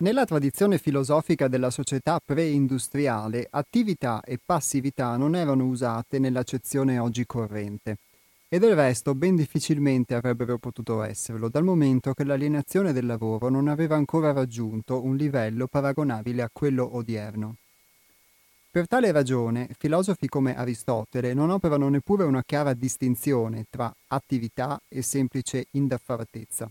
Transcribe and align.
Nella 0.00 0.24
tradizione 0.24 0.78
filosofica 0.78 1.48
della 1.48 1.70
società 1.70 2.20
pre-industriale, 2.24 3.48
attività 3.50 4.22
e 4.22 4.38
passività 4.38 5.16
non 5.16 5.34
erano 5.34 5.64
usate 5.64 6.20
nell'accezione 6.20 7.00
oggi 7.00 7.26
corrente. 7.26 7.96
E 8.48 8.60
del 8.60 8.76
resto 8.76 9.16
ben 9.16 9.34
difficilmente 9.34 10.14
avrebbero 10.14 10.56
potuto 10.58 11.02
esserlo, 11.02 11.48
dal 11.48 11.64
momento 11.64 12.14
che 12.14 12.22
l'alienazione 12.22 12.92
del 12.92 13.06
lavoro 13.06 13.48
non 13.48 13.66
aveva 13.66 13.96
ancora 13.96 14.30
raggiunto 14.30 15.02
un 15.02 15.16
livello 15.16 15.66
paragonabile 15.66 16.42
a 16.42 16.50
quello 16.52 16.94
odierno. 16.94 17.56
Per 18.70 18.86
tale 18.86 19.10
ragione, 19.10 19.68
filosofi 19.76 20.28
come 20.28 20.56
Aristotele 20.56 21.34
non 21.34 21.50
operano 21.50 21.88
neppure 21.88 22.22
una 22.22 22.44
chiara 22.44 22.72
distinzione 22.72 23.64
tra 23.68 23.92
attività 24.06 24.80
e 24.86 25.02
semplice 25.02 25.66
indaffaratezza. 25.72 26.70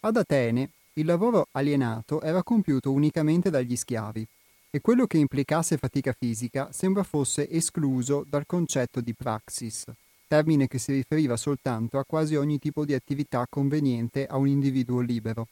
Ad 0.00 0.16
Atene, 0.16 0.70
il 0.96 1.06
lavoro 1.06 1.48
alienato 1.52 2.20
era 2.20 2.44
compiuto 2.44 2.92
unicamente 2.92 3.50
dagli 3.50 3.74
schiavi 3.74 4.26
e 4.70 4.80
quello 4.80 5.06
che 5.06 5.18
implicasse 5.18 5.76
fatica 5.76 6.12
fisica 6.12 6.70
sembra 6.72 7.02
fosse 7.02 7.50
escluso 7.50 8.24
dal 8.28 8.46
concetto 8.46 9.00
di 9.00 9.12
praxis, 9.12 9.84
termine 10.28 10.68
che 10.68 10.78
si 10.78 10.92
riferiva 10.92 11.36
soltanto 11.36 11.98
a 11.98 12.04
quasi 12.04 12.36
ogni 12.36 12.58
tipo 12.58 12.84
di 12.84 12.94
attività 12.94 13.44
conveniente 13.48 14.26
a 14.26 14.36
un 14.36 14.46
individuo 14.46 15.00
libero. 15.00 15.48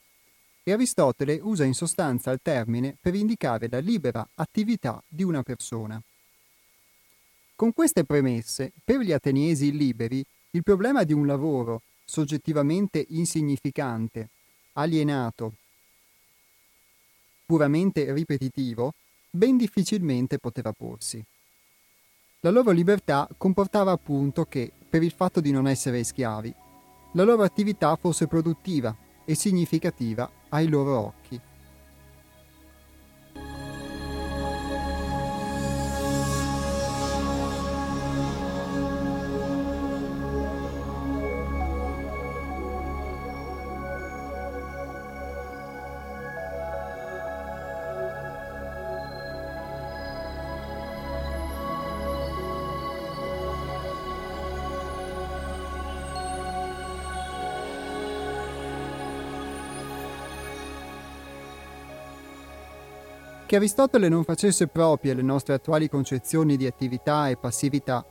E 0.63 0.71
Aristotele 0.71 1.39
usa 1.41 1.65
in 1.65 1.73
sostanza 1.73 2.31
il 2.31 2.39
termine 2.41 2.95
per 2.99 3.13
indicare 3.13 3.67
la 3.69 3.79
libera 3.79 4.25
attività 4.35 5.01
di 5.09 5.23
una 5.23 5.43
persona. 5.43 6.01
Con 7.55 7.73
queste 7.73 8.05
premesse, 8.05 8.71
per 8.83 8.99
gli 8.99 9.11
ateniesi 9.11 9.75
liberi, 9.75 10.23
il 10.51 10.63
problema 10.63 11.03
di 11.03 11.11
un 11.11 11.25
lavoro 11.25 11.81
soggettivamente 12.05 13.05
insignificante 13.09 14.29
alienato, 14.73 15.53
puramente 17.45 18.11
ripetitivo, 18.13 18.93
ben 19.29 19.57
difficilmente 19.57 20.39
poteva 20.39 20.71
porsi. 20.71 21.23
La 22.41 22.49
loro 22.49 22.71
libertà 22.71 23.27
comportava 23.37 23.91
appunto 23.91 24.45
che, 24.45 24.71
per 24.89 25.01
il 25.01 25.11
fatto 25.11 25.39
di 25.39 25.51
non 25.51 25.67
essere 25.67 26.03
schiavi, 26.03 26.53
la 27.13 27.23
loro 27.23 27.43
attività 27.43 27.95
fosse 27.95 28.27
produttiva 28.27 28.95
e 29.23 29.35
significativa 29.35 30.29
ai 30.49 30.67
loro 30.67 30.99
occhi. 30.99 31.39
Che 63.45 63.55
Aristotele 63.55 64.09
non 64.09 64.23
facesse 64.23 64.67
proprie 64.67 65.13
le 65.13 65.21
nostre 65.21 65.53
attuali 65.53 65.89
concezioni 65.89 66.57
di 66.57 66.65
attività 66.65 67.29
e 67.29 67.37
passività 67.37 68.05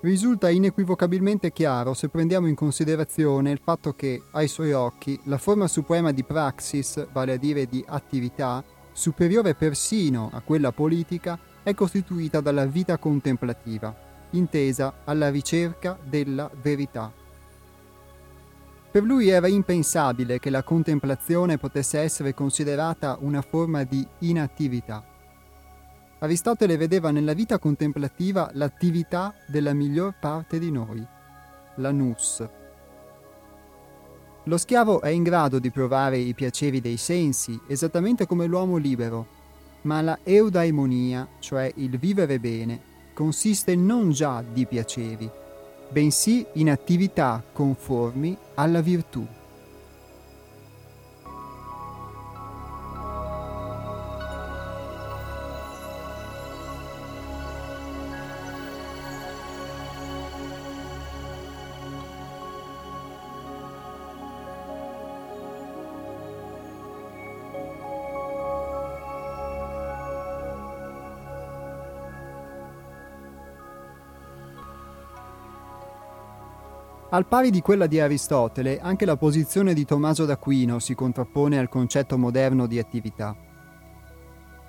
risulta 0.00 0.48
inequivocabilmente 0.48 1.50
chiaro 1.52 1.92
se 1.92 2.08
prendiamo 2.08 2.46
in 2.46 2.54
considerazione 2.54 3.50
il 3.50 3.60
fatto 3.62 3.94
che, 3.94 4.22
ai 4.32 4.46
suoi 4.46 4.72
occhi, 4.72 5.18
la 5.24 5.38
forma 5.38 5.66
suprema 5.66 6.12
di 6.12 6.22
praxis, 6.22 7.08
vale 7.12 7.32
a 7.32 7.36
dire 7.36 7.66
di 7.66 7.84
attività, 7.86 8.62
superiore 8.92 9.54
persino 9.54 10.30
a 10.32 10.40
quella 10.40 10.70
politica, 10.70 11.38
è 11.64 11.74
costituita 11.74 12.40
dalla 12.40 12.66
vita 12.66 12.96
contemplativa, 12.98 13.94
intesa 14.30 15.00
alla 15.04 15.30
ricerca 15.30 15.98
della 16.02 16.48
verità. 16.62 17.12
Per 18.90 19.02
lui 19.02 19.28
era 19.28 19.46
impensabile 19.48 20.38
che 20.38 20.48
la 20.48 20.62
contemplazione 20.62 21.58
potesse 21.58 21.98
essere 21.98 22.32
considerata 22.32 23.18
una 23.20 23.42
forma 23.42 23.84
di 23.84 24.06
inattività. 24.20 25.04
Aristotele 26.20 26.76
vedeva 26.78 27.10
nella 27.10 27.34
vita 27.34 27.58
contemplativa 27.58 28.50
l'attività 28.54 29.34
della 29.46 29.74
miglior 29.74 30.14
parte 30.18 30.58
di 30.58 30.70
noi, 30.70 31.06
la 31.76 31.90
nous. 31.92 32.48
Lo 34.44 34.56
schiavo 34.56 35.02
è 35.02 35.10
in 35.10 35.22
grado 35.22 35.58
di 35.58 35.70
provare 35.70 36.16
i 36.16 36.32
piaceri 36.32 36.80
dei 36.80 36.96
sensi, 36.96 37.60
esattamente 37.68 38.26
come 38.26 38.46
l'uomo 38.46 38.78
libero, 38.78 39.26
ma 39.82 40.00
la 40.00 40.18
eudaimonia, 40.22 41.28
cioè 41.38 41.70
il 41.76 41.98
vivere 41.98 42.40
bene, 42.40 42.80
consiste 43.12 43.76
non 43.76 44.10
già 44.10 44.42
di 44.42 44.66
piaceri, 44.66 45.30
bensì 45.88 46.44
in 46.54 46.70
attività 46.70 47.42
conformi 47.52 48.36
alla 48.54 48.80
virtù. 48.80 49.26
Al 77.18 77.26
pari 77.26 77.50
di 77.50 77.60
quella 77.62 77.88
di 77.88 77.98
Aristotele, 77.98 78.78
anche 78.78 79.04
la 79.04 79.16
posizione 79.16 79.74
di 79.74 79.84
Tommaso 79.84 80.24
d'Aquino 80.24 80.78
si 80.78 80.94
contrappone 80.94 81.58
al 81.58 81.68
concetto 81.68 82.16
moderno 82.16 82.68
di 82.68 82.78
attività. 82.78 83.34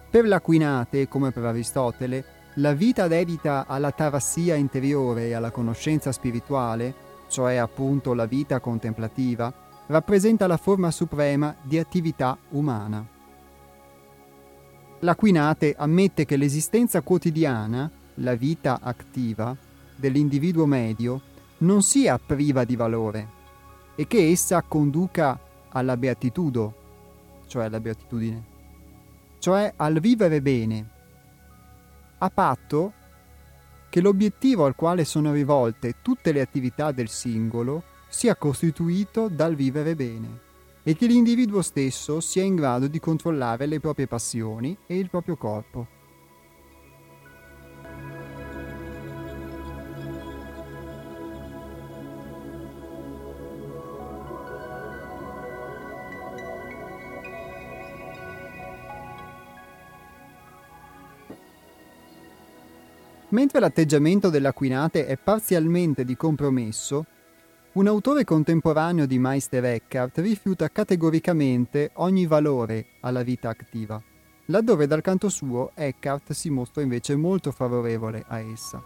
Per 0.10 0.28
l'Aquinate, 0.28 1.08
come 1.08 1.30
per 1.30 1.46
Aristotele, 1.46 2.26
la 2.56 2.74
vita 2.74 3.08
dedita 3.08 3.68
alla 3.68 3.92
tarassia 3.92 4.56
interiore 4.56 5.28
e 5.28 5.34
alla 5.34 5.52
conoscenza 5.52 6.12
spirituale, 6.12 6.92
cioè 7.28 7.58
appunto 7.58 8.16
la 8.16 8.26
vita 8.26 8.59
contemplativa, 8.59 9.54
rappresenta 9.86 10.48
la 10.48 10.58
forma 10.58 10.90
suprema 10.90 11.56
di 11.62 11.78
attività 11.78 12.36
umana. 12.50 13.06
L'Aquinate 15.02 15.76
ammette 15.78 16.26
che 16.26 16.36
l'esistenza 16.36 17.02
quotidiana, 17.02 17.92
la 18.16 18.34
vita 18.34 18.80
attiva, 18.82 19.56
dell'individuo 19.96 20.66
medio 20.66 21.22
non 21.59 21.81
sia 21.81 22.18
priva 22.18 22.64
di 22.64 22.75
valore 22.75 23.38
e 23.96 24.08
che 24.08 24.30
essa 24.30 24.62
conduca 24.62 25.38
alla 25.70 25.97
beatitudo, 25.97 26.74
cioè 27.47 27.66
alla 27.66 27.80
beatitudine, 27.80 28.44
cioè 29.40 29.74
al 29.75 30.00
vivere 30.00 30.42
bene, 30.42 30.90
a 32.20 32.30
patto 32.30 32.94
che 33.90 34.02
l'obiettivo 34.02 34.66
al 34.66 34.75
quale 34.75 35.03
sono 35.03 35.34
rivolte 35.34 35.96
tutte 36.02 36.31
le 36.31 36.42
attività 36.42 36.92
del 36.92 37.09
singolo 37.09 37.84
sia 38.08 38.36
costituito 38.36 39.28
dal 39.28 39.56
vivere 39.56 39.96
bene 39.96 40.47
e 40.84 40.96
che 40.96 41.08
l'individuo 41.08 41.62
stesso 41.62 42.20
sia 42.20 42.44
in 42.44 42.56
grado 42.56 42.88
di 42.88 43.00
controllare 43.00 43.66
le 43.66 43.80
proprie 43.80 44.08
passioni 44.08 44.78
e 44.86 44.97
il 44.97 45.09
proprio 45.09 45.36
corpo. 45.36 45.99
Mentre 63.40 63.62
l'atteggiamento 63.62 64.30
dell'Aquinate 64.30 65.06
è 65.06 65.16
parzialmente 65.16 66.03
di 66.03 66.18
compromesso, 66.18 67.06
un 67.72 67.88
autore 67.88 68.26
contemporaneo 68.26 69.06
di 69.06 69.18
Meister 69.18 69.64
Eckhart 69.64 70.18
rifiuta 70.18 70.68
categoricamente 70.68 71.91
ogni 71.94 72.26
valore 72.26 72.88
alla 73.00 73.24
vita 73.24 73.47
attiva, 73.47 74.03
laddove 74.47 74.88
dal 74.88 75.00
canto 75.00 75.30
suo 75.30 75.72
Eckhart 75.74 76.34
si 76.34 76.50
mostra 76.50 76.82
invece 76.82 77.16
molto 77.16 77.52
favorevole 77.52 78.26
a 78.28 78.40
essa. 78.40 78.84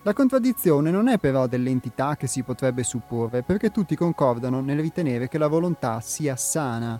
La 0.00 0.14
contraddizione 0.14 0.90
non 0.90 1.08
è 1.08 1.18
però 1.18 1.46
dell'entità 1.46 2.16
che 2.16 2.26
si 2.26 2.42
potrebbe 2.42 2.82
supporre, 2.82 3.42
perché 3.42 3.70
tutti 3.70 3.94
concordano 3.96 4.62
nel 4.62 4.80
ritenere 4.80 5.28
che 5.28 5.36
la 5.36 5.46
volontà 5.46 6.00
sia 6.00 6.36
sana 6.36 6.98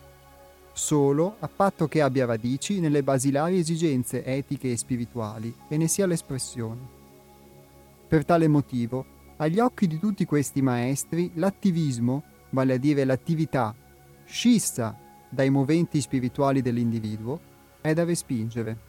solo 0.78 1.36
a 1.40 1.48
patto 1.48 1.88
che 1.88 2.00
abbia 2.00 2.24
radici 2.24 2.78
nelle 2.78 3.02
basilari 3.02 3.58
esigenze 3.58 4.24
etiche 4.24 4.70
e 4.70 4.76
spirituali 4.76 5.52
e 5.68 5.76
ne 5.76 5.88
sia 5.88 6.06
l'espressione. 6.06 6.96
Per 8.06 8.24
tale 8.24 8.46
motivo, 8.46 9.04
agli 9.38 9.58
occhi 9.58 9.88
di 9.88 9.98
tutti 9.98 10.24
questi 10.24 10.62
maestri, 10.62 11.32
l'attivismo, 11.34 12.22
vale 12.50 12.74
a 12.74 12.78
dire 12.78 13.04
l'attività, 13.04 13.74
scissa 14.24 14.96
dai 15.28 15.50
moventi 15.50 16.00
spirituali 16.00 16.62
dell'individuo, 16.62 17.40
è 17.80 17.92
da 17.92 18.04
respingere. 18.04 18.87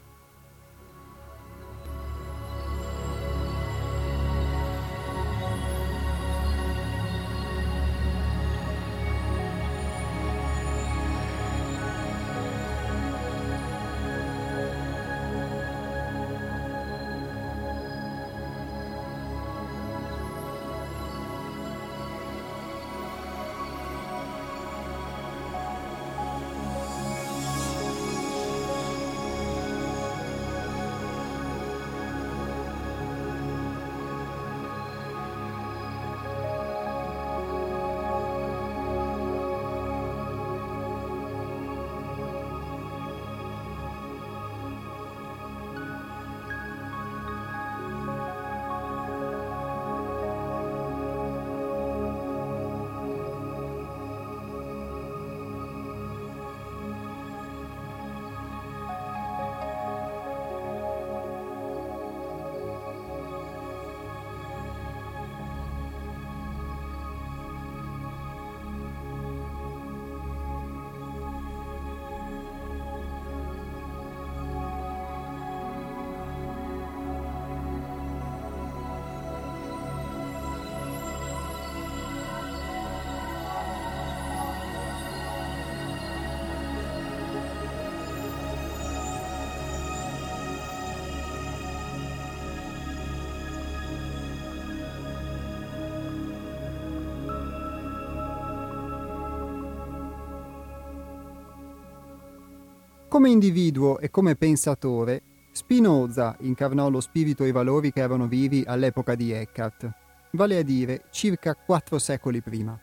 Come 103.20 103.32
individuo 103.32 104.00
e 104.00 104.10
come 104.10 104.38
pensatore, 104.38 105.22
Spinoza 105.52 106.38
incarnò 106.40 106.90
lo 106.90 107.02
spirito 107.02 107.44
e 107.44 107.50
i 107.50 107.52
valori 107.52 107.92
che 107.92 108.00
erano 108.00 108.28
vivi 108.28 108.64
all'epoca 108.66 109.14
di 109.14 109.34
Eckhart, 109.34 109.92
vale 110.32 110.58
a 110.58 110.62
dire 110.62 111.04
circa 111.10 111.54
quattro 111.54 112.00
secoli 112.00 112.40
prima. 112.40 112.80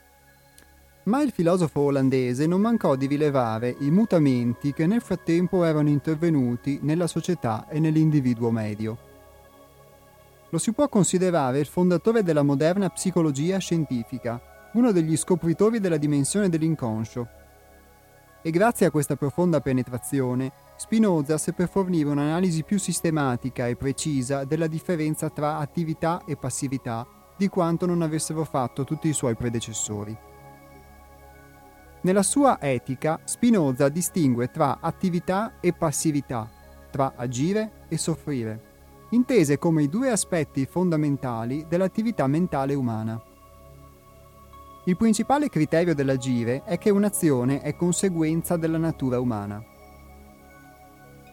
Ma 1.04 1.22
il 1.22 1.30
filosofo 1.30 1.80
olandese 1.80 2.46
non 2.46 2.60
mancò 2.60 2.96
di 2.96 3.06
rilevare 3.06 3.76
i 3.78 3.90
mutamenti 3.90 4.74
che 4.74 4.86
nel 4.86 5.00
frattempo 5.00 5.64
erano 5.64 5.88
intervenuti 5.88 6.80
nella 6.82 7.06
società 7.06 7.66
e 7.70 7.80
nell'individuo 7.80 8.50
medio. 8.50 8.98
Lo 10.50 10.58
si 10.58 10.72
può 10.72 10.86
considerare 10.90 11.60
il 11.60 11.66
fondatore 11.66 12.22
della 12.22 12.42
moderna 12.42 12.90
psicologia 12.90 13.56
scientifica, 13.56 14.38
uno 14.74 14.92
degli 14.92 15.16
scopritori 15.16 15.80
della 15.80 15.96
dimensione 15.96 16.50
dell'inconscio, 16.50 17.26
e 18.46 18.50
grazie 18.50 18.86
a 18.86 18.92
questa 18.92 19.16
profonda 19.16 19.60
penetrazione 19.60 20.52
Spinoza 20.76 21.36
seppe 21.36 21.66
fornire 21.66 22.10
un'analisi 22.10 22.62
più 22.62 22.78
sistematica 22.78 23.66
e 23.66 23.74
precisa 23.74 24.44
della 24.44 24.68
differenza 24.68 25.30
tra 25.30 25.58
attività 25.58 26.22
e 26.24 26.36
passività 26.36 27.04
di 27.36 27.48
quanto 27.48 27.86
non 27.86 28.02
avessero 28.02 28.44
fatto 28.44 28.84
tutti 28.84 29.08
i 29.08 29.12
suoi 29.12 29.34
predecessori. 29.34 30.16
Nella 32.02 32.22
sua 32.22 32.58
etica 32.60 33.18
Spinoza 33.24 33.88
distingue 33.88 34.48
tra 34.52 34.78
attività 34.80 35.54
e 35.58 35.72
passività, 35.72 36.48
tra 36.92 37.14
agire 37.16 37.86
e 37.88 37.98
soffrire, 37.98 39.06
intese 39.10 39.58
come 39.58 39.82
i 39.82 39.88
due 39.88 40.10
aspetti 40.10 40.66
fondamentali 40.66 41.66
dell'attività 41.68 42.28
mentale 42.28 42.74
umana. 42.74 43.20
Il 44.88 44.96
principale 44.96 45.48
criterio 45.48 45.96
dell'agire 45.96 46.62
è 46.62 46.78
che 46.78 46.90
un'azione 46.90 47.60
è 47.60 47.74
conseguenza 47.74 48.56
della 48.56 48.78
natura 48.78 49.18
umana. 49.18 49.60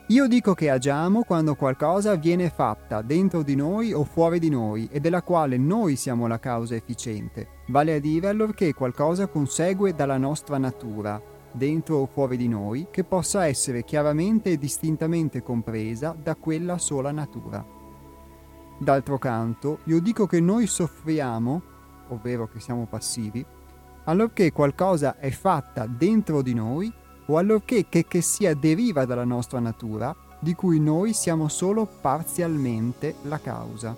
Io 0.08 0.28
dico 0.28 0.56
che 0.56 0.72
agiamo 0.72 1.22
quando 1.22 1.54
qualcosa 1.54 2.16
viene 2.16 2.50
fatta 2.50 3.04
dentro 3.04 3.44
di 3.44 3.56
noi 3.56 3.94
o 3.94 4.06
fuori 4.06 4.40
di 4.40 4.50
noi 4.50 4.90
e 4.92 5.00
della 5.00 5.22
quale 5.22 5.58
noi 5.58 5.96
siamo 5.98 6.26
la 6.26 6.40
causa 6.40 6.74
efficiente, 6.74 7.48
vale 7.68 7.94
a 7.94 8.00
dire 8.00 8.28
allorché 8.28 8.74
qualcosa 8.74 9.28
consegue 9.28 9.94
dalla 9.94 10.18
nostra 10.18 10.58
natura, 10.58 11.22
dentro 11.52 11.98
o 11.98 12.06
fuori 12.08 12.38
di 12.38 12.48
noi, 12.48 12.88
che 12.90 13.04
possa 13.04 13.46
essere 13.46 13.84
chiaramente 13.84 14.50
e 14.50 14.58
distintamente 14.58 15.44
compresa 15.44 16.16
da 16.20 16.36
quella 16.36 16.80
sola 16.80 17.12
natura. 17.12 17.64
D'altro 18.80 19.20
canto, 19.20 19.78
io 19.84 20.02
dico 20.02 20.26
che 20.26 20.40
noi 20.40 20.66
soffriamo 20.66 21.73
ovvero 22.10 22.48
che 22.48 22.60
siamo 22.60 22.86
passivi, 22.86 23.46
allorché 24.06 24.52
qualcosa 24.52 25.18
è 25.18 25.30
fatta 25.32 25.86
dentro 25.88 26.42
di 26.42 26.54
noi 26.54 26.92
o 27.26 27.38
allorché 27.38 27.88
che, 27.88 28.06
che 28.06 28.22
sia 28.22 28.54
deriva 28.54 29.06
dalla 29.06 29.24
nostra 29.24 29.60
natura, 29.60 30.16
di 30.40 30.56
cui 30.56 30.80
noi 30.80 31.14
siamo 31.14 31.48
solo 31.48 31.86
parzialmente 31.86 33.16
la 33.24 33.40
causa. 33.40 33.96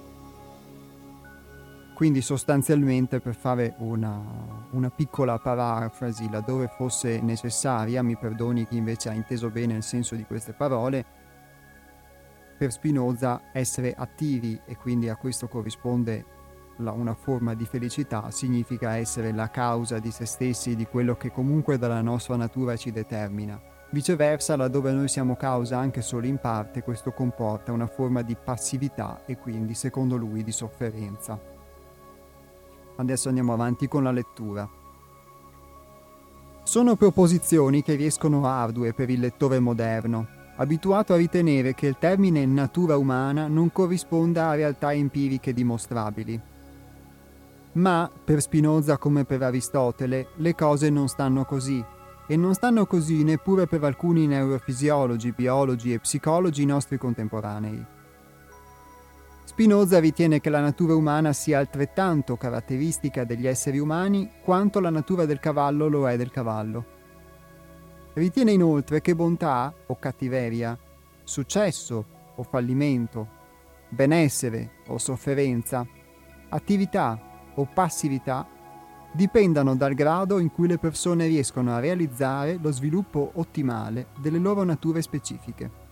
Quindi 1.96 2.22
sostanzialmente 2.22 3.22
per 3.22 3.36
fare 3.36 3.74
una, 3.77 4.22
una, 4.72 4.89
piccola 4.89 5.39
parafrasi 5.39 6.30
laddove 6.30 6.68
fosse 6.68 7.22
necessaria, 7.22 8.03
mi 8.03 8.18
perdoni 8.18 8.68
chi 8.68 8.75
invece 8.75 9.10
ha 9.10 9.13
inteso 9.13 9.50
bene 9.50 9.75
il 9.75 9.84
senso 9.84 10.13
di 10.15 10.25
queste 10.25 10.51
parole, 10.51 11.06
per 12.58 12.72
Spinoza 12.72 13.44
essere 13.53 13.94
attivi 13.98 14.60
e 14.65 14.75
quindi 14.75 15.10
a 15.10 15.15
questo 15.15 15.48
corrisponde 15.48 16.25
la, 16.77 16.91
una 16.91 17.13
forma 17.13 17.53
di 17.53 17.65
felicità 17.65 18.32
significa 18.32 18.98
essere 18.98 19.32
la 19.32 19.50
causa 19.50 20.00
di 20.00 20.12
se 20.12 20.25
stessi, 20.25 20.75
di 20.75 20.86
quello 20.86 21.15
che 21.15 21.32
comunque 21.32 21.77
dalla 21.77 22.01
nostra 22.01 22.36
natura 22.36 22.75
ci 22.75 22.91
determina. 22.91 23.60
Viceversa, 23.91 24.55
laddove 24.55 24.91
noi 24.91 25.08
siamo 25.08 25.36
causa 25.36 25.77
anche 25.77 26.01
solo 26.01 26.25
in 26.25 26.38
parte, 26.38 26.82
questo 26.82 27.12
comporta 27.12 27.72
una 27.72 27.88
forma 27.88 28.24
di 28.24 28.36
passività 28.36 29.24
e 29.25 29.38
quindi, 29.38 29.74
secondo 29.74 30.17
lui, 30.17 30.44
di 30.44 30.51
sofferenza. 30.51 31.39
Adesso 32.98 33.27
andiamo 33.29 33.53
avanti 33.53 33.88
con 33.88 34.03
la 34.03 34.12
lettura. 34.12 34.67
Sono 36.63 36.96
proposizioni 36.96 37.84
che 37.84 37.96
riescono 37.96 38.46
ardue 38.46 38.94
per 38.94 39.10
il 39.10 39.20
lettore 39.20 39.60
moderno, 39.60 40.27
abituato 40.58 41.13
a 41.13 41.17
ritenere 41.17 41.74
che 41.74 41.88
il 41.88 41.98
termine 42.00 42.46
natura 42.46 42.98
umana 42.98 43.48
non 43.48 43.72
corrisponda 43.72 44.50
a 44.50 44.55
realtà 44.55 44.91
empiriche 44.94 45.53
dimostrabili. 45.53 46.53
Ma 47.75 48.10
per 48.24 48.41
Spinoza 48.41 48.98
come 48.98 49.25
per 49.25 49.44
Aristotele 49.44 50.29
le 50.36 50.55
cose 50.55 50.89
non 50.89 51.08
stanno 51.08 51.44
così 51.44 51.84
e 52.27 52.38
non 52.38 52.53
stanno 52.53 52.86
così 52.86 53.24
neppure 53.24 53.67
per 53.67 53.84
alcuni 53.84 54.27
neurofisiologi, 54.27 55.34
biologi 55.34 55.94
e 55.94 56.00
psicologi 56.00 56.65
nostri 56.65 56.98
contemporanei. 56.98 57.86
Spinoza 59.44 60.00
ritiene 60.00 60.39
che 60.39 60.50
la 60.50 60.62
natura 60.62 60.96
umana 60.96 61.32
sia 61.34 61.60
altrettanto 61.60 62.36
caratteristica 62.36 63.25
degli 63.25 63.46
esseri 63.46 63.77
umani 63.77 64.32
quanto 64.41 64.79
la 64.79 64.89
natura 64.89 65.25
del 65.25 65.39
cavallo 65.39 65.88
lo 65.88 66.10
è 66.10 66.17
del 66.17 66.32
cavallo. 66.32 66.86
Ritiene 68.13 68.51
inoltre 68.51 69.01
che 69.01 69.15
bontà 69.15 69.74
o 69.86 70.00
cattiveria, 70.00 70.77
successo 71.24 72.05
o 72.36 72.44
fallimento, 72.44 73.27
benessere 73.89 74.72
o 74.88 74.98
sofferenza, 74.98 75.86
attività 76.50 77.34
o 77.56 77.68
passività 77.72 78.48
dipendano 79.12 79.76
dal 79.76 79.94
grado 79.94 80.40
in 80.40 80.52
cui 80.52 80.68
le 80.68 80.78
persone 80.78 81.28
riescono 81.28 81.74
a 81.74 81.80
realizzare 81.80 82.58
lo 82.62 82.72
sviluppo 82.72 83.32
ottimale 83.36 84.08
delle 84.20 84.40
loro 84.40 84.64
nature 84.64 85.02
specifiche. 85.02 85.84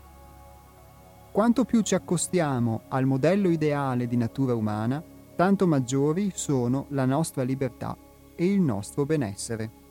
Quanto 1.31 1.63
più 1.65 1.81
ci 1.81 1.95
accostiamo 1.95 2.81
al 2.89 3.05
modello 3.05 3.49
ideale 3.49 4.07
di 4.07 4.17
natura 4.17 4.53
umana, 4.53 5.01
tanto 5.35 5.65
maggiori 5.65 6.31
sono 6.35 6.85
la 6.89 7.05
nostra 7.05 7.43
libertà 7.43 7.97
e 8.35 8.45
il 8.45 8.61
nostro 8.61 9.05
benessere. 9.05 9.82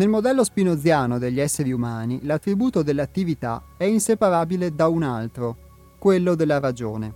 Nel 0.00 0.08
modello 0.08 0.44
spinoziano 0.44 1.18
degli 1.18 1.40
esseri 1.40 1.72
umani, 1.72 2.20
l'attributo 2.22 2.82
dell'attività 2.82 3.62
è 3.76 3.84
inseparabile 3.84 4.74
da 4.74 4.88
un 4.88 5.02
altro, 5.02 5.56
quello 5.98 6.34
della 6.34 6.58
ragione. 6.58 7.12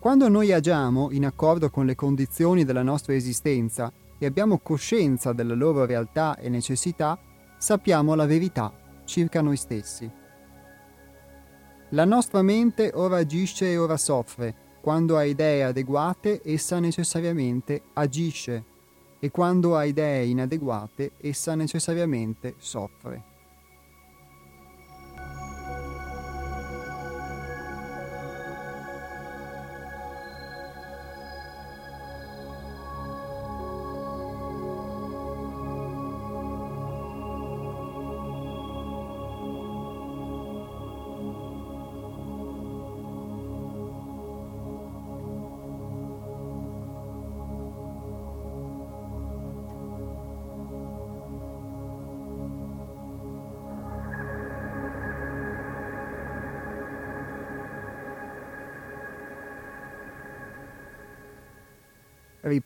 Quando 0.00 0.28
noi 0.28 0.52
agiamo 0.52 1.12
in 1.12 1.24
accordo 1.24 1.70
con 1.70 1.86
le 1.86 1.94
condizioni 1.94 2.64
della 2.64 2.82
nostra 2.82 3.14
esistenza 3.14 3.92
e 4.18 4.26
abbiamo 4.26 4.58
coscienza 4.58 5.32
della 5.32 5.54
loro 5.54 5.84
realtà 5.86 6.36
e 6.36 6.48
necessità, 6.48 7.16
sappiamo 7.58 8.16
la 8.16 8.26
verità 8.26 8.72
circa 9.04 9.40
noi 9.40 9.56
stessi. 9.56 10.10
La 11.90 12.04
nostra 12.04 12.42
mente 12.42 12.90
ora 12.92 13.18
agisce 13.18 13.70
e 13.70 13.76
ora 13.76 13.96
soffre. 13.96 14.52
Quando 14.80 15.16
ha 15.16 15.22
idee 15.22 15.62
adeguate, 15.62 16.40
essa 16.44 16.80
necessariamente 16.80 17.82
agisce 17.92 18.72
e 19.24 19.30
quando 19.30 19.74
ha 19.74 19.86
idee 19.86 20.26
inadeguate 20.26 21.12
essa 21.22 21.54
necessariamente 21.54 22.56
soffre. 22.58 23.33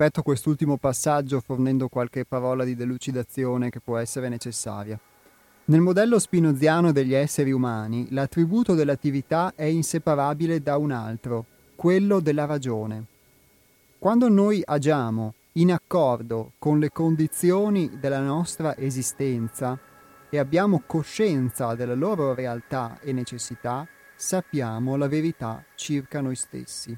Ripeto 0.01 0.23
quest'ultimo 0.23 0.77
passaggio 0.77 1.41
fornendo 1.41 1.89
qualche 1.89 2.25
parola 2.25 2.63
di 2.63 2.77
delucidazione 2.77 3.69
che 3.69 3.81
può 3.81 3.97
essere 3.97 4.29
necessaria. 4.29 4.97
Nel 5.65 5.81
modello 5.81 6.21
spinoziano 6.21 6.93
degli 6.93 7.15
esseri 7.15 7.51
umani, 7.51 8.07
l'attributo 8.11 8.75
dell'attività 8.75 9.55
è 9.57 9.65
inseparabile 9.65 10.63
da 10.63 10.77
un 10.77 10.93
altro, 10.93 11.47
quello 11.75 12.21
della 12.21 12.45
ragione. 12.45 13.07
Quando 13.99 14.29
noi 14.29 14.63
agiamo 14.65 15.35
in 15.55 15.73
accordo 15.73 16.53
con 16.61 16.79
le 16.79 16.91
condizioni 16.93 17.99
della 17.99 18.21
nostra 18.21 18.77
esistenza 18.77 19.77
e 20.31 20.39
abbiamo 20.39 20.85
coscienza 20.87 21.75
della 21.75 21.97
loro 21.97 22.35
realtà 22.35 23.01
e 23.01 23.13
necessità, 23.13 23.85
sappiamo 24.15 24.95
la 24.95 25.09
verità 25.09 25.65
circa 25.75 26.21
noi 26.21 26.37
stessi. 26.37 26.97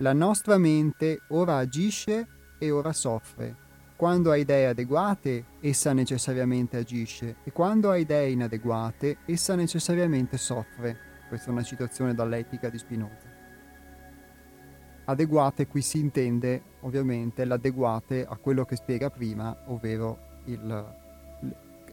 La 0.00 0.12
nostra 0.12 0.58
mente 0.58 1.22
ora 1.28 1.56
agisce 1.56 2.28
e 2.58 2.70
ora 2.70 2.92
soffre. 2.92 3.64
Quando 3.96 4.30
ha 4.30 4.36
idee 4.36 4.66
adeguate, 4.66 5.46
essa 5.60 5.94
necessariamente 5.94 6.76
agisce 6.76 7.36
e 7.42 7.50
quando 7.50 7.90
ha 7.90 7.96
idee 7.96 8.28
inadeguate, 8.28 9.20
essa 9.24 9.54
necessariamente 9.54 10.36
soffre. 10.36 10.98
Questa 11.28 11.48
è 11.48 11.50
una 11.50 11.62
citazione 11.62 12.14
dall'etica 12.14 12.68
di 12.68 12.76
Spinoza. 12.76 13.32
Adeguate 15.06 15.66
qui 15.66 15.80
si 15.80 15.98
intende 15.98 16.62
ovviamente 16.80 17.46
l'adeguate 17.46 18.26
a 18.28 18.36
quello 18.36 18.66
che 18.66 18.76
spiega 18.76 19.08
prima, 19.08 19.56
ovvero 19.68 20.42
il, 20.44 20.94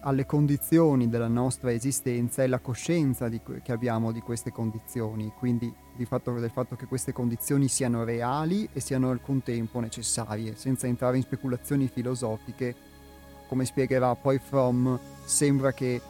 alle 0.01 0.25
condizioni 0.25 1.07
della 1.07 1.29
nostra 1.29 1.71
esistenza 1.71 2.43
e 2.43 2.47
la 2.47 2.59
coscienza 2.59 3.29
di, 3.29 3.39
che 3.63 3.71
abbiamo 3.71 4.11
di 4.11 4.19
queste 4.19 4.51
condizioni, 4.51 5.31
quindi 5.37 5.73
fatto, 6.05 6.39
del 6.39 6.49
fatto 6.49 6.75
che 6.75 6.85
queste 6.85 7.13
condizioni 7.13 7.67
siano 7.67 8.03
reali 8.03 8.67
e 8.73 8.79
siano 8.79 9.09
al 9.09 9.21
contempo 9.21 9.79
necessarie, 9.79 10.55
senza 10.55 10.87
entrare 10.87 11.17
in 11.17 11.23
speculazioni 11.23 11.87
filosofiche, 11.87 12.75
come 13.47 13.65
spiegherà 13.65 14.15
poi 14.15 14.39
Fromm, 14.39 14.95
sembra 15.25 15.71
che 15.71 16.01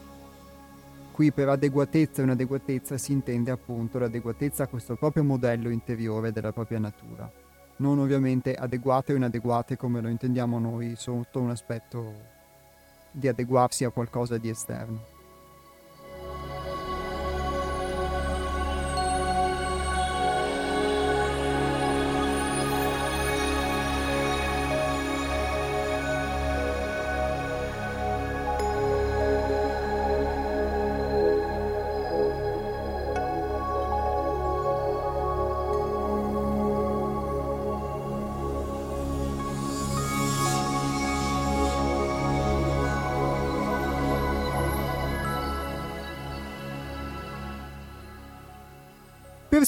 qui 1.12 1.32
per 1.32 1.50
adeguatezza 1.50 2.22
e 2.22 2.26
inadeguatezza 2.26 2.98
si 2.98 3.12
intende 3.12 3.52
appunto 3.52 4.00
l'adeguatezza 4.00 4.64
a 4.64 4.68
questo 4.68 4.96
proprio 4.96 5.24
modello 5.24 5.70
interiore 5.70 6.32
della 6.32 6.52
propria 6.52 6.80
natura, 6.80 7.32
non 7.78 8.00
ovviamente 8.00 8.56
adeguate 8.56 9.14
o 9.14 9.16
inadeguate 9.16 9.78
come 9.78 10.02
lo 10.02 10.08
intendiamo 10.08 10.58
noi 10.58 10.96
sotto 10.96 11.40
un 11.40 11.52
aspetto 11.52 12.14
di 13.12 13.28
adeguarsi 13.28 13.84
a 13.84 13.92
qualcosa 13.92 14.38
di 14.38 14.50
esterno. 14.50 15.13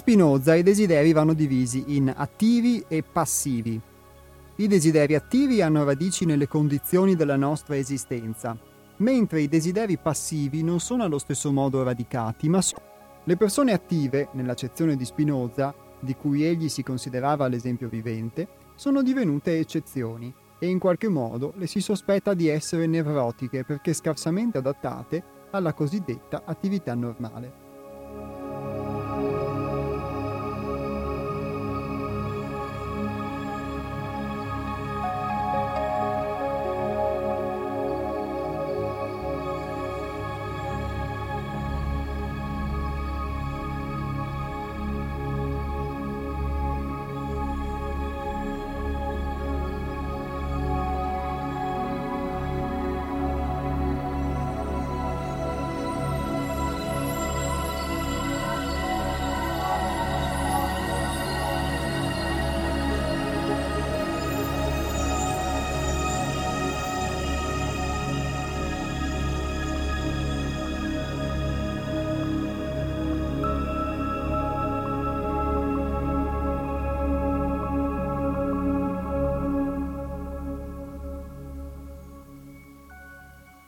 Spinoza 0.05 0.53
i 0.53 0.61
desideri 0.61 1.13
vanno 1.13 1.33
divisi 1.33 1.83
in 1.95 2.13
attivi 2.15 2.85
e 2.87 3.01
passivi. 3.01 3.81
I 4.57 4.67
desideri 4.67 5.15
attivi 5.15 5.63
hanno 5.63 5.83
radici 5.83 6.25
nelle 6.25 6.47
condizioni 6.47 7.15
della 7.15 7.37
nostra 7.37 7.75
esistenza, 7.75 8.55
mentre 8.97 9.41
i 9.41 9.47
desideri 9.47 9.97
passivi 9.97 10.61
non 10.61 10.79
sono 10.79 11.01
allo 11.01 11.17
stesso 11.17 11.51
modo 11.51 11.81
radicati, 11.81 12.47
ma 12.49 12.61
sono... 12.61 12.83
Le 13.23 13.35
persone 13.35 13.73
attive, 13.73 14.27
nell'accezione 14.33 14.95
di 14.95 15.05
Spinoza, 15.05 15.73
di 15.99 16.13
cui 16.13 16.45
egli 16.45 16.69
si 16.69 16.83
considerava 16.83 17.47
l'esempio 17.47 17.89
vivente, 17.89 18.47
sono 18.75 19.01
divenute 19.01 19.57
eccezioni 19.57 20.31
e 20.59 20.67
in 20.67 20.77
qualche 20.77 21.09
modo 21.09 21.53
le 21.55 21.65
si 21.65 21.79
sospetta 21.79 22.35
di 22.35 22.47
essere 22.47 22.85
nevrotiche 22.85 23.63
perché 23.63 23.91
scarsamente 23.93 24.59
adattate 24.59 25.23
alla 25.49 25.73
cosiddetta 25.73 26.43
attività 26.45 26.93
normale. 26.93 27.64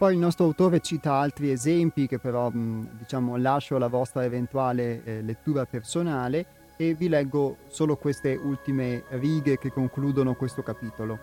Poi 0.07 0.15
il 0.15 0.21
nostro 0.21 0.45
autore 0.45 0.79
cita 0.79 1.15
altri 1.15 1.51
esempi 1.51 2.07
che 2.07 2.17
però 2.17 2.49
diciamo, 2.49 3.35
lascio 3.35 3.75
alla 3.75 3.89
vostra 3.89 4.23
eventuale 4.23 5.03
eh, 5.03 5.21
lettura 5.21 5.65
personale 5.65 6.45
e 6.77 6.93
vi 6.93 7.09
leggo 7.09 7.57
solo 7.67 7.97
queste 7.97 8.33
ultime 8.41 9.03
righe 9.09 9.57
che 9.57 9.69
concludono 9.69 10.35
questo 10.35 10.63
capitolo. 10.63 11.19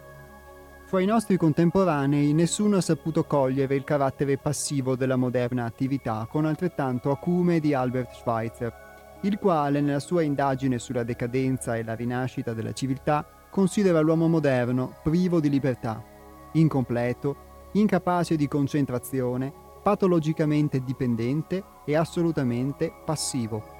Fra 0.84 1.00
i 1.00 1.06
nostri 1.06 1.38
contemporanei 1.38 2.34
nessuno 2.34 2.76
ha 2.76 2.82
saputo 2.82 3.24
cogliere 3.24 3.74
il 3.74 3.84
carattere 3.84 4.36
passivo 4.36 4.96
della 4.96 5.16
moderna 5.16 5.64
attività 5.64 6.28
con 6.30 6.44
altrettanto 6.44 7.10
acume 7.10 7.60
di 7.60 7.72
Albert 7.72 8.12
Schweitzer, 8.12 9.18
il 9.22 9.38
quale 9.38 9.80
nella 9.80 9.98
sua 9.98 10.20
indagine 10.20 10.78
sulla 10.78 11.04
decadenza 11.04 11.74
e 11.74 11.84
la 11.84 11.94
rinascita 11.94 12.52
della 12.52 12.74
civiltà 12.74 13.26
considera 13.48 14.00
l'uomo 14.00 14.28
moderno 14.28 14.96
privo 15.02 15.40
di 15.40 15.48
libertà, 15.48 16.04
incompleto, 16.52 17.52
incapace 17.75 18.37
di 18.37 18.49
concentrazione, 18.49 19.52
patologicamente 19.83 20.83
dipendente 20.83 21.62
e 21.85 21.95
assolutamente 21.97 22.93
passivo. 23.04 23.74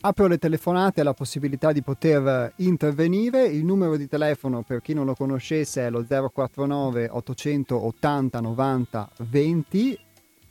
Apro 0.00 0.28
le 0.28 0.38
telefonate 0.38 1.02
la 1.02 1.12
possibilità 1.12 1.72
di 1.72 1.82
poter 1.82 2.52
intervenire. 2.58 3.46
Il 3.46 3.64
numero 3.64 3.96
di 3.96 4.06
telefono 4.06 4.62
per 4.62 4.80
chi 4.80 4.94
non 4.94 5.06
lo 5.06 5.14
conoscesse 5.14 5.86
è 5.86 5.90
lo 5.90 6.04
049 6.06 7.08
880 7.10 8.40
90 8.40 9.10
20 9.18 9.98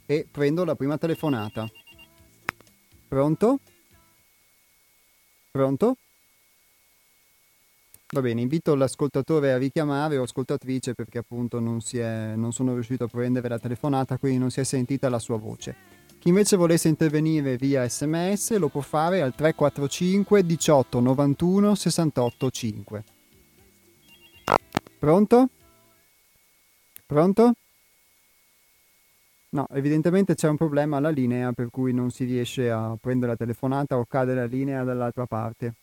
e 0.06 0.28
prendo 0.30 0.66
la 0.66 0.76
prima 0.76 0.98
telefonata. 0.98 1.66
Pronto? 3.08 3.60
Pronto? 5.50 5.96
Va 8.10 8.22
bene, 8.22 8.42
invito 8.42 8.76
l'ascoltatore 8.76 9.54
a 9.54 9.58
richiamare 9.58 10.18
o 10.18 10.24
ascoltatrice 10.24 10.94
perché 10.94 11.20
appunto 11.20 11.62
non, 11.62 11.80
è, 11.94 12.34
non 12.36 12.52
sono 12.52 12.74
riuscito 12.74 13.06
a 13.06 13.08
prendere 13.08 13.48
la 13.48 13.60
telefonata, 13.60 14.18
quindi 14.18 14.40
non 14.40 14.50
si 14.50 14.60
è 14.60 14.64
sentita 14.66 15.08
la 15.08 15.20
sua 15.20 15.38
voce. 15.38 15.97
Chi 16.28 16.34
invece 16.34 16.58
volesse 16.58 16.90
intervenire 16.90 17.56
via 17.56 17.88
sms 17.88 18.58
lo 18.58 18.68
può 18.68 18.82
fare 18.82 19.22
al 19.22 19.34
345 19.34 20.46
18 20.46 21.00
91 21.00 21.74
68 21.74 22.52
5. 22.52 23.04
Pronto? 25.00 25.50
Pronto? 27.06 27.54
No, 29.52 29.68
evidentemente 29.70 30.36
c'è 30.36 30.50
un 30.50 30.58
problema 30.58 30.98
alla 30.98 31.12
linea 31.12 31.54
per 31.54 31.70
cui 31.70 31.94
non 31.94 32.12
si 32.12 32.26
riesce 32.26 32.70
a 32.70 32.98
prendere 33.00 33.32
la 33.32 33.38
telefonata 33.38 33.98
o 33.98 34.04
cade 34.04 34.34
la 34.34 34.44
linea 34.44 34.84
dall'altra 34.84 35.26
parte. 35.28 35.76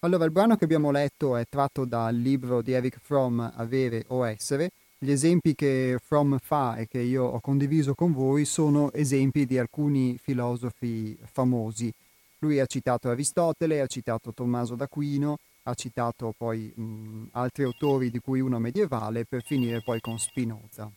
Allora, 0.00 0.26
il 0.26 0.32
brano 0.32 0.56
che 0.56 0.64
abbiamo 0.64 0.90
letto 0.90 1.34
è 1.34 1.46
tratto 1.48 1.86
dal 1.86 2.14
libro 2.14 2.60
di 2.60 2.72
Eric 2.72 2.98
Fromm 3.00 3.40
Avere 3.40 4.04
o 4.08 4.28
Essere 4.28 4.70
gli 5.00 5.12
esempi 5.12 5.54
che 5.54 5.96
Fromm 6.02 6.36
fa 6.38 6.74
e 6.76 6.88
che 6.88 6.98
io 6.98 7.24
ho 7.24 7.40
condiviso 7.40 7.94
con 7.94 8.12
voi 8.12 8.44
sono 8.44 8.92
esempi 8.92 9.46
di 9.46 9.56
alcuni 9.56 10.18
filosofi 10.18 11.16
famosi. 11.22 11.92
Lui 12.40 12.58
ha 12.58 12.66
citato 12.66 13.08
Aristotele, 13.08 13.80
ha 13.80 13.86
citato 13.86 14.32
Tommaso 14.32 14.74
d'Aquino, 14.74 15.38
ha 15.62 15.74
citato 15.74 16.34
poi 16.36 16.72
mh, 16.74 17.28
altri 17.32 17.62
autori 17.62 18.10
di 18.10 18.18
cui 18.18 18.40
uno 18.40 18.58
medievale 18.58 19.24
per 19.24 19.42
finire 19.42 19.82
poi 19.82 20.00
con 20.00 20.18
Spinoza. 20.18 20.90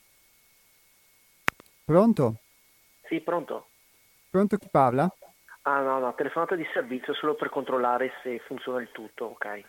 Pronto? 1.86 2.38
Sì, 3.08 3.20
pronto. 3.20 3.68
Pronto 4.32 4.58
chi 4.58 4.68
parla? 4.72 5.14
Ah 5.64 5.82
no, 5.82 6.00
no, 6.00 6.16
telefonata 6.16 6.56
di 6.56 6.66
servizio 6.74 7.14
solo 7.14 7.36
per 7.36 7.50
controllare 7.50 8.14
se 8.24 8.40
funziona 8.48 8.82
il 8.82 8.90
tutto, 8.92 9.26
ok. 9.26 9.64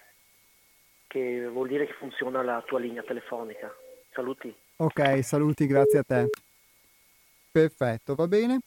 Che 1.07 1.49
vuol 1.49 1.69
dire 1.69 1.85
che 1.85 1.93
funziona 1.93 2.43
la 2.43 2.63
tua 2.65 2.79
linea 2.79 3.03
telefonica. 3.03 3.71
Saluti. 4.15 4.55
Ok, 4.77 5.25
saluti, 5.25 5.67
grazie 5.67 5.99
a 6.01 6.03
te. 6.03 6.29
Perfetto, 7.51 8.15
va 8.15 8.27
bene. 8.27 8.61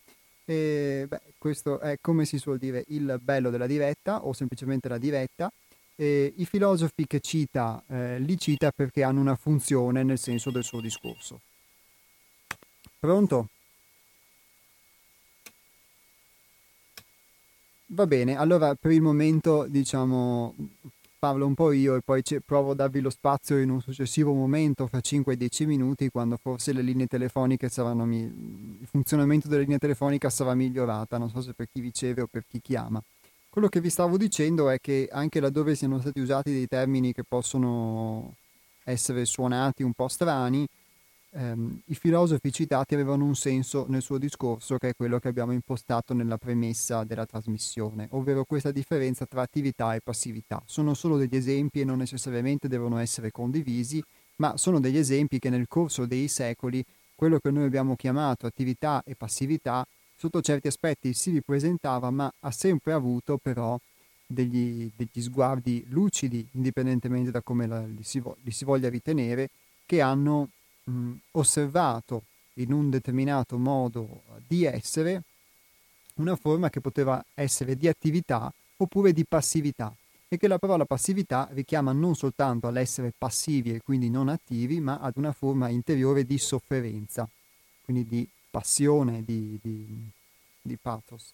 E, 0.46 1.06
beh, 1.08 1.22
questo 1.38 1.80
è 1.80 1.98
come 2.00 2.26
si 2.26 2.38
suol 2.38 2.58
dire 2.58 2.84
il 2.90 3.20
bello 3.22 3.50
della 3.50 3.68
diretta 3.68 4.26
o 4.26 4.34
semplicemente 4.34 4.88
la 4.88 4.98
diretta. 4.98 5.52
E, 5.96 6.34
I 6.38 6.46
filosofi 6.46 7.06
che 7.08 7.20
cita 7.20 7.84
eh, 7.88 8.20
li 8.20 8.38
cita 8.38 8.72
perché 8.72 9.04
hanno 9.04 9.22
una 9.22 9.36
funzione 9.36 10.04
nel 10.04 10.20
senso 10.20 10.52
del 10.52 10.64
suo 10.64 10.82
discorso. 10.82 11.42
Pronto? 13.00 13.50
Va 17.88 18.08
bene, 18.08 18.36
allora 18.36 18.74
per 18.74 18.92
il 18.92 19.02
momento 19.02 19.68
diciamo 19.68 20.56
parlo 21.26 21.48
un 21.48 21.56
po' 21.56 21.72
io 21.72 21.96
e 21.96 22.02
poi 22.02 22.22
provo 22.46 22.72
a 22.72 22.76
darvi 22.76 23.02
lo 23.02 23.10
spazio 23.10 23.58
in 23.58 23.72
un 23.72 23.82
successivo 23.82 24.32
momento, 24.32 24.86
fra 24.86 25.00
5-10 25.02 25.66
minuti, 25.66 26.10
quando 26.10 26.38
forse 26.38 26.72
le 26.72 26.84
linee 26.84 27.08
telefoniche 27.08 27.68
saranno, 27.68 28.06
mi- 28.06 28.78
il 28.80 28.88
funzionamento 28.88 29.48
della 29.48 29.62
linea 29.62 29.80
telefonica 29.80 30.30
sarà 30.30 30.54
migliorata, 30.54 31.18
non 31.18 31.32
so 31.32 31.42
se 31.42 31.54
per 31.54 31.68
chi 31.74 31.82
riceve 31.82 32.22
o 32.22 32.28
per 32.28 32.44
chi 32.48 32.62
chiama. 32.62 33.02
Quello 33.50 33.70
che 33.70 33.82
vi 33.82 33.90
stavo 33.90 34.18
dicendo 34.18 34.70
è 34.70 34.80
che 34.80 35.10
anche 35.12 35.40
laddove 35.40 35.74
siano 35.74 36.00
stati 36.00 36.20
usati 36.20 36.52
dei 36.52 36.68
termini 36.68 37.12
che 37.12 37.24
possono 37.24 38.36
essere 38.84 39.26
suonati 39.26 39.82
un 39.82 39.94
po' 39.94 40.08
strani, 40.08 40.64
ehm, 41.36 41.82
i 41.86 41.96
filosofi 41.96 42.52
citati 42.52 42.94
avevano 42.94 43.26
un 43.26 43.36
senso 43.36 43.86
nel 43.90 44.02
suo 44.02 44.18
discorso, 44.18 44.78
che 44.78 44.90
è 44.90 44.96
quello 44.96 45.20
che 45.20 45.28
abbiamo 45.28 45.52
impostato 45.52 46.14
nella 46.14 46.38
premessa 46.38 47.04
della 47.04 47.26
trasmissione, 47.26 48.08
ovvero 48.12 48.46
questa 48.46 48.72
differenza 48.72 49.26
tra 49.26 49.42
attività 49.42 49.94
e 49.94 50.02
passività. 50.02 50.62
Sono 50.66 50.94
solo 50.94 51.18
degli 51.18 51.36
esempi 51.36 51.82
e 51.82 51.86
non 51.86 51.98
necessariamente 51.98 52.68
devono 52.68 52.98
essere 52.98 53.32
condivisi, 53.32 54.04
ma 54.38 54.58
sono 54.58 54.80
degli 54.80 54.98
esempi 54.98 55.40
che 55.40 55.50
nel 55.50 55.68
corso 55.68 56.06
dei 56.06 56.28
secoli 56.28 56.84
quello 57.16 57.40
che 57.40 57.52
noi 57.52 57.66
abbiamo 57.66 57.96
chiamato 57.96 58.46
attività 58.46 59.02
e 59.06 59.16
passività 59.16 59.86
sotto 60.18 60.42
certi 60.42 60.68
aspetti 60.68 61.14
si 61.14 61.32
ripresentava, 61.32 62.10
ma 62.10 62.32
ha 62.40 62.52
sempre 62.52 62.94
avuto 62.94 63.38
però 63.38 63.78
degli, 64.26 64.90
degli 64.96 65.22
sguardi 65.22 65.86
lucidi, 65.90 66.46
indipendentemente 66.54 67.32
da 67.32 67.42
come 67.42 67.68
la, 67.68 67.86
li, 67.86 68.04
si, 68.04 68.22
li 68.42 68.52
si 68.52 68.66
voglia 68.66 68.90
ritenere, 68.90 69.50
che 69.86 70.02
hanno 70.02 70.50
mh, 70.86 71.12
osservato 71.32 72.24
in 72.56 72.72
un 72.72 72.90
determinato 72.90 73.58
modo 73.58 74.24
di 74.48 74.64
essere 74.64 75.24
una 76.16 76.36
forma 76.36 76.70
che 76.70 76.80
poteva 76.80 77.24
essere 77.34 77.76
di 77.76 77.88
attività 77.88 78.52
oppure 78.78 79.12
di 79.12 79.26
passività 79.26 79.94
e 80.28 80.38
che 80.38 80.48
la 80.48 80.58
parola 80.58 80.86
passività 80.86 81.48
richiama 81.52 81.92
non 81.92 82.16
soltanto 82.16 82.68
all'essere 82.68 83.14
passivi 83.16 83.74
e 83.74 83.82
quindi 83.82 84.10
non 84.10 84.30
attivi, 84.30 84.80
ma 84.80 85.00
ad 85.00 85.18
una 85.18 85.32
forma 85.32 85.70
interiore 85.70 86.26
di 86.26 86.38
sofferenza, 86.38 87.30
quindi 87.84 88.06
di 88.06 88.28
passione, 88.50 89.24
di, 89.24 89.60
di, 89.62 89.86
di 90.62 90.78
pathos. 90.82 91.32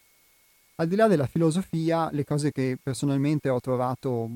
Al 0.76 0.88
di 0.88 0.96
là 0.96 1.08
della 1.08 1.28
filosofia, 1.28 2.10
le 2.12 2.26
cose 2.26 2.52
che 2.52 2.78
personalmente 2.82 3.50
ho 3.50 3.60
trovato 3.60 4.30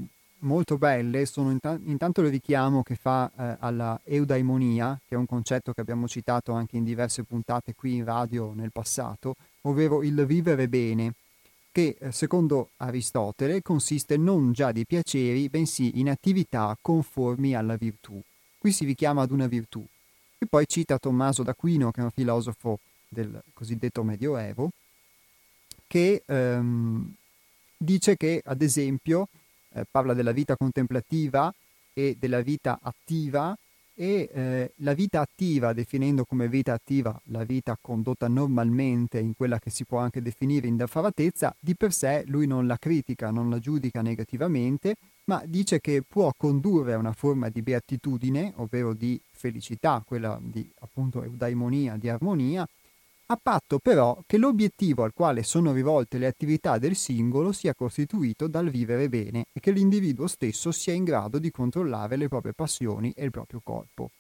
molto 0.46 0.78
belle 0.78 1.26
sono 1.26 1.52
inta- 1.52 1.80
intanto 1.84 2.22
il 2.22 2.30
richiamo 2.30 2.82
che 2.82 2.96
fa 2.96 3.32
eh, 3.38 3.58
alla 3.60 4.00
eudaimonia, 4.04 5.00
che 5.06 5.16
è 5.16 5.18
un 5.18 5.26
concetto 5.26 5.74
che 5.74 5.82
abbiamo 5.82 6.08
citato 6.08 6.54
anche 6.54 6.78
in 6.78 6.84
diverse 6.84 7.24
puntate 7.24 7.76
qui 7.76 7.96
in 7.96 8.06
radio 8.06 8.54
nel 8.54 8.72
passato, 8.72 9.36
ovvero 9.62 10.02
il 10.04 10.26
vivere 10.26 10.68
bene, 10.68 11.14
che 11.72 11.98
eh, 12.00 12.12
secondo 12.12 12.70
Aristotele 12.78 13.62
consiste 13.62 14.18
non 14.18 14.54
già 14.54 14.72
di 14.72 14.86
piaceri, 14.86 15.50
bensì 15.50 16.00
in 16.00 16.10
attività 16.10 16.78
conformi 16.80 17.54
alla 17.54 17.76
virtù. 17.76 18.22
Qui 18.58 18.72
si 18.72 18.86
richiama 18.86 19.24
ad 19.24 19.32
una 19.32 19.48
virtù. 19.48 19.86
E 20.38 20.46
poi 20.48 20.66
cita 20.68 20.98
Tommaso 20.98 21.44
d'Aquino, 21.44 21.92
che 21.92 22.02
è 22.02 22.04
un 22.04 22.12
filosofo 22.12 22.80
del 23.08 23.42
cosiddetto 23.54 24.04
Medioevo, 24.04 24.70
che 25.88 26.24
ehm, 26.26 27.14
dice 27.78 28.18
che, 28.18 28.42
ad 28.44 28.62
esempio, 28.62 29.28
eh, 29.76 29.86
parla 29.90 30.14
della 30.14 30.32
vita 30.32 30.56
contemplativa 30.56 31.54
e 31.94 32.16
della 32.18 32.42
vita 32.42 32.80
attiva 32.82 33.56
e 33.98 34.30
eh, 34.34 34.72
la 34.78 34.94
vita 34.94 35.22
attiva, 35.22 35.72
definendo 35.72 36.26
come 36.26 36.50
vita 36.50 36.74
attiva 36.74 37.18
la 37.26 37.46
vita 37.46 37.78
condotta 37.80 38.28
normalmente 38.28 39.20
in 39.20 39.36
quella 39.36 39.58
che 39.58 39.70
si 39.70 39.86
può 39.86 40.00
anche 40.00 40.22
definire 40.22 40.68
indaffaratezza, 40.68 41.56
di 41.58 41.76
per 41.76 41.94
sé 41.94 42.24
lui 42.28 42.46
non 42.46 42.68
la 42.68 42.78
critica, 42.78 43.32
non 43.32 43.50
la 43.50 43.60
giudica 43.60 44.02
negativamente, 44.02 44.96
ma 45.26 45.42
dice 45.46 45.80
che 45.80 46.04
può 46.08 46.32
condurre 46.36 46.94
a 46.94 46.98
una 46.98 47.14
forma 47.14 47.48
di 47.50 47.62
beatitudine, 47.62 48.52
ovvero 48.58 48.94
di 48.94 49.20
felicità, 49.32 50.04
quella 50.06 50.38
di 50.42 50.70
appunto 50.80 51.24
eudaimonia, 51.24 51.96
di 51.96 52.10
armonia, 52.10 52.68
a 53.28 53.40
patto 53.42 53.80
però 53.80 54.22
che 54.28 54.38
l'obiettivo 54.38 55.04
al 55.04 55.14
quale 55.14 55.42
sono 55.42 55.72
rivolte 55.72 56.20
le 56.20 56.28
attività 56.28 56.78
del 56.78 56.96
singolo 56.96 57.52
sia 57.52 57.74
costituito 57.74 58.48
dal 58.48 58.70
vivere 58.70 59.10
bene 59.10 59.46
e 59.52 59.60
che 59.60 59.72
l'individuo 59.72 60.28
stesso 60.28 60.72
sia 60.72 60.94
in 60.94 61.04
grado 61.04 61.40
di 61.40 61.50
controllare 61.50 62.18
le 62.18 62.28
proprie 62.28 62.54
passioni 62.54 63.12
e 63.16 63.26
il 63.26 63.32
proprio 63.32 63.62
corpo. 63.64 64.12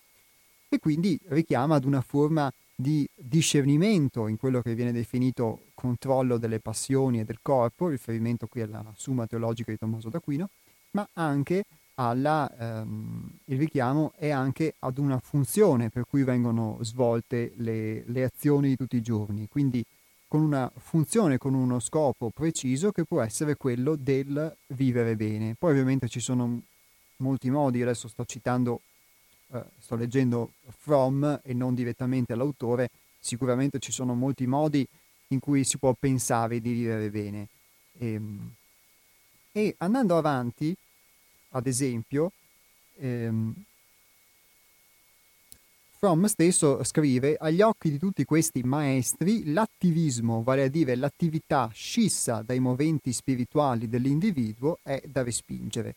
E 0.67 0.79
quindi 0.79 1.19
richiama 1.27 1.75
ad 1.75 1.85
una 1.85 2.01
forma 2.01 2.51
di 2.75 3.07
discernimento 3.15 4.27
in 4.27 4.37
quello 4.37 4.61
che 4.61 4.73
viene 4.73 4.91
definito 4.91 5.67
controllo 5.75 6.37
delle 6.37 6.59
passioni 6.59 7.19
e 7.19 7.23
del 7.25 7.39
corpo, 7.41 7.87
riferimento 7.87 8.47
qui 8.47 8.61
alla 8.61 8.91
Summa 8.95 9.27
teologica 9.27 9.71
di 9.71 9.77
Tommaso 9.77 10.09
d'Aquino, 10.09 10.49
ma 10.91 11.07
anche 11.13 11.63
alla, 11.95 12.51
ehm, 12.57 13.29
il 13.45 13.57
richiamo 13.57 14.13
è 14.15 14.29
anche 14.29 14.75
ad 14.79 14.97
una 14.97 15.19
funzione 15.19 15.89
per 15.89 16.05
cui 16.05 16.23
vengono 16.23 16.77
svolte 16.81 17.53
le, 17.57 18.03
le 18.07 18.23
azioni 18.23 18.69
di 18.69 18.75
tutti 18.75 18.97
i 18.97 19.01
giorni, 19.01 19.47
quindi 19.47 19.83
con 20.27 20.41
una 20.41 20.69
funzione, 20.77 21.37
con 21.37 21.53
uno 21.53 21.79
scopo 21.79 22.29
preciso 22.29 22.91
che 22.91 23.05
può 23.05 23.21
essere 23.21 23.55
quello 23.55 23.95
del 23.95 24.53
vivere 24.67 25.15
bene. 25.15 25.55
Poi 25.57 25.71
ovviamente 25.71 26.09
ci 26.09 26.19
sono 26.19 26.61
molti 27.17 27.49
modi, 27.49 27.81
adesso 27.81 28.07
sto 28.07 28.25
citando, 28.25 28.81
eh, 29.51 29.63
sto 29.79 29.95
leggendo 29.95 30.51
From 30.77 31.39
e 31.43 31.53
non 31.53 31.73
direttamente 31.73 32.35
l'autore, 32.35 32.89
sicuramente 33.19 33.79
ci 33.79 33.91
sono 33.91 34.13
molti 34.13 34.45
modi 34.45 34.85
in 35.29 35.39
cui 35.39 35.63
si 35.63 35.77
può 35.77 35.95
pensare 35.97 36.59
di 36.59 36.73
vivere 36.73 37.09
bene. 37.09 37.47
E, 37.97 38.13
ehm, 38.13 38.53
e 39.53 39.73
andando 39.77 40.17
avanti, 40.17 40.75
ad 41.55 41.67
esempio, 41.67 42.31
ehm, 42.97 43.53
Fromm 45.97 46.25
stesso 46.25 46.83
scrive, 46.83 47.35
agli 47.39 47.61
occhi 47.61 47.89
di 47.89 47.97
tutti 47.97 48.25
questi 48.25 48.61
maestri, 48.61 49.51
l'attivismo, 49.51 50.43
vale 50.43 50.63
a 50.63 50.67
dire 50.67 50.95
l'attività 50.95 51.69
scissa 51.73 52.43
dai 52.43 52.59
moventi 52.59 53.11
spirituali 53.11 53.87
dell'individuo, 53.87 54.79
è 54.83 55.01
da 55.07 55.23
respingere. 55.23 55.95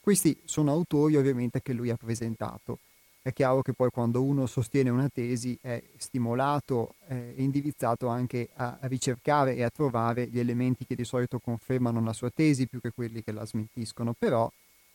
Questi 0.00 0.38
sono 0.44 0.70
autori 0.70 1.16
ovviamente 1.16 1.62
che 1.62 1.72
lui 1.72 1.90
ha 1.90 1.96
presentato. 1.96 2.78
È 3.22 3.32
chiaro 3.32 3.62
che 3.62 3.72
poi 3.72 3.88
quando 3.90 4.22
uno 4.22 4.46
sostiene 4.46 4.90
una 4.90 5.08
tesi 5.08 5.58
è 5.60 5.82
stimolato 5.96 6.96
e 7.08 7.34
indirizzato 7.36 8.08
anche 8.08 8.48
a 8.54 8.78
ricercare 8.82 9.56
e 9.56 9.62
a 9.62 9.70
trovare 9.70 10.26
gli 10.26 10.38
elementi 10.38 10.84
che 10.84 10.94
di 10.94 11.04
solito 11.04 11.38
confermano 11.38 12.02
la 12.02 12.12
sua 12.12 12.30
tesi 12.30 12.66
più 12.66 12.80
che 12.80 12.90
quelli 12.90 13.22
che 13.22 13.32
la 13.32 13.46
smentiscono, 13.46 14.12
però 14.16 14.50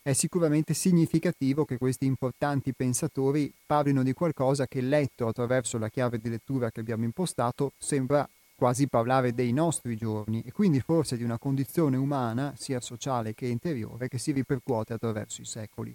è 0.08 0.14
sicuramente 0.14 0.72
significativo 0.72 1.66
che 1.66 1.76
questi 1.76 2.06
importanti 2.06 2.72
pensatori 2.72 3.52
parlino 3.66 4.02
di 4.02 4.14
qualcosa 4.14 4.66
che 4.66 4.80
letto 4.80 5.26
attraverso 5.26 5.76
la 5.76 5.90
chiave 5.90 6.18
di 6.18 6.30
lettura 6.30 6.70
che 6.70 6.80
abbiamo 6.80 7.04
impostato 7.04 7.72
sembra 7.76 8.26
quasi 8.56 8.86
parlare 8.86 9.34
dei 9.34 9.52
nostri 9.52 9.98
giorni 9.98 10.42
e 10.46 10.50
quindi 10.50 10.80
forse 10.80 11.18
di 11.18 11.24
una 11.24 11.36
condizione 11.36 11.98
umana, 11.98 12.54
sia 12.56 12.80
sociale 12.80 13.34
che 13.34 13.48
interiore, 13.48 14.08
che 14.08 14.16
si 14.16 14.32
ripercuote 14.32 14.94
attraverso 14.94 15.42
i 15.42 15.44
secoli. 15.44 15.94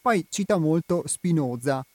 Poi 0.00 0.26
cita 0.28 0.58
molto 0.58 1.04
Spinoza, 1.06 1.86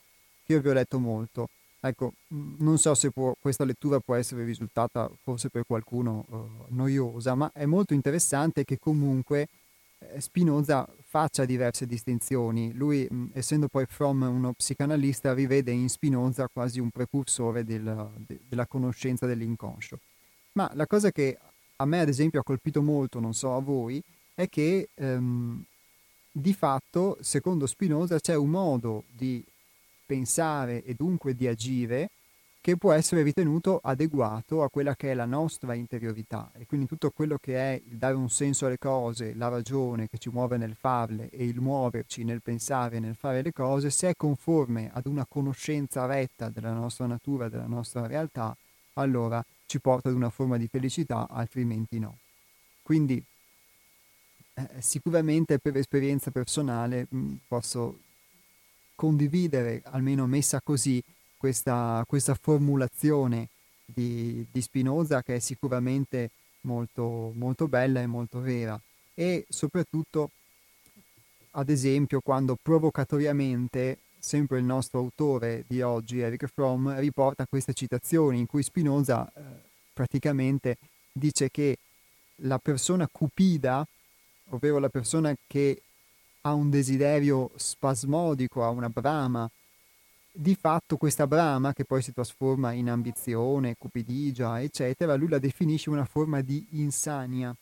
che 0.46 0.54
io 0.54 0.62
vi 0.62 0.70
ho 0.70 0.74
letto 0.74 1.00
molto. 1.00 1.50
Ecco, 1.82 2.14
non 2.30 2.78
so 2.78 2.96
se 2.96 3.12
può, 3.12 3.36
questa 3.38 3.66
lettura 3.66 4.00
può 4.00 4.16
essere 4.16 4.46
risultata 4.46 5.12
forse 5.22 5.50
per 5.50 5.66
qualcuno 5.68 6.24
uh, 6.30 6.50
noiosa, 6.70 7.36
ma 7.36 7.52
è 7.54 7.66
molto 7.66 7.94
interessante 7.94 8.64
che 8.64 8.80
comunque 8.80 9.42
eh, 9.42 9.67
Spinoza 10.18 10.88
faccia 11.04 11.46
diverse 11.46 11.86
distinzioni. 11.86 12.74
Lui, 12.74 13.08
mh, 13.10 13.32
essendo 13.34 13.68
poi 13.68 13.86
Fromm 13.86 14.24
uno 14.24 14.54
psicanalista, 14.54 15.34
rivede 15.34 15.72
in 15.72 15.90
Spinoza 15.90 16.48
quasi 16.52 16.80
un 16.80 16.90
precursore 16.90 17.64
del, 17.64 18.12
de, 18.18 18.40
della 18.48 18.68
conoscenza 18.68 19.26
dell'inconscio. 19.26 20.00
Ma 20.54 20.70
la 20.74 20.88
cosa 20.88 21.12
che 21.12 21.38
a 21.76 21.86
me, 21.86 22.00
ad 22.00 22.08
esempio, 22.08 22.40
ha 22.40 22.44
colpito 22.44 22.82
molto, 22.82 23.20
non 23.20 23.34
so 23.34 23.56
a 23.56 23.60
voi, 23.60 24.02
è 24.34 24.48
che 24.50 24.90
ehm, 24.94 25.64
di 26.32 26.54
fatto, 26.54 27.18
secondo 27.22 27.66
Spinoza, 27.66 28.20
c'è 28.20 28.36
un 28.36 28.50
modo 28.50 29.04
di 29.10 29.44
pensare 30.06 30.84
e 30.84 30.94
dunque 30.94 31.36
di 31.36 31.48
agire 31.48 32.10
che 32.68 32.76
può 32.76 32.92
essere 32.92 33.24
ritenuto 33.24 33.80
adeguato 33.82 34.62
a 34.62 34.70
quella 34.70 34.94
che 34.94 35.12
è 35.12 35.14
la 35.14 35.24
nostra 35.24 35.74
interiorità 35.74 36.52
e 36.54 36.66
quindi 36.66 36.86
tutto 36.86 37.12
quello 37.12 37.38
che 37.40 37.56
è 37.56 37.82
il 37.82 37.98
dare 37.98 38.16
un 38.16 38.30
senso 38.30 38.66
alle 38.66 38.78
cose, 38.78 39.34
la 39.36 39.48
ragione 39.48 40.10
che 40.10 40.18
ci 40.18 40.28
muove 40.30 40.58
nel 40.58 40.76
farle 40.78 41.30
e 41.30 41.46
il 41.46 41.62
muoverci 41.62 42.26
nel 42.26 42.42
pensare 42.42 42.98
e 42.98 43.00
nel 43.00 43.16
fare 43.16 43.42
le 43.42 43.54
cose, 43.54 43.90
se 43.90 44.10
è 44.10 44.16
conforme 44.18 44.92
ad 44.92 45.06
una 45.06 45.26
conoscenza 45.26 46.06
retta 46.08 46.50
della 46.50 46.74
nostra 46.74 47.06
natura, 47.06 47.48
della 47.48 47.68
nostra 47.68 48.06
realtà, 48.06 48.54
allora 48.96 49.42
ci 49.66 49.80
porta 49.80 50.10
ad 50.10 50.16
una 50.16 50.30
forma 50.30 50.58
di 50.58 50.68
felicità, 50.68 51.26
altrimenti 51.30 52.00
no. 52.00 52.18
Quindi 52.82 53.24
eh, 54.56 54.68
sicuramente 54.80 55.58
per 55.60 55.78
esperienza 55.78 56.32
personale 56.32 57.08
mh, 57.08 57.34
posso 57.48 58.00
condividere, 58.94 59.84
almeno 59.86 60.28
messa 60.28 60.60
così, 60.60 61.02
questa, 61.38 62.04
questa 62.08 62.36
formulazione 62.40 63.50
di, 63.86 64.46
di, 64.52 64.62
Spinoza 64.62 65.24
che 65.24 65.36
è 65.36 65.40
sicuramente 65.40 66.32
molto, 66.62 67.32
molto 67.36 67.68
bella 67.68 68.02
e 68.02 68.08
molto 68.08 68.42
vera. 68.42 68.80
E 69.14 69.46
soprattutto 69.50 70.32
ad 71.52 71.70
esempio 71.70 72.20
quando 72.22 72.58
provocatoriamente 72.62 74.00
sempre 74.20 74.60
il 74.60 74.66
nostro 74.66 75.00
autore 75.00 75.64
di 75.68 75.82
oggi 75.82 76.20
Eric 76.20 76.48
Fromm 76.48 76.90
riporta 77.00 77.48
queste 77.48 77.74
citazioni 77.74 78.40
in 78.40 78.46
cui 78.46 78.62
Spinoza 78.62 79.26
eh, 79.28 79.42
praticamente 79.94 80.78
dice 81.12 81.50
che 81.50 81.78
la 82.42 82.60
persona 82.60 83.08
cupida 83.08 83.88
ovvero 84.50 84.80
la 84.80 84.90
persona 84.90 85.36
che 85.48 85.82
ha 86.42 86.54
un 86.54 86.70
desiderio 86.70 87.52
spasmodico, 87.56 88.64
ha 88.64 88.70
una 88.70 88.90
brama 88.90 89.50
di 90.40 90.56
fatto 90.56 90.98
questa 90.98 91.26
brama, 91.26 91.74
che 91.74 91.84
poi 91.84 92.04
si 92.04 92.14
trasforma 92.14 92.72
in 92.72 92.90
ambizione, 92.90 93.76
cupidigia, 93.76 94.62
eccetera, 94.62 95.16
lui 95.16 95.30
la 95.30 95.40
definisce 95.40 95.90
una 95.90 96.06
forma 96.06 96.42
di 96.42 96.64
insania, 96.72 97.56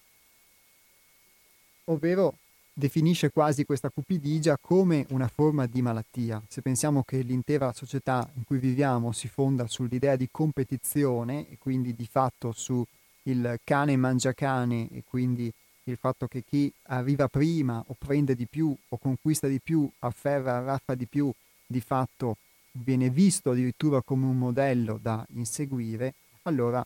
ovvero 1.86 2.36
definisce 2.74 3.32
quasi 3.32 3.64
questa 3.64 3.90
cupidigia 3.90 4.58
come 4.60 5.06
una 5.12 5.30
forma 5.30 5.66
di 5.68 5.82
malattia. 5.82 6.42
Se 6.50 6.62
pensiamo 6.62 7.04
che 7.04 7.22
l'intera 7.22 7.72
società 7.72 8.30
in 8.34 8.44
cui 8.44 8.58
viviamo 8.58 9.14
si 9.14 9.30
fonda 9.30 9.68
sull'idea 9.68 10.18
di 10.18 10.28
competizione 10.30 11.50
e 11.50 11.58
quindi 11.58 11.96
di 11.96 12.06
fatto 12.06 12.52
su 12.52 12.86
il 13.24 13.58
cane 13.64 13.96
mangia 13.96 14.34
cane 14.34 14.90
e 14.92 15.04
quindi 15.08 15.50
il 15.86 15.98
fatto 15.98 16.28
che 16.28 16.44
chi 16.44 16.72
arriva 16.88 17.30
prima 17.30 17.82
o 17.88 17.96
prende 17.98 18.36
di 18.36 18.48
più 18.48 18.76
o 18.90 18.98
conquista 18.98 19.48
di 19.48 19.62
più, 19.62 19.90
afferra, 20.00 20.60
raffa 20.60 20.94
di 20.94 21.06
più, 21.06 21.32
di 21.66 21.80
fatto 21.80 22.36
viene 22.84 23.10
visto 23.10 23.52
addirittura 23.52 24.02
come 24.02 24.26
un 24.26 24.38
modello 24.38 25.00
da 25.02 25.26
inseguire, 25.34 26.14
allora 26.44 26.86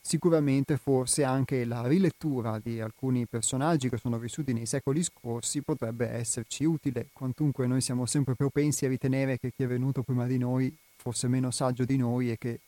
sicuramente 0.00 0.76
forse 0.76 1.24
anche 1.24 1.64
la 1.64 1.86
rilettura 1.86 2.58
di 2.58 2.80
alcuni 2.80 3.26
personaggi 3.26 3.88
che 3.88 3.96
sono 3.96 4.18
vissuti 4.18 4.52
nei 4.52 4.66
secoli 4.66 5.02
scorsi 5.02 5.62
potrebbe 5.62 6.08
esserci 6.08 6.64
utile, 6.64 7.08
quantunque 7.12 7.66
noi 7.66 7.80
siamo 7.80 8.04
sempre 8.04 8.34
propensi 8.34 8.84
a 8.84 8.88
ritenere 8.88 9.38
che 9.38 9.52
chi 9.56 9.62
è 9.62 9.66
venuto 9.66 10.02
prima 10.02 10.26
di 10.26 10.36
noi 10.36 10.74
fosse 10.96 11.26
meno 11.26 11.50
saggio 11.50 11.84
di 11.84 11.96
noi 11.96 12.30
e 12.30 12.38
che 12.38 12.60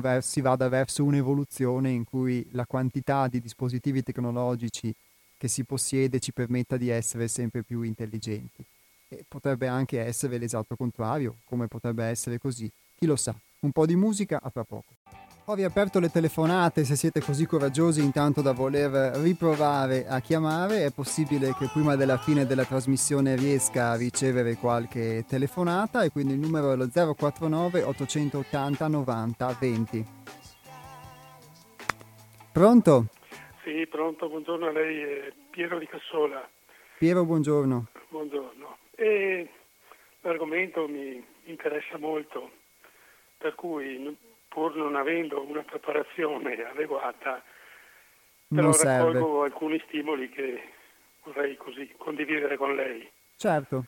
verso, 0.00 0.28
si 0.28 0.40
vada 0.40 0.68
verso 0.68 1.04
un'evoluzione 1.04 1.90
in 1.90 2.04
cui 2.04 2.46
la 2.52 2.66
quantità 2.66 3.28
di 3.28 3.40
dispositivi 3.40 4.02
tecnologici 4.02 4.92
che 5.36 5.48
si 5.48 5.64
possiede 5.64 6.20
ci 6.20 6.32
permetta 6.32 6.76
di 6.76 6.88
essere 6.88 7.28
sempre 7.28 7.62
più 7.62 7.82
intelligenti. 7.82 8.64
E 9.12 9.26
potrebbe 9.28 9.66
anche 9.66 10.00
essere 10.00 10.38
l'esatto 10.38 10.74
contrario, 10.74 11.36
come 11.44 11.68
potrebbe 11.68 12.02
essere 12.04 12.38
così. 12.38 12.66
Chi 12.96 13.04
lo 13.04 13.16
sa. 13.16 13.34
Un 13.60 13.70
po' 13.70 13.84
di 13.84 13.94
musica 13.94 14.40
a 14.42 14.48
tra 14.48 14.64
poco. 14.64 14.94
Ho 15.46 15.54
riaperto 15.54 16.00
le 16.00 16.08
telefonate, 16.08 16.84
se 16.84 16.96
siete 16.96 17.20
così 17.20 17.44
coraggiosi 17.44 18.02
intanto 18.02 18.40
da 18.40 18.52
voler 18.52 19.18
riprovare 19.18 20.06
a 20.08 20.20
chiamare, 20.20 20.86
è 20.86 20.92
possibile 20.92 21.52
che 21.58 21.68
prima 21.70 21.94
della 21.94 22.16
fine 22.16 22.46
della 22.46 22.64
trasmissione 22.64 23.36
riesca 23.36 23.90
a 23.90 23.96
ricevere 23.96 24.54
qualche 24.54 25.26
telefonata 25.28 26.04
e 26.04 26.10
quindi 26.10 26.32
il 26.32 26.38
numero 26.38 26.72
è 26.72 26.76
lo 26.76 26.88
049 26.88 27.82
880 27.82 28.88
90 28.88 29.56
20. 29.60 30.06
Pronto? 32.50 33.06
Sì, 33.62 33.86
pronto, 33.90 34.26
buongiorno 34.28 34.68
a 34.68 34.72
lei, 34.72 35.30
Piero 35.50 35.78
di 35.78 35.86
Cassola. 35.86 36.48
Piero, 36.96 37.26
buongiorno. 37.26 37.88
Buongiorno. 38.08 38.71
E 39.02 39.48
l'argomento 40.20 40.86
mi 40.86 41.20
interessa 41.46 41.98
molto, 41.98 42.52
per 43.36 43.56
cui 43.56 44.16
pur 44.46 44.76
non 44.76 44.94
avendo 44.94 45.42
una 45.42 45.62
preparazione 45.62 46.62
adeguata, 46.62 47.42
però 48.46 48.62
non 48.62 48.72
raccolgo 48.72 49.42
alcuni 49.42 49.82
stimoli 49.88 50.28
che 50.28 50.68
vorrei 51.24 51.56
così 51.56 51.92
condividere 51.96 52.56
con 52.56 52.76
lei. 52.76 53.10
Certo. 53.34 53.86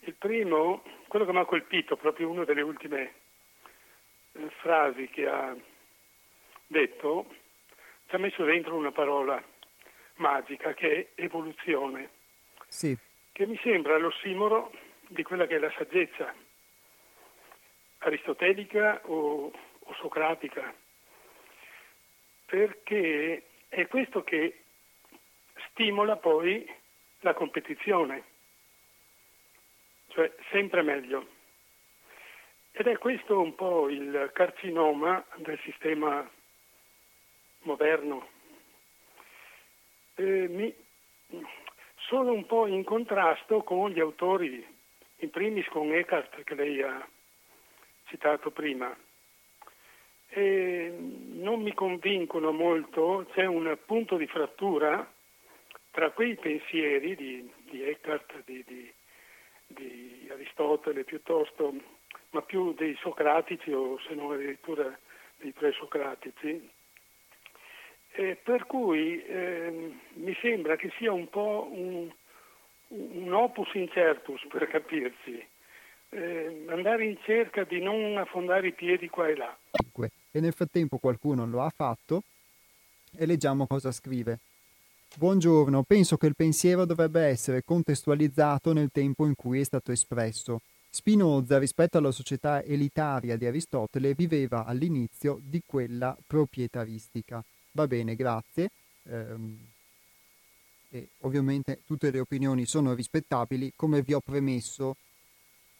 Il 0.00 0.14
primo, 0.14 0.82
quello 1.06 1.26
che 1.26 1.32
mi 1.32 1.38
ha 1.38 1.44
colpito, 1.44 1.96
proprio 1.96 2.28
una 2.28 2.42
delle 2.44 2.62
ultime 2.62 3.12
eh, 4.32 4.50
frasi 4.62 5.06
che 5.10 5.28
ha 5.28 5.54
detto, 6.66 7.26
ci 8.08 8.16
ha 8.16 8.18
messo 8.18 8.42
dentro 8.42 8.74
una 8.74 8.90
parola 8.90 9.40
magica 10.16 10.74
che 10.74 11.12
è 11.14 11.22
evoluzione. 11.22 12.10
Sì. 12.66 12.98
Che 13.34 13.46
mi 13.46 13.58
sembra 13.64 13.98
l'ossimoro 13.98 14.70
di 15.08 15.24
quella 15.24 15.48
che 15.48 15.56
è 15.56 15.58
la 15.58 15.72
saggezza 15.76 16.32
aristotelica 17.98 19.00
o, 19.06 19.50
o 19.80 19.94
socratica, 19.94 20.72
perché 22.46 23.42
è 23.66 23.88
questo 23.88 24.22
che 24.22 24.62
stimola 25.68 26.14
poi 26.14 26.64
la 27.22 27.34
competizione, 27.34 28.22
cioè 30.10 30.32
sempre 30.52 30.82
meglio. 30.82 31.26
Ed 32.70 32.86
è 32.86 32.96
questo 32.98 33.40
un 33.40 33.56
po' 33.56 33.88
il 33.88 34.30
carcinoma 34.32 35.24
del 35.38 35.58
sistema 35.64 36.24
moderno. 37.62 38.28
Eh, 40.14 40.46
mi, 40.46 40.72
sono 42.06 42.32
un 42.32 42.46
po' 42.46 42.66
in 42.66 42.84
contrasto 42.84 43.62
con 43.62 43.90
gli 43.90 44.00
autori, 44.00 44.64
in 45.18 45.30
primis 45.30 45.66
con 45.68 45.92
Eckhart 45.92 46.42
che 46.44 46.54
lei 46.54 46.82
ha 46.82 47.06
citato 48.06 48.50
prima. 48.50 48.94
E 50.28 50.92
non 50.98 51.62
mi 51.62 51.72
convincono 51.72 52.50
molto, 52.52 53.26
c'è 53.32 53.44
un 53.46 53.78
punto 53.86 54.16
di 54.16 54.26
frattura 54.26 55.08
tra 55.90 56.10
quei 56.10 56.34
pensieri 56.34 57.14
di, 57.14 57.50
di 57.70 57.82
Eckhart, 57.84 58.42
di, 58.44 58.64
di, 58.66 58.92
di, 59.66 60.28
Aristotele 60.30 61.04
piuttosto, 61.04 61.72
ma 62.30 62.42
più 62.42 62.72
dei 62.74 62.96
socratici 63.00 63.70
o 63.70 63.98
se 64.00 64.14
non 64.14 64.32
addirittura 64.32 64.98
dei 65.36 65.52
presocratici, 65.52 66.68
eh, 68.16 68.38
per 68.42 68.66
cui 68.66 69.22
eh, 69.24 69.92
mi 70.14 70.36
sembra 70.40 70.76
che 70.76 70.90
sia 70.98 71.12
un 71.12 71.28
po' 71.28 71.68
un, 71.70 72.10
un 72.88 73.32
opus 73.32 73.74
incertus 73.74 74.46
per 74.48 74.68
capirci, 74.68 75.44
eh, 76.10 76.64
andare 76.68 77.04
in 77.04 77.18
cerca 77.24 77.64
di 77.64 77.80
non 77.80 78.16
affondare 78.16 78.68
i 78.68 78.72
piedi 78.72 79.08
qua 79.08 79.28
e 79.28 79.36
là. 79.36 79.58
E 80.30 80.40
nel 80.40 80.52
frattempo 80.52 80.98
qualcuno 80.98 81.46
lo 81.46 81.62
ha 81.62 81.70
fatto 81.70 82.22
e 83.16 83.26
leggiamo 83.26 83.66
cosa 83.66 83.90
scrive. 83.92 84.38
Buongiorno, 85.16 85.82
penso 85.84 86.16
che 86.16 86.26
il 86.26 86.34
pensiero 86.34 86.84
dovrebbe 86.84 87.22
essere 87.22 87.62
contestualizzato 87.64 88.72
nel 88.72 88.90
tempo 88.92 89.26
in 89.26 89.34
cui 89.36 89.60
è 89.60 89.64
stato 89.64 89.92
espresso. 89.92 90.60
Spinoza, 90.90 91.58
rispetto 91.58 91.98
alla 91.98 92.10
società 92.12 92.62
elitaria 92.62 93.36
di 93.36 93.46
Aristotele, 93.46 94.14
viveva 94.14 94.64
all'inizio 94.64 95.38
di 95.40 95.60
quella 95.64 96.16
proprietaristica. 96.26 97.44
Va 97.76 97.88
bene, 97.88 98.14
grazie. 98.14 98.70
Ehm, 99.08 99.58
e 100.90 101.08
ovviamente 101.22 101.80
tutte 101.84 102.12
le 102.12 102.20
opinioni 102.20 102.66
sono 102.66 102.94
rispettabili. 102.94 103.72
Come 103.74 104.02
vi 104.02 104.14
ho 104.14 104.20
premesso, 104.20 104.96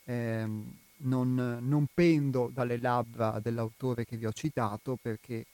ehm, 0.04 0.76
non, 0.98 1.58
non 1.60 1.86
pendo 1.94 2.50
dalle 2.52 2.78
labbra 2.78 3.38
dell'autore 3.40 4.04
che 4.04 4.16
vi 4.16 4.26
ho 4.26 4.32
citato 4.32 4.98
perché 5.00 5.44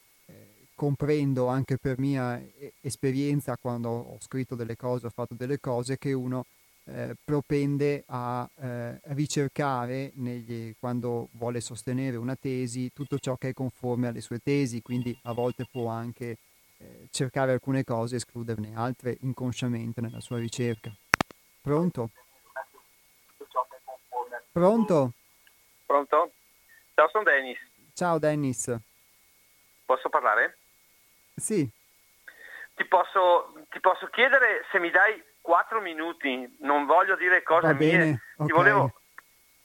comprendo 0.73 1.45
anche 1.45 1.77
per 1.77 1.99
mia 1.99 2.41
esperienza 2.81 3.55
quando 3.55 3.89
ho 3.89 4.17
scritto 4.19 4.55
delle 4.55 4.75
cose, 4.75 5.05
ho 5.05 5.11
fatto 5.11 5.35
delle 5.35 5.59
cose, 5.59 5.99
che 5.99 6.11
uno 6.11 6.45
eh, 6.93 7.15
propende 7.23 8.03
a 8.07 8.47
eh, 8.59 8.99
ricercare 9.13 10.11
negli, 10.15 10.75
quando 10.77 11.29
vuole 11.33 11.61
sostenere 11.61 12.17
una 12.17 12.35
tesi 12.35 12.91
tutto 12.91 13.17
ciò 13.17 13.35
che 13.37 13.49
è 13.49 13.53
conforme 13.53 14.07
alle 14.09 14.21
sue 14.21 14.39
tesi, 14.39 14.81
quindi 14.81 15.17
a 15.23 15.33
volte 15.33 15.65
può 15.71 15.87
anche 15.87 16.37
eh, 16.77 17.07
cercare 17.09 17.53
alcune 17.53 17.83
cose 17.83 18.15
e 18.15 18.17
escluderne 18.17 18.73
altre 18.75 19.17
inconsciamente 19.21 20.01
nella 20.01 20.19
sua 20.19 20.37
ricerca. 20.37 20.91
Pronto? 21.61 22.09
Pronto? 24.51 25.13
Pronto? 25.85 26.31
Ciao, 26.93 27.09
sono 27.09 27.23
Dennis. 27.23 27.57
Ciao 27.93 28.19
Dennis. 28.19 28.75
Posso 29.85 30.09
parlare? 30.09 30.57
Sì. 31.35 31.69
Ti 32.75 32.85
posso, 32.85 33.53
ti 33.69 33.79
posso 33.79 34.07
chiedere 34.07 34.65
se 34.71 34.79
mi 34.79 34.89
dai 34.89 35.23
quattro 35.41 35.81
minuti, 35.81 36.55
non 36.59 36.85
voglio 36.85 37.15
dire 37.15 37.43
cose 37.43 37.67
Va 37.67 37.73
mie. 37.73 37.97
Bene, 37.97 38.21
okay. 38.35 38.47
Ti 38.47 38.53
volevo... 38.53 38.93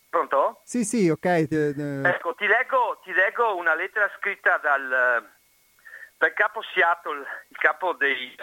Pronto? 0.09 0.61
Sì, 0.65 0.85
sì, 0.85 1.09
ok. 1.11 1.25
Ecco, 1.25 2.35
ti 2.35 2.47
leggo, 2.47 3.01
ti 3.05 3.13
leggo 3.13 3.57
una 3.57 3.75
lettera 3.75 4.11
scritta 4.17 4.57
dal, 4.57 5.29
dal 6.17 6.33
capo 6.33 6.63
Seattle, 6.73 7.27
il 7.49 7.57
capo 7.59 7.93
dei, 7.93 8.35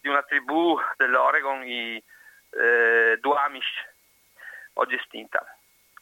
di 0.00 0.08
una 0.08 0.22
tribù 0.22 0.78
dell'Oregon, 0.96 1.62
i 1.62 2.02
eh, 2.50 3.16
Duamish, 3.20 3.86
oggi 4.74 4.96
estinta. 4.96 5.42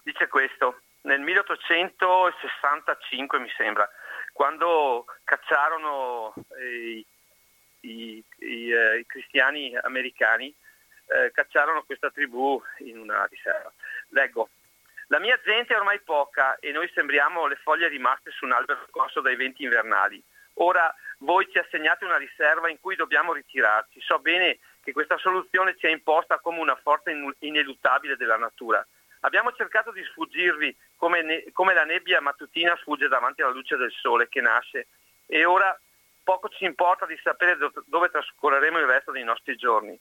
Dice 0.03 0.27
questo, 0.27 0.81
nel 1.03 1.21
1865 1.21 3.39
mi 3.39 3.53
sembra, 3.57 3.89
quando 4.33 5.05
cacciarono 5.25 6.35
i, 6.61 7.07
i, 7.81 8.25
i, 8.39 8.73
eh, 8.73 8.99
i 8.99 9.07
cristiani 9.07 9.77
americani, 9.77 10.53
eh, 11.07 11.31
cacciarono 11.33 11.83
questa 11.85 12.11
tribù 12.11 12.61
in 12.79 12.99
una 12.99 13.27
riserva. 13.27 13.73
Leggo. 14.09 14.49
La 15.09 15.19
mia 15.19 15.39
gente 15.45 15.75
è 15.75 15.77
ormai 15.77 16.01
poca 16.01 16.57
e 16.59 16.73
noi 16.73 16.91
sembriamo 16.95 17.47
le 17.47 17.57
foglie 17.57 17.89
rimaste 17.89 18.31
su 18.31 18.47
un 18.47 18.53
albero 18.53 18.87
scorso 18.89 19.21
dai 19.21 19.37
venti 19.37 19.63
invernali. 19.63 20.23
Ora 20.55 20.95
voi 21.19 21.49
ci 21.51 21.59
assegnate 21.59 22.05
una 22.05 22.17
riserva 22.17 22.71
in 22.71 22.81
cui 22.81 22.97
dobbiamo 22.97 23.33
ritirarci. 23.33 24.01
So 24.01 24.19
bene 24.21 24.59
che 24.83 24.93
questa 24.93 25.19
soluzione 25.19 25.77
ci 25.77 25.87
è 25.87 25.91
imposta 25.91 26.39
come 26.39 26.61
una 26.61 26.77
forza 26.77 27.11
ineluttabile 27.39 28.17
della 28.17 28.37
natura. 28.37 28.85
Abbiamo 29.21 29.53
cercato 29.53 29.93
di 29.93 30.03
sfuggirvi 30.03 30.77
come, 30.97 31.23
ne- 31.23 31.45
come 31.53 31.75
la 31.75 31.85
nebbia 31.85 32.21
mattutina 32.21 32.77
sfugge 32.77 33.09
davanti 33.09 33.43
alla 33.43 33.53
luce 33.53 33.77
del 33.77 33.93
sole 33.93 34.29
che 34.29 34.41
nasce 34.41 34.89
e 35.27 35.45
ora 35.45 35.79
poco 36.25 36.49
ci 36.49 36.65
importa 36.65 37.07
di 37.07 37.19
sapere 37.23 37.57
do- 37.57 37.73
dove 37.87 38.11
trascorreremo 38.11 38.79
il 38.79 38.87
resto 38.87 39.13
dei 39.13 39.25
nostri 39.25 39.57
giorni. 39.57 39.99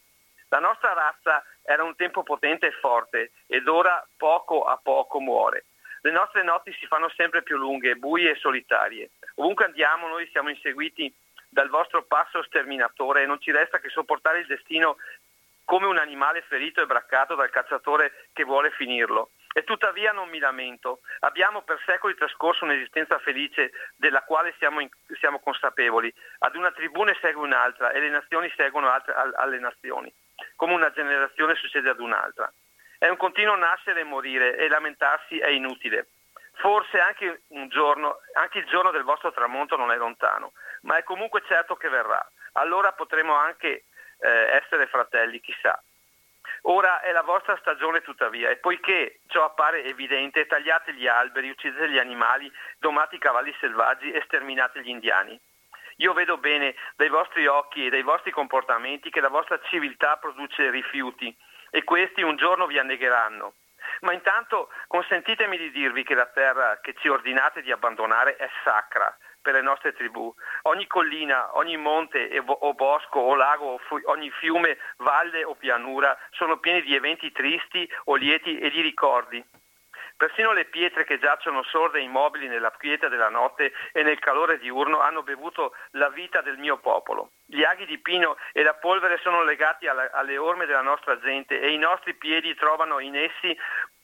La 0.52 0.60
nostra 0.60 0.92
razza 0.92 1.44
era 1.64 1.82
un 1.82 1.96
tempo 1.96 2.24
potente 2.24 2.68
e 2.68 2.72
forte 2.72 3.32
ed 3.48 3.70
ora 3.70 4.06
poco 4.18 4.66
a 4.66 4.78
poco 4.78 5.22
muore. 5.22 5.64
Le 6.02 6.12
nostre 6.12 6.44
notti 6.44 6.74
si 6.74 6.88
fanno 6.88 7.10
sempre 7.16 7.42
più 7.42 7.56
lunghe, 7.56 7.96
buie 7.96 8.32
e 8.32 8.36
solitarie. 8.36 9.12
Ovunque 9.36 9.64
andiamo 9.64 10.10
noi 10.10 10.28
siamo 10.28 10.50
inseguiti 10.50 11.14
dal 11.48 11.70
vostro 11.70 12.04
passo 12.04 12.44
sterminatore 12.44 13.24
e 13.24 13.26
non 13.28 13.40
ci 13.40 13.52
resta 13.52 13.80
che 13.80 13.88
sopportare 13.88 14.40
il 14.40 14.46
destino 14.46 14.98
come 15.64 15.86
un 15.86 15.98
animale 15.98 16.42
ferito 16.42 16.82
e 16.82 16.86
braccato 16.86 17.36
dal 17.36 17.50
cacciatore 17.50 18.28
che 18.34 18.44
vuole 18.44 18.72
finirlo. 18.72 19.30
E 19.54 19.64
tuttavia 19.64 20.12
non 20.12 20.28
mi 20.28 20.40
lamento. 20.40 21.00
Abbiamo 21.20 21.62
per 21.62 21.82
secoli 21.86 22.16
trascorso 22.16 22.66
un'esistenza 22.66 23.20
felice 23.20 23.72
della 23.96 24.22
quale 24.24 24.54
siamo, 24.58 24.82
in, 24.82 24.90
siamo 25.18 25.40
consapevoli. 25.40 26.14
Ad 26.40 26.56
una 26.56 26.72
tribù 26.72 27.04
ne 27.04 27.18
segue 27.22 27.42
un'altra 27.42 27.92
e 27.92 28.02
le 28.02 28.10
nazioni 28.10 28.52
seguono 28.58 28.90
altre, 28.90 29.14
alle 29.14 29.60
nazioni, 29.60 30.14
come 30.62 30.76
una 30.76 30.92
generazione 30.92 31.56
succede 31.56 31.90
ad 31.90 32.00
un'altra. 32.00 32.54
È 33.00 33.08
un 33.08 33.18
continuo 33.18 33.56
nascere 33.56 34.02
e 34.02 34.04
morire 34.04 34.58
e 34.58 34.68
lamentarsi 34.68 35.40
è 35.40 35.48
inutile. 35.48 36.10
Forse 36.54 37.00
anche, 37.00 37.42
giorno, 37.70 38.20
anche 38.36 38.60
il 38.60 38.68
giorno 38.68 38.92
del 38.92 39.02
vostro 39.02 39.32
tramonto 39.32 39.76
non 39.76 39.90
è 39.90 39.96
lontano, 39.96 40.52
ma 40.82 40.98
è 40.98 41.04
comunque 41.04 41.42
certo 41.48 41.76
che 41.78 41.90
verrà. 41.90 42.24
Allora 42.54 42.92
potremo 42.92 43.34
anche 43.34 43.86
eh, 44.20 44.30
essere 44.62 44.86
fratelli, 44.86 45.40
chissà. 45.40 45.82
Ora 46.66 47.02
è 47.02 47.12
la 47.12 47.24
vostra 47.24 47.58
stagione 47.58 48.02
tuttavia 48.02 48.52
e 48.52 48.58
poiché 48.58 49.22
ciò 49.30 49.44
appare 49.44 49.84
evidente, 49.86 50.46
tagliate 50.46 50.94
gli 50.94 51.08
alberi, 51.08 51.50
uccidete 51.50 51.90
gli 51.90 51.98
animali, 51.98 52.52
domate 52.78 53.16
i 53.16 53.20
cavalli 53.20 53.56
selvaggi 53.60 54.12
e 54.12 54.22
sterminate 54.26 54.84
gli 54.84 54.90
indiani. 54.90 55.42
Io 56.02 56.14
vedo 56.14 56.38
bene 56.38 56.74
dai 56.96 57.10
vostri 57.10 57.46
occhi 57.46 57.86
e 57.86 57.90
dai 57.90 58.02
vostri 58.02 58.32
comportamenti 58.32 59.12
che 59.12 59.22
la 59.22 59.30
vostra 59.30 59.60
civiltà 59.70 60.18
produce 60.18 60.72
rifiuti 60.72 61.36
e 61.70 61.84
questi 61.84 62.24
un 62.24 62.38
giorno 62.38 62.66
vi 62.66 62.80
annegheranno. 62.80 63.54
Ma 64.02 64.12
intanto 64.12 64.70
consentitemi 64.88 65.58
di 65.58 65.70
dirvi 65.70 66.04
che 66.04 66.16
la 66.16 66.26
terra 66.26 66.80
che 66.82 66.96
ci 66.96 67.08
ordinate 67.08 67.62
di 67.62 67.72
abbandonare 67.72 68.36
è 68.36 68.50
sacra, 68.64 69.16
per 69.42 69.54
le 69.54 69.62
nostre 69.62 69.94
tribù. 69.94 70.34
Ogni 70.64 70.88
collina, 70.88 71.56
ogni 71.56 71.78
monte 71.78 72.42
o 72.46 72.74
bosco 72.74 73.20
o 73.20 73.36
lago, 73.36 73.80
ogni 74.06 74.32
fiume, 74.32 74.78
valle 74.98 75.44
o 75.44 75.54
pianura 75.54 76.18
sono 76.32 76.58
pieni 76.58 76.82
di 76.82 76.96
eventi 76.96 77.32
tristi 77.32 77.88
o 78.06 78.16
lieti 78.16 78.58
e 78.58 78.72
di 78.72 78.82
ricordi. 78.82 79.44
Persino 80.22 80.52
le 80.52 80.66
pietre 80.66 81.04
che 81.04 81.18
giacciono 81.18 81.64
sorde 81.64 81.98
e 81.98 82.04
immobili 82.04 82.48
nella 82.48 82.70
quiete 82.70 83.10
della 83.10 83.30
notte 83.30 83.74
e 83.92 84.04
nel 84.04 84.20
calore 84.20 84.60
diurno 84.60 85.00
hanno 85.00 85.24
bevuto 85.24 85.74
la 85.94 86.10
vita 86.10 86.42
del 86.42 86.60
mio 86.60 86.78
popolo. 86.78 87.32
Gli 87.44 87.64
aghi 87.64 87.88
di 87.88 87.98
pino 87.98 88.38
e 88.52 88.62
la 88.62 88.76
polvere 88.76 89.18
sono 89.24 89.42
legati 89.42 89.88
alla, 89.88 90.12
alle 90.12 90.38
orme 90.38 90.68
della 90.68 90.84
nostra 90.84 91.20
gente 91.22 91.60
e 91.60 91.72
i 91.72 91.78
nostri 91.80 92.14
piedi 92.14 92.54
trovano 92.54 93.00
in 93.00 93.16
essi 93.16 93.58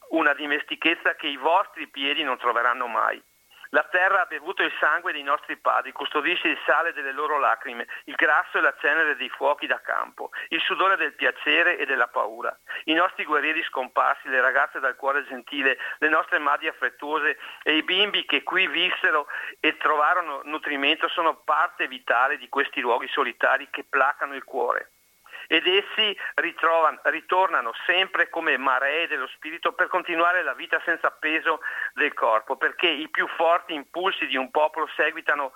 una 0.09 0.33
dimestichezza 0.33 1.13
che 1.13 1.27
i 1.27 1.37
vostri 1.37 1.87
piedi 1.87 2.23
non 2.23 2.39
troveranno 2.39 2.87
mai. 2.87 3.21
La 3.69 3.83
terra 3.83 4.21
ha 4.21 4.25
bevuto 4.25 4.63
il 4.63 4.71
sangue 4.79 5.11
dei 5.11 5.23
nostri 5.23 5.57
padri, 5.57 5.91
custodisce 5.91 6.47
il 6.47 6.59
sale 6.65 6.93
delle 6.93 7.11
loro 7.11 7.37
lacrime, 7.39 7.87
il 8.05 8.15
grasso 8.15 8.57
e 8.57 8.61
la 8.61 8.75
cenere 8.79 9.15
dei 9.15 9.29
fuochi 9.29 9.67
da 9.67 9.81
campo, 9.81 10.31
il 10.49 10.61
sudore 10.61 10.95
del 10.95 11.13
piacere 11.13 11.77
e 11.77 11.85
della 11.85 12.07
paura. 12.07 12.57
I 12.85 12.93
nostri 12.93 13.25
guerrieri 13.25 13.63
scomparsi, 13.63 14.29
le 14.29 14.41
ragazze 14.41 14.79
dal 14.79 14.95
cuore 14.95 15.25
gentile, 15.25 15.77
le 15.97 16.09
nostre 16.09 16.39
madri 16.39 16.67
affettuose 16.67 17.37
e 17.63 17.75
i 17.75 17.83
bimbi 17.83 18.25
che 18.25 18.43
qui 18.43 18.67
vissero 18.67 19.27
e 19.59 19.77
trovarono 19.77 20.41
nutrimento 20.43 21.07
sono 21.09 21.35
parte 21.35 21.87
vitale 21.87 22.37
di 22.37 22.49
questi 22.49 22.79
luoghi 22.79 23.07
solitari 23.07 23.69
che 23.69 23.83
placano 23.83 24.35
il 24.35 24.43
cuore 24.43 24.91
ed 25.47 25.65
essi 25.65 26.17
ritornano 26.35 27.73
sempre 27.85 28.29
come 28.29 28.57
maree 28.57 29.07
dello 29.07 29.27
spirito 29.27 29.73
per 29.73 29.87
continuare 29.87 30.43
la 30.43 30.53
vita 30.53 30.81
senza 30.85 31.09
peso 31.11 31.61
del 31.93 32.13
corpo, 32.13 32.57
perché 32.57 32.87
i 32.87 33.09
più 33.09 33.27
forti 33.27 33.73
impulsi 33.73 34.27
di 34.27 34.37
un 34.37 34.51
popolo 34.51 34.87
seguitano 34.95 35.53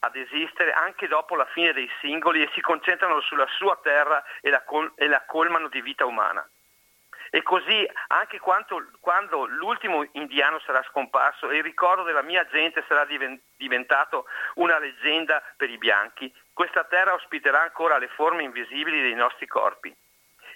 ad 0.00 0.16
esistere 0.16 0.72
anche 0.72 1.08
dopo 1.08 1.36
la 1.36 1.46
fine 1.46 1.72
dei 1.72 1.88
singoli 2.00 2.42
e 2.42 2.50
si 2.54 2.60
concentrano 2.60 3.20
sulla 3.20 3.46
sua 3.56 3.78
terra 3.82 4.22
e 4.40 4.50
la, 4.50 4.62
col- 4.62 4.92
e 4.96 5.06
la 5.06 5.22
colmano 5.26 5.68
di 5.68 5.80
vita 5.80 6.06
umana. 6.06 6.46
E 7.32 7.42
così 7.42 7.88
anche 8.08 8.40
quando, 8.40 8.90
quando, 8.98 9.46
l'ultimo 9.46 10.04
indiano 10.12 10.58
sarà 10.60 10.82
scomparso 10.88 11.48
e 11.48 11.58
il 11.58 11.62
ricordo 11.62 12.02
della 12.02 12.22
mia 12.22 12.44
gente 12.46 12.84
sarà 12.88 13.06
diventato 13.56 14.24
una 14.54 14.78
leggenda 14.80 15.40
per 15.56 15.70
i 15.70 15.78
bianchi, 15.78 16.32
questa 16.60 16.84
terra 16.84 17.14
ospiterà 17.14 17.62
ancora 17.62 17.96
le 17.96 18.08
forme 18.08 18.42
invisibili 18.42 19.00
dei 19.00 19.14
nostri 19.14 19.46
corpi. 19.46 19.96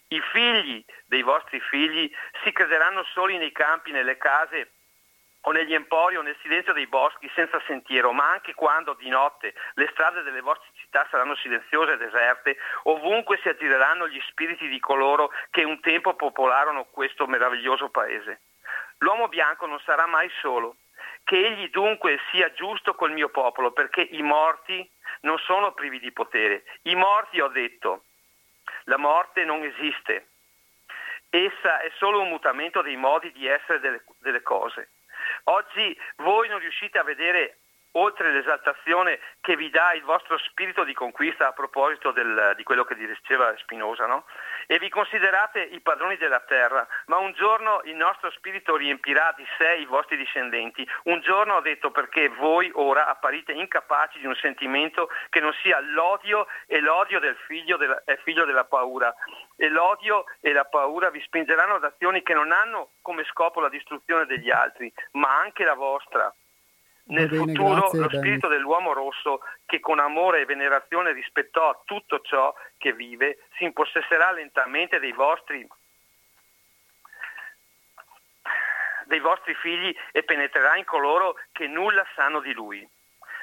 I 0.08 0.20
figli 0.32 0.84
dei 1.06 1.22
vostri 1.22 1.58
figli 1.60 2.14
si 2.42 2.52
crederanno 2.52 3.02
soli 3.14 3.38
nei 3.38 3.52
campi, 3.52 3.90
nelle 3.90 4.18
case 4.18 4.72
o 5.40 5.50
negli 5.50 5.72
empori 5.72 6.18
o 6.18 6.20
nel 6.20 6.36
silenzio 6.42 6.74
dei 6.74 6.86
boschi 6.88 7.30
senza 7.34 7.58
sentiero, 7.66 8.12
ma 8.12 8.32
anche 8.32 8.52
quando 8.52 8.92
di 8.92 9.08
notte 9.08 9.54
le 9.76 9.88
strade 9.92 10.20
delle 10.20 10.42
vostre 10.42 10.68
città 10.74 11.06
saranno 11.10 11.36
silenziose 11.36 11.92
e 11.92 11.96
deserte, 11.96 12.58
ovunque 12.82 13.38
si 13.40 13.48
aggireranno 13.48 14.06
gli 14.06 14.20
spiriti 14.28 14.68
di 14.68 14.80
coloro 14.80 15.30
che 15.50 15.64
un 15.64 15.80
tempo 15.80 16.12
popolarono 16.16 16.84
questo 16.90 17.26
meraviglioso 17.26 17.88
paese. 17.88 18.42
L'uomo 18.98 19.28
bianco 19.28 19.64
non 19.64 19.80
sarà 19.80 20.04
mai 20.04 20.30
solo, 20.42 20.76
che 21.24 21.46
egli 21.46 21.70
dunque 21.70 22.20
sia 22.30 22.52
giusto 22.52 22.94
col 22.94 23.12
mio 23.12 23.30
popolo, 23.30 23.72
perché 23.72 24.02
i 24.02 24.20
morti 24.20 24.86
non 25.24 25.38
sono 25.38 25.72
privi 25.72 25.98
di 25.98 26.12
potere. 26.12 26.64
I 26.82 26.94
morti, 26.94 27.40
ho 27.40 27.48
detto, 27.48 28.04
la 28.84 28.96
morte 28.96 29.44
non 29.44 29.62
esiste. 29.62 30.28
Essa 31.28 31.80
è 31.80 31.90
solo 31.98 32.20
un 32.20 32.28
mutamento 32.28 32.80
dei 32.80 32.96
modi 32.96 33.32
di 33.32 33.46
essere 33.46 33.80
delle, 33.80 34.04
delle 34.18 34.42
cose. 34.42 34.90
Oggi 35.44 35.98
voi 36.16 36.48
non 36.48 36.58
riuscite 36.60 36.98
a 36.98 37.02
vedere 37.02 37.58
oltre 37.96 38.32
l'esaltazione 38.32 39.18
che 39.40 39.56
vi 39.56 39.70
dà 39.70 39.92
il 39.92 40.02
vostro 40.02 40.38
spirito 40.38 40.84
di 40.84 40.94
conquista 40.94 41.48
a 41.48 41.52
proposito 41.52 42.12
del, 42.12 42.54
di 42.56 42.62
quello 42.62 42.84
che 42.84 42.94
diceva 42.94 43.54
Spinoza, 43.58 44.06
no? 44.06 44.24
e 44.66 44.78
vi 44.78 44.88
considerate 44.88 45.60
i 45.60 45.80
padroni 45.80 46.16
della 46.16 46.40
terra, 46.40 46.86
ma 47.06 47.18
un 47.18 47.32
giorno 47.32 47.80
il 47.84 47.96
nostro 47.96 48.30
spirito 48.30 48.76
riempirà 48.76 49.34
di 49.36 49.44
sé 49.58 49.76
i 49.76 49.84
vostri 49.84 50.16
discendenti. 50.16 50.88
Un 51.04 51.20
giorno 51.20 51.56
ho 51.56 51.60
detto 51.60 51.90
perché 51.90 52.28
voi 52.28 52.70
ora 52.74 53.08
apparite 53.08 53.52
incapaci 53.52 54.18
di 54.18 54.26
un 54.26 54.34
sentimento 54.36 55.08
che 55.28 55.40
non 55.40 55.52
sia 55.62 55.80
l'odio 55.80 56.46
e 56.66 56.80
l'odio 56.80 57.20
del 57.20 57.36
figlio 57.46 57.76
della, 57.76 58.02
è 58.04 58.16
figlio 58.22 58.44
della 58.44 58.64
paura. 58.64 59.14
E 59.56 59.68
l'odio 59.68 60.24
e 60.40 60.52
la 60.52 60.64
paura 60.64 61.10
vi 61.10 61.20
spingeranno 61.20 61.74
ad 61.74 61.84
azioni 61.84 62.22
che 62.22 62.34
non 62.34 62.52
hanno 62.52 62.90
come 63.02 63.24
scopo 63.24 63.60
la 63.60 63.68
distruzione 63.68 64.26
degli 64.26 64.50
altri, 64.50 64.92
ma 65.12 65.38
anche 65.38 65.64
la 65.64 65.74
vostra. 65.74 66.34
Nel 67.06 67.28
bene, 67.28 67.52
futuro 67.52 67.80
grazie, 67.80 67.98
lo 67.98 68.08
spirito 68.08 68.48
dell'uomo 68.48 68.92
rosso, 68.92 69.40
che 69.66 69.80
con 69.80 69.98
amore 69.98 70.40
e 70.40 70.44
venerazione 70.46 71.12
rispettò 71.12 71.82
tutto 71.84 72.20
ciò 72.20 72.54
che 72.78 72.92
vive, 72.94 73.46
si 73.56 73.64
impossesserà 73.64 74.32
lentamente 74.32 74.98
dei 74.98 75.12
vostri, 75.12 75.66
dei 79.04 79.20
vostri 79.20 79.54
figli 79.54 79.94
e 80.12 80.22
penetrerà 80.22 80.76
in 80.76 80.84
coloro 80.84 81.36
che 81.52 81.66
nulla 81.66 82.06
sanno 82.14 82.40
di 82.40 82.54
lui. 82.54 82.88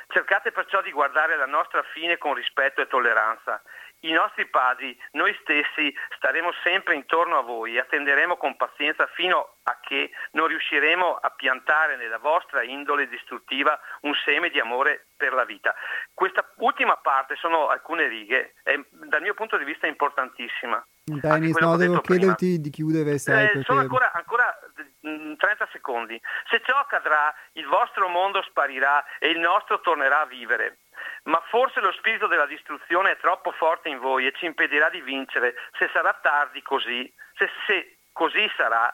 Cercate 0.07 0.51
perciò 0.51 0.81
di 0.81 0.91
guardare 0.91 1.37
la 1.37 1.45
nostra 1.45 1.83
fine 1.93 2.17
con 2.17 2.33
rispetto 2.33 2.81
e 2.81 2.87
tolleranza 2.87 3.61
i 4.01 4.11
nostri 4.11 4.47
padri, 4.47 4.97
noi 5.11 5.35
stessi 5.41 5.93
staremo 6.15 6.51
sempre 6.63 6.95
intorno 6.95 7.37
a 7.37 7.41
voi 7.41 7.75
e 7.75 7.79
attenderemo 7.79 8.37
con 8.37 8.55
pazienza 8.55 9.07
fino 9.13 9.57
a 9.63 9.77
che 9.81 10.11
non 10.31 10.47
riusciremo 10.47 11.15
a 11.21 11.29
piantare 11.29 11.97
nella 11.97 12.17
vostra 12.17 12.63
indole 12.63 13.07
distruttiva 13.07 13.79
un 14.01 14.13
seme 14.25 14.49
di 14.49 14.59
amore 14.59 15.07
per 15.15 15.33
la 15.33 15.45
vita. 15.45 15.75
Questa 16.13 16.51
ultima 16.57 16.97
parte 16.97 17.35
sono 17.35 17.67
alcune 17.67 18.07
righe, 18.07 18.55
è, 18.63 18.79
dal 18.89 19.21
mio 19.21 19.33
punto 19.33 19.57
di 19.57 19.65
vista 19.65 19.85
importantissima. 19.85 20.83
Dennis, 21.03 21.57
no, 21.57 21.77
devo 21.77 21.99
chiederti 21.99 22.45
prima. 22.45 22.61
di 22.61 22.69
chiudere. 22.69 23.17
Sai, 23.17 23.43
eh, 23.43 23.47
perché... 23.47 23.63
Sono 23.63 23.79
ancora, 23.81 24.11
ancora 24.13 24.59
30 25.01 25.45
mm, 25.45 25.71
secondi. 25.71 26.19
Se 26.49 26.61
ciò 26.63 26.77
accadrà, 26.77 27.33
il 27.53 27.65
vostro 27.67 28.07
mondo 28.07 28.41
sparirà 28.43 29.03
e 29.19 29.29
il 29.29 29.39
nostro 29.39 29.81
tornerà 29.81 30.21
a 30.21 30.25
vivere 30.25 30.77
ma 31.23 31.41
forse 31.49 31.79
lo 31.79 31.91
spirito 31.93 32.27
della 32.27 32.45
distruzione 32.45 33.11
è 33.11 33.17
troppo 33.17 33.51
forte 33.51 33.89
in 33.89 33.99
voi 33.99 34.25
e 34.25 34.33
ci 34.33 34.45
impedirà 34.45 34.89
di 34.89 35.01
vincere. 35.01 35.55
Se 35.77 35.89
sarà 35.93 36.17
tardi 36.21 36.61
così, 36.61 37.11
se, 37.35 37.49
se 37.65 37.97
così 38.11 38.49
sarà, 38.55 38.93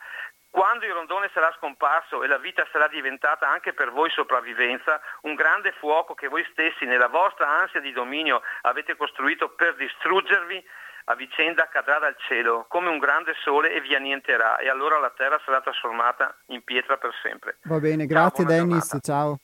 quando 0.49 0.85
il 0.85 0.93
rondone 0.93 1.29
sarà 1.33 1.53
scomparso 1.57 2.23
e 2.23 2.27
la 2.27 2.39
vita 2.39 2.65
sarà 2.71 2.87
diventata 2.87 3.47
anche 3.47 3.73
per 3.73 3.91
voi 3.91 4.09
sopravvivenza, 4.09 4.99
un 5.21 5.35
grande 5.35 5.71
fuoco 5.73 6.15
che 6.15 6.27
voi 6.27 6.43
stessi 6.51 6.85
nella 6.85 7.09
vostra 7.09 7.47
ansia 7.61 7.79
di 7.79 7.91
dominio 7.91 8.41
avete 8.61 8.95
costruito 8.95 9.49
per 9.49 9.75
distruggervi, 9.75 10.65
a 11.09 11.15
vicenda 11.15 11.69
cadrà 11.69 11.99
dal 11.99 12.15
cielo 12.27 12.65
come 12.67 12.89
un 12.89 12.97
grande 12.97 13.33
sole 13.43 13.71
e 13.71 13.81
vi 13.81 13.95
annienterà 13.95 14.57
e 14.57 14.67
allora 14.67 14.99
la 14.99 15.11
terra 15.15 15.39
sarà 15.45 15.61
trasformata 15.61 16.35
in 16.47 16.63
pietra 16.63 16.97
per 16.97 17.11
sempre. 17.21 17.59
Va 17.63 17.79
bene, 17.79 18.05
grazie 18.05 18.43
ciao, 18.43 18.53
Dennis, 18.53 18.89
giornata. 18.89 18.99
ciao. 18.99 19.37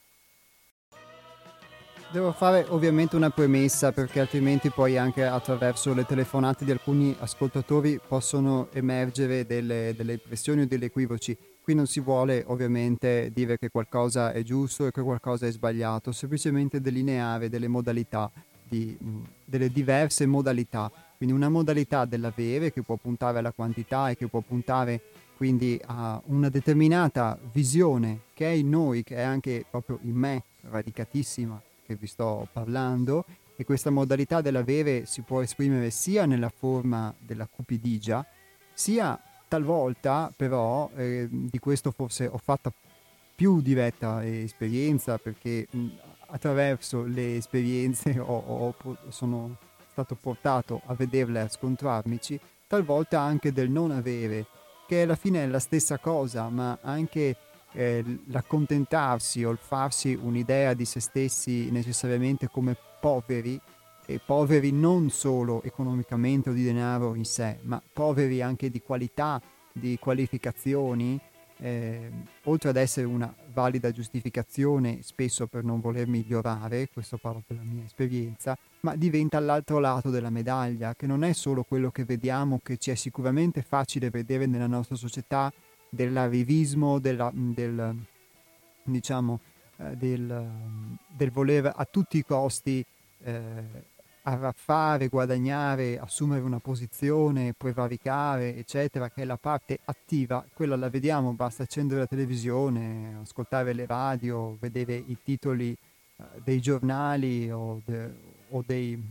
Devo 2.14 2.32
fare 2.32 2.68
ovviamente 2.70 3.16
una 3.16 3.32
premessa 3.32 3.91
perché 3.91 4.20
altrimenti 4.20 4.70
poi 4.70 4.99
anche 4.99 5.26
attraverso 5.26 5.95
le 5.95 6.05
telefonate 6.05 6.64
di 6.64 6.70
alcuni 6.70 7.16
ascoltatori 7.18 7.99
possono 8.07 8.68
emergere 8.72 9.47
delle, 9.47 9.95
delle 9.97 10.14
impressioni 10.14 10.61
o 10.61 10.68
degli 10.68 10.84
equivoci. 10.84 11.36
Qui 11.59 11.74
non 11.74 11.88
si 11.88 12.01
vuole 12.01 12.43
ovviamente 12.45 13.32
dire 13.34 13.57
che 13.57 13.70
qualcosa 13.70 14.32
è 14.32 14.43
giusto 14.43 14.86
e 14.86 14.91
che 14.91 15.01
qualcosa 15.01 15.47
è 15.47 15.51
sbagliato, 15.51 16.11
semplicemente 16.11 16.82
delineare 16.82 17.49
delle 17.49 17.68
modalità, 17.68 18.32
di, 18.64 18.95
delle 19.43 19.72
diverse 19.72 20.28
modalità. 20.28 20.91
Quindi 21.18 21.34
una 21.34 21.49
modalità 21.49 22.05
dell'avere 22.05 22.72
che 22.72 22.84
può 22.84 22.95
puntare 22.95 23.39
alla 23.39 23.53
quantità 23.53 24.11
e 24.11 24.16
che 24.16 24.28
può 24.28 24.41
puntare 24.41 25.01
quindi 25.36 25.82
a 25.88 26.22
una 26.26 26.49
determinata 26.49 27.39
visione 27.51 28.20
che 28.36 28.45
è 28.45 28.53
in 28.53 28.70
noi, 28.70 29.01
che 29.01 29.16
è 29.16 29.24
anche 29.24 29.66
proprio 29.68 29.97
in 30.03 30.14
me, 30.14 30.43
radicatissima 30.70 31.59
che 31.93 31.99
vi 31.99 32.07
sto 32.07 32.47
parlando 32.51 33.25
e 33.55 33.63
questa 33.63 33.89
modalità 33.89 34.41
dell'avere 34.41 35.05
si 35.05 35.21
può 35.21 35.41
esprimere 35.41 35.91
sia 35.91 36.25
nella 36.25 36.49
forma 36.49 37.13
della 37.19 37.47
cupidigia, 37.47 38.25
sia 38.73 39.19
talvolta 39.47 40.33
però, 40.35 40.89
eh, 40.95 41.27
di 41.29 41.59
questo 41.59 41.91
forse 41.91 42.25
ho 42.25 42.39
fatto 42.39 42.73
più 43.35 43.61
diretta 43.61 44.25
esperienza 44.25 45.17
perché 45.17 45.67
mh, 45.69 45.87
attraverso 46.27 47.03
le 47.03 47.35
esperienze 47.37 48.17
ho, 48.19 48.37
ho, 48.37 48.75
sono 49.09 49.57
stato 49.91 50.15
portato 50.15 50.81
a 50.87 50.95
vederle, 50.95 51.41
a 51.41 51.49
scontrarmici, 51.49 52.39
talvolta 52.65 53.19
anche 53.19 53.53
del 53.53 53.69
non 53.69 53.91
avere, 53.91 54.47
che 54.87 55.03
alla 55.03 55.15
fine 55.15 55.43
è 55.43 55.47
la 55.47 55.59
stessa 55.59 55.99
cosa, 55.99 56.49
ma 56.49 56.79
anche 56.81 57.35
eh, 57.74 58.03
l'accontentarsi 58.28 59.43
o 59.43 59.51
il 59.51 59.59
farsi 59.59 60.17
un'idea 60.19 60.74
di 60.74 60.86
se 60.86 60.99
stessi 60.99 61.69
necessariamente 61.71 62.47
come 62.47 62.76
poveri, 62.99 63.59
e 64.05 64.19
poveri 64.24 64.71
non 64.71 65.09
solo 65.09 65.63
economicamente 65.63 66.49
o 66.49 66.53
di 66.53 66.63
denaro 66.63 67.15
in 67.15 67.26
sé, 67.26 67.59
ma 67.63 67.82
poveri 67.93 68.41
anche 68.41 68.69
di 68.69 68.82
qualità, 68.82 69.41
di 69.71 69.97
qualificazioni, 69.99 71.19
eh, 71.57 72.11
oltre 72.43 72.69
ad 72.69 72.76
essere 72.76 73.07
una 73.07 73.34
valida 73.53 73.91
giustificazione, 73.91 74.99
spesso 75.01 75.47
per 75.47 75.63
non 75.63 75.80
voler 75.80 76.07
migliorare, 76.07 76.89
questo 76.91 77.17
parlo 77.17 77.41
per 77.45 77.57
la 77.57 77.63
mia 77.63 77.86
esperienza, 77.86 78.57
ma 78.82 78.95
diventa 78.95 79.39
l'altro 79.39 79.80
lato 79.80 80.09
della 80.09 80.30
medaglia, 80.30 80.93
che 80.95 81.07
non 81.07 81.24
è 81.24 81.32
solo 81.32 81.63
quello 81.63 81.89
che 81.89 82.03
vediamo, 82.03 82.59
che 82.61 82.78
ci 82.78 82.91
è 82.91 82.95
sicuramente 82.95 83.61
facile 83.61 84.09
vedere 84.09 84.45
nella 84.45 84.67
nostra 84.67 84.95
società, 84.95 85.51
dell'arrivismo, 85.93 86.99
della, 86.99 87.31
del, 87.33 87.95
diciamo, 88.83 89.39
eh, 89.77 89.95
del, 89.95 90.51
del, 91.07 91.31
voler 91.31 91.71
a 91.73 91.85
tutti 91.85 92.17
i 92.17 92.25
costi 92.25 92.83
eh, 93.23 93.91
arraffare, 94.23 95.07
guadagnare, 95.07 95.99
assumere 95.99 96.41
una 96.41 96.59
posizione, 96.59 97.53
prevaricare, 97.53 98.55
eccetera, 98.55 99.09
che 99.09 99.21
è 99.21 99.25
la 99.25 99.37
parte 99.37 99.79
attiva, 99.85 100.43
quella 100.53 100.75
la 100.75 100.89
vediamo, 100.89 101.33
basta 101.33 101.63
accendere 101.63 102.01
la 102.01 102.07
televisione, 102.07 103.19
ascoltare 103.21 103.73
le 103.73 103.85
radio, 103.85 104.57
vedere 104.59 104.95
i 104.95 105.17
titoli 105.23 105.71
eh, 105.71 106.23
dei 106.43 106.59
giornali 106.59 107.51
o, 107.51 107.81
de, 107.85 108.09
o, 108.49 108.63
dei, 108.65 109.01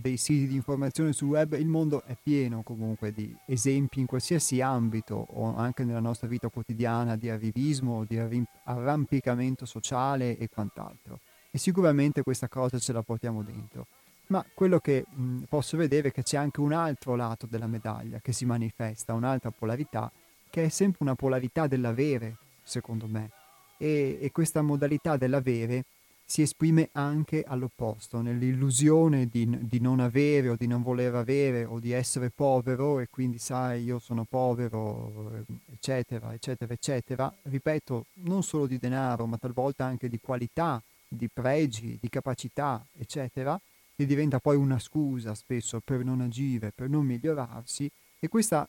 dei, 0.00 0.16
siti 0.16 0.46
di 0.46 0.54
informazione 0.54 1.12
sul 1.12 1.28
web, 1.28 1.54
il 1.54 1.66
mondo 1.66 2.02
è 2.04 2.16
pieno 2.20 2.62
comunque 2.62 3.12
di 3.12 3.34
esempi 3.46 4.00
in 4.00 4.06
qualsiasi 4.06 4.60
ambito 4.60 5.26
o 5.30 5.54
anche 5.56 5.84
nella 5.84 6.00
nostra 6.00 6.28
vita 6.28 6.48
quotidiana 6.48 7.16
di 7.16 7.28
arrivismo, 7.28 8.04
di 8.04 8.18
arrampicamento 8.64 9.66
sociale 9.66 10.36
e 10.38 10.48
quant'altro. 10.48 11.20
E 11.50 11.58
sicuramente 11.58 12.22
questa 12.22 12.48
cosa 12.48 12.78
ce 12.78 12.92
la 12.92 13.02
portiamo 13.02 13.42
dentro 13.42 13.86
ma 14.28 14.44
quello 14.54 14.78
che 14.80 15.04
mh, 15.08 15.42
posso 15.48 15.76
vedere 15.76 16.08
è 16.08 16.12
che 16.12 16.22
c'è 16.22 16.36
anche 16.36 16.60
un 16.60 16.72
altro 16.72 17.14
lato 17.14 17.46
della 17.46 17.66
medaglia 17.66 18.18
che 18.20 18.32
si 18.32 18.44
manifesta, 18.44 19.12
un'altra 19.12 19.50
polarità, 19.50 20.10
che 20.50 20.64
è 20.64 20.68
sempre 20.68 20.98
una 21.04 21.14
polarità 21.14 21.66
dell'avere, 21.66 22.36
secondo 22.62 23.06
me. 23.06 23.30
E, 23.76 24.18
e 24.20 24.32
questa 24.32 24.62
modalità 24.62 25.16
dell'avere 25.16 25.84
si 26.26 26.42
esprime 26.42 26.88
anche 26.92 27.44
all'opposto, 27.46 28.20
nell'illusione 28.20 29.26
di, 29.26 29.48
di, 29.62 29.80
non 29.80 30.00
avere 30.00 30.48
o 30.48 30.56
di 30.56 30.66
non 30.66 30.82
voler 30.82 31.14
avere 31.14 31.64
o 31.64 31.78
di 31.78 31.92
essere 31.92 32.30
povero 32.30 32.98
e 32.98 33.06
quindi 33.08 33.38
sai 33.38 33.84
io 33.84 34.00
sono 34.00 34.24
povero, 34.24 35.44
eccetera, 35.72 36.34
eccetera, 36.34 36.72
eccetera. 36.72 37.32
Ripeto, 37.42 38.06
non 38.24 38.42
solo 38.42 38.66
di 38.66 38.78
denaro, 38.78 39.26
ma 39.26 39.38
talvolta 39.38 39.84
anche 39.84 40.08
di 40.08 40.18
qualità, 40.20 40.82
di 41.06 41.28
pregi, 41.32 41.96
di 42.00 42.08
capacità, 42.08 42.84
eccetera 42.98 43.58
che 43.96 44.04
diventa 44.04 44.40
poi 44.40 44.56
una 44.56 44.78
scusa 44.78 45.34
spesso 45.34 45.80
per 45.82 46.04
non 46.04 46.20
agire, 46.20 46.70
per 46.70 46.90
non 46.90 47.06
migliorarsi 47.06 47.90
e 48.18 48.28
questa 48.28 48.68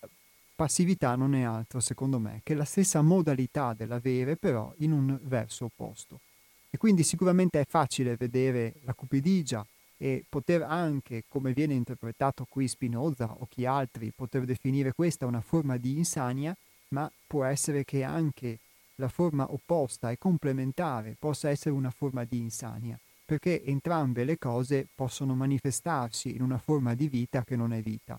passività 0.55 1.15
non 1.15 1.35
è 1.35 1.41
altro, 1.41 1.81
secondo 1.81 2.17
me, 2.17 2.39
che 2.43 2.55
la 2.55 2.63
stessa 2.63 3.01
modalità 3.01 3.73
dell'avere 3.73 4.37
però 4.37 4.73
in 4.77 4.93
un 4.93 5.19
verso 5.23 5.65
opposto. 5.65 6.21
Quindi 6.77 7.03
sicuramente 7.03 7.59
è 7.59 7.65
facile 7.67 8.15
vedere 8.15 8.75
la 8.83 8.93
cupidigia 8.93 9.65
e 9.97 10.23
poter 10.27 10.61
anche, 10.61 11.23
come 11.27 11.53
viene 11.53 11.73
interpretato 11.73 12.45
qui 12.47 12.67
Spinoza 12.67 13.35
o 13.39 13.47
chi 13.49 13.65
altri, 13.65 14.13
poter 14.15 14.45
definire 14.45 14.93
questa 14.93 15.25
una 15.25 15.41
forma 15.41 15.77
di 15.77 15.97
insania, 15.97 16.55
ma 16.89 17.11
può 17.25 17.43
essere 17.43 17.83
che 17.83 18.03
anche 18.03 18.59
la 18.95 19.09
forma 19.09 19.51
opposta 19.51 20.11
e 20.11 20.17
complementare 20.17 21.15
possa 21.19 21.49
essere 21.49 21.75
una 21.75 21.91
forma 21.91 22.23
di 22.23 22.37
insania 22.37 22.97
perché 23.27 23.61
entrambe 23.61 24.23
le 24.23 24.37
cose 24.37 24.87
possono 24.95 25.35
manifestarsi 25.35 26.33
in 26.33 26.41
una 26.41 26.57
forma 26.57 26.93
di 26.93 27.09
vita 27.09 27.43
che 27.43 27.57
non 27.57 27.73
è 27.73 27.81
vita. 27.81 28.17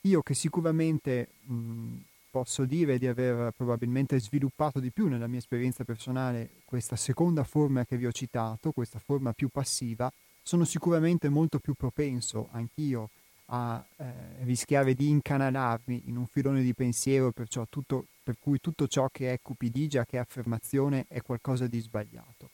Io 0.00 0.20
che 0.20 0.34
sicuramente 0.34 1.28
mh, 1.44 1.96
posso 2.32 2.64
dire 2.64 2.98
di 2.98 3.06
aver 3.06 3.52
probabilmente 3.54 4.18
sviluppato 4.18 4.80
di 4.80 4.90
più 4.90 5.06
nella 5.06 5.26
mia 5.26 5.38
esperienza 5.38 5.84
personale 5.84 6.48
questa 6.64 6.96
seconda 6.96 7.44
forma 7.44 7.84
che 7.84 7.98
vi 7.98 8.06
ho 8.06 8.10
citato, 8.10 8.72
questa 8.72 8.98
forma 8.98 9.34
più 9.34 9.48
passiva, 9.48 10.10
sono 10.42 10.64
sicuramente 10.64 11.28
molto 11.28 11.58
più 11.58 11.74
propenso 11.74 12.48
anch'io 12.52 13.10
a 13.46 13.84
eh, 13.96 14.04
rischiare 14.44 14.94
di 14.94 15.10
incanalarmi 15.10 16.04
in 16.06 16.16
un 16.16 16.26
filone 16.26 16.62
di 16.62 16.72
pensiero 16.72 17.34
tutto, 17.68 18.06
per 18.22 18.36
cui 18.40 18.60
tutto 18.60 18.88
ciò 18.88 19.08
che 19.12 19.30
è 19.30 19.38
cupidigia, 19.42 20.06
che 20.06 20.16
è 20.16 20.20
affermazione, 20.20 21.04
è 21.08 21.20
qualcosa 21.20 21.66
di 21.66 21.80
sbagliato. 21.80 22.48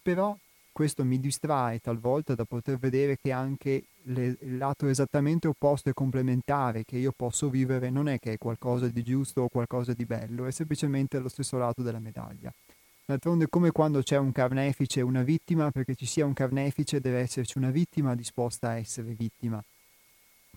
Però 0.00 0.38
questo 0.74 1.04
mi 1.04 1.20
distrae 1.20 1.78
talvolta 1.78 2.34
da 2.34 2.44
poter 2.44 2.78
vedere 2.78 3.16
che 3.22 3.30
anche 3.30 3.84
le, 4.02 4.36
il 4.40 4.56
lato 4.58 4.88
esattamente 4.88 5.46
opposto 5.46 5.88
e 5.88 5.94
complementare 5.94 6.84
che 6.84 6.96
io 6.96 7.12
posso 7.14 7.48
vivere 7.48 7.90
non 7.90 8.08
è 8.08 8.18
che 8.18 8.32
è 8.32 8.38
qualcosa 8.38 8.88
di 8.88 9.04
giusto 9.04 9.42
o 9.42 9.48
qualcosa 9.48 9.92
di 9.92 10.04
bello, 10.04 10.46
è 10.46 10.50
semplicemente 10.50 11.20
lo 11.20 11.28
stesso 11.28 11.56
lato 11.58 11.82
della 11.82 12.00
medaglia. 12.00 12.52
D'altronde 13.06 13.48
come 13.48 13.70
quando 13.70 14.02
c'è 14.02 14.16
un 14.16 14.32
carnefice 14.32 14.98
e 14.98 15.02
una 15.02 15.22
vittima, 15.22 15.70
perché 15.70 15.94
ci 15.94 16.06
sia 16.06 16.26
un 16.26 16.32
carnefice 16.32 17.00
deve 17.00 17.20
esserci 17.20 17.56
una 17.56 17.70
vittima 17.70 18.16
disposta 18.16 18.70
a 18.70 18.76
essere 18.76 19.12
vittima. 19.12 19.62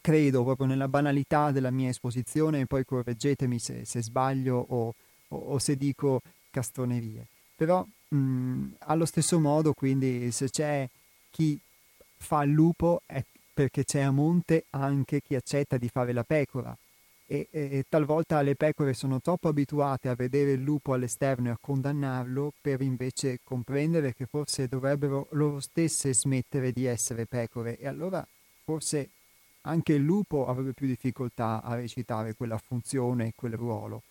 Credo 0.01 0.43
proprio 0.43 0.65
nella 0.65 0.87
banalità 0.87 1.51
della 1.51 1.69
mia 1.69 1.89
esposizione 1.89 2.61
e 2.61 2.65
poi 2.65 2.85
correggetemi 2.85 3.59
se, 3.59 3.85
se 3.85 4.01
sbaglio 4.01 4.65
o, 4.67 4.95
o, 5.27 5.37
o 5.37 5.59
se 5.59 5.75
dico 5.75 6.21
castronerie. 6.49 7.27
Però 7.57 7.85
Mm, 8.15 8.71
allo 8.79 9.05
stesso 9.05 9.39
modo, 9.39 9.73
quindi, 9.73 10.31
se 10.31 10.49
c'è 10.49 10.87
chi 11.29 11.59
fa 12.17 12.43
il 12.43 12.51
lupo 12.51 13.01
è 13.05 13.23
perché 13.53 13.83
c'è 13.83 14.01
a 14.01 14.11
monte 14.11 14.65
anche 14.71 15.21
chi 15.21 15.35
accetta 15.35 15.77
di 15.77 15.89
fare 15.89 16.13
la 16.13 16.23
pecora. 16.23 16.75
E, 17.29 17.47
e, 17.51 17.85
talvolta 17.89 18.41
le 18.41 18.55
pecore 18.55 18.93
sono 18.93 19.19
troppo 19.19 19.49
abituate 19.49 20.07
a 20.07 20.15
vedere 20.15 20.51
il 20.51 20.61
lupo 20.61 20.93
all'esterno 20.93 21.49
e 21.49 21.51
a 21.51 21.57
condannarlo 21.59 22.53
per 22.61 22.81
invece 22.81 23.39
comprendere 23.43 24.13
che 24.13 24.25
forse 24.27 24.69
dovrebbero 24.69 25.27
loro 25.31 25.59
stesse 25.59 26.13
smettere 26.13 26.71
di 26.71 26.85
essere 26.85 27.25
pecore 27.25 27.77
e 27.77 27.85
allora 27.87 28.25
forse 28.63 29.09
anche 29.63 29.93
il 29.93 30.03
lupo 30.03 30.47
avrebbe 30.47 30.71
più 30.71 30.87
difficoltà 30.87 31.61
a 31.61 31.75
recitare 31.75 32.33
quella 32.33 32.57
funzione 32.57 33.27
e 33.27 33.33
quel 33.35 33.53
ruolo 33.55 34.03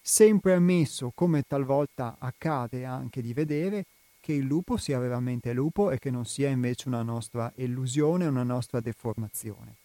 sempre 0.00 0.54
ammesso, 0.54 1.12
come 1.14 1.42
talvolta 1.42 2.16
accade 2.18 2.84
anche 2.84 3.22
di 3.22 3.32
vedere, 3.32 3.84
che 4.20 4.32
il 4.32 4.44
lupo 4.44 4.76
sia 4.76 4.98
veramente 4.98 5.52
lupo 5.52 5.90
e 5.90 5.98
che 5.98 6.10
non 6.10 6.26
sia 6.26 6.48
invece 6.48 6.88
una 6.88 7.02
nostra 7.02 7.50
illusione, 7.56 8.26
una 8.26 8.42
nostra 8.42 8.80
deformazione. 8.80 9.76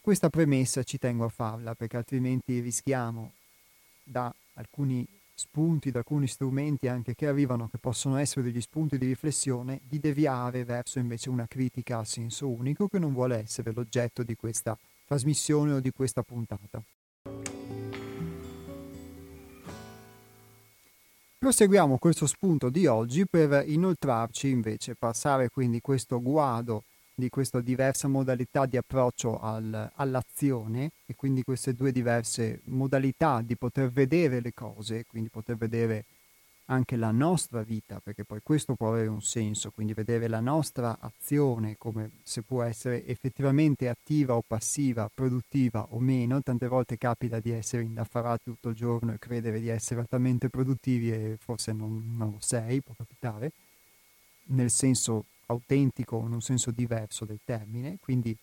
Questa 0.00 0.30
premessa 0.30 0.82
ci 0.82 0.98
tengo 0.98 1.24
a 1.24 1.28
farla 1.28 1.74
perché 1.74 1.96
altrimenti 1.96 2.58
rischiamo 2.60 3.32
da 4.02 4.34
alcuni 4.54 5.06
spunti, 5.34 5.90
da 5.90 5.98
alcuni 5.98 6.26
strumenti 6.26 6.88
anche 6.88 7.14
che 7.14 7.26
arrivano, 7.26 7.68
che 7.68 7.78
possono 7.78 8.16
essere 8.16 8.42
degli 8.42 8.60
spunti 8.60 8.98
di 8.98 9.06
riflessione, 9.06 9.80
di 9.88 9.98
deviare 9.98 10.64
verso 10.64 10.98
invece 10.98 11.30
una 11.30 11.46
critica 11.46 11.98
a 11.98 12.04
senso 12.04 12.48
unico 12.48 12.88
che 12.88 12.98
non 12.98 13.12
vuole 13.12 13.38
essere 13.38 13.72
l'oggetto 13.72 14.22
di 14.22 14.34
questa 14.34 14.76
trasmissione 15.06 15.72
o 15.72 15.80
di 15.80 15.90
questa 15.90 16.22
puntata. 16.22 16.82
Proseguiamo 21.42 21.98
questo 21.98 22.28
spunto 22.28 22.70
di 22.70 22.86
oggi 22.86 23.26
per 23.26 23.64
inoltrarci 23.66 24.48
invece, 24.48 24.94
passare 24.94 25.50
quindi 25.50 25.80
questo 25.80 26.22
guado 26.22 26.84
di 27.16 27.30
questa 27.30 27.60
diversa 27.60 28.06
modalità 28.06 28.64
di 28.64 28.76
approccio 28.76 29.40
al, 29.40 29.90
all'azione 29.96 30.92
e 31.04 31.16
quindi 31.16 31.42
queste 31.42 31.74
due 31.74 31.90
diverse 31.90 32.60
modalità 32.66 33.42
di 33.42 33.56
poter 33.56 33.90
vedere 33.90 34.40
le 34.40 34.52
cose, 34.54 35.04
quindi 35.04 35.30
poter 35.30 35.56
vedere 35.56 36.04
anche 36.66 36.96
la 36.96 37.10
nostra 37.10 37.62
vita, 37.62 38.00
perché 38.00 38.24
poi 38.24 38.40
questo 38.42 38.74
può 38.74 38.88
avere 38.88 39.08
un 39.08 39.20
senso, 39.20 39.70
quindi 39.70 39.92
vedere 39.94 40.28
la 40.28 40.40
nostra 40.40 40.98
azione 41.00 41.76
come 41.76 42.10
se 42.22 42.42
può 42.42 42.62
essere 42.62 43.04
effettivamente 43.06 43.88
attiva 43.88 44.36
o 44.36 44.42
passiva, 44.46 45.10
produttiva 45.12 45.86
o 45.90 45.98
meno, 45.98 46.40
tante 46.42 46.68
volte 46.68 46.96
capita 46.96 47.40
di 47.40 47.50
essere 47.50 47.82
indaffarati 47.82 48.44
tutto 48.44 48.70
il 48.70 48.74
giorno 48.74 49.12
e 49.12 49.18
credere 49.18 49.60
di 49.60 49.68
essere 49.68 50.00
altamente 50.00 50.48
produttivi 50.48 51.12
e 51.12 51.36
forse 51.38 51.72
non, 51.72 52.14
non 52.16 52.30
lo 52.30 52.40
sei, 52.40 52.80
può 52.80 52.94
capitare, 52.96 53.52
nel 54.46 54.70
senso 54.70 55.24
autentico 55.46 56.16
o 56.16 56.26
in 56.26 56.32
un 56.32 56.40
senso 56.40 56.70
diverso 56.70 57.24
del 57.24 57.40
termine, 57.44 57.98
quindi 58.00 58.36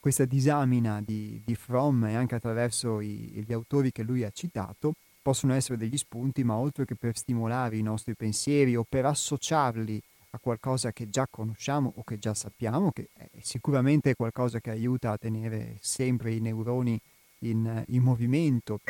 questa 0.00 0.24
disamina 0.24 1.02
di, 1.02 1.42
di 1.44 1.54
Fromm 1.54 2.04
e 2.04 2.14
anche 2.14 2.36
attraverso 2.36 3.00
i, 3.00 3.44
gli 3.44 3.52
autori 3.52 3.90
che 3.90 4.02
lui 4.02 4.22
ha 4.22 4.30
citato, 4.30 4.94
possono 5.28 5.52
essere 5.52 5.76
degli 5.76 5.98
spunti, 5.98 6.42
ma 6.42 6.56
oltre 6.56 6.86
che 6.86 6.94
per 6.94 7.14
stimolare 7.14 7.76
i 7.76 7.82
nostri 7.82 8.14
pensieri 8.14 8.76
o 8.76 8.86
per 8.88 9.04
associarli 9.04 10.02
a 10.30 10.38
qualcosa 10.38 10.90
che 10.92 11.10
già 11.10 11.26
conosciamo 11.30 11.92
o 11.96 12.02
che 12.02 12.18
già 12.18 12.32
sappiamo, 12.32 12.92
che 12.92 13.10
è 13.12 13.28
sicuramente 13.42 14.14
qualcosa 14.14 14.58
che 14.58 14.70
aiuta 14.70 15.10
a 15.10 15.18
tenere 15.18 15.76
sempre 15.80 16.32
i 16.32 16.40
neuroni 16.40 16.98
in, 17.40 17.84
in 17.88 18.02
movimento. 18.02 18.80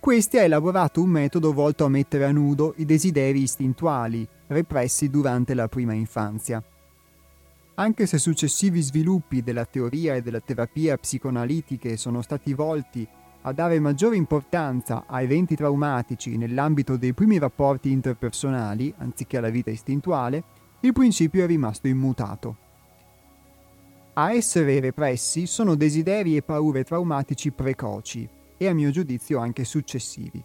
Questi 0.00 0.36
ha 0.36 0.42
elaborato 0.42 1.00
un 1.00 1.10
metodo 1.10 1.52
volto 1.52 1.84
a 1.84 1.88
mettere 1.88 2.24
a 2.24 2.32
nudo 2.32 2.74
i 2.78 2.84
desideri 2.84 3.42
istintuali 3.42 4.26
repressi 4.48 5.08
durante 5.10 5.54
la 5.54 5.68
prima 5.68 5.92
infanzia. 5.92 6.60
Anche 7.74 8.06
se 8.06 8.18
successivi 8.18 8.80
sviluppi 8.80 9.44
della 9.44 9.64
teoria 9.64 10.16
e 10.16 10.22
della 10.22 10.40
terapia 10.40 10.96
psicoanalitiche 10.96 11.96
sono 11.96 12.20
stati 12.20 12.52
volti 12.52 13.06
a 13.42 13.52
dare 13.52 13.78
maggiore 13.80 14.16
importanza 14.16 15.04
a 15.06 15.22
eventi 15.22 15.54
traumatici 15.54 16.36
nell'ambito 16.36 16.96
dei 16.96 17.14
primi 17.14 17.38
rapporti 17.38 17.90
interpersonali, 17.90 18.92
anziché 18.98 19.38
alla 19.38 19.50
vita 19.50 19.70
istintuale, 19.70 20.42
il 20.80 20.92
principio 20.92 21.44
è 21.44 21.46
rimasto 21.46 21.86
immutato. 21.86 22.56
A 24.14 24.32
essere 24.32 24.80
repressi 24.80 25.46
sono 25.46 25.76
desideri 25.76 26.36
e 26.36 26.42
paure 26.42 26.82
traumatici 26.82 27.52
precoci 27.52 28.28
e 28.56 28.66
a 28.66 28.74
mio 28.74 28.90
giudizio 28.90 29.38
anche 29.38 29.64
successivi. 29.64 30.42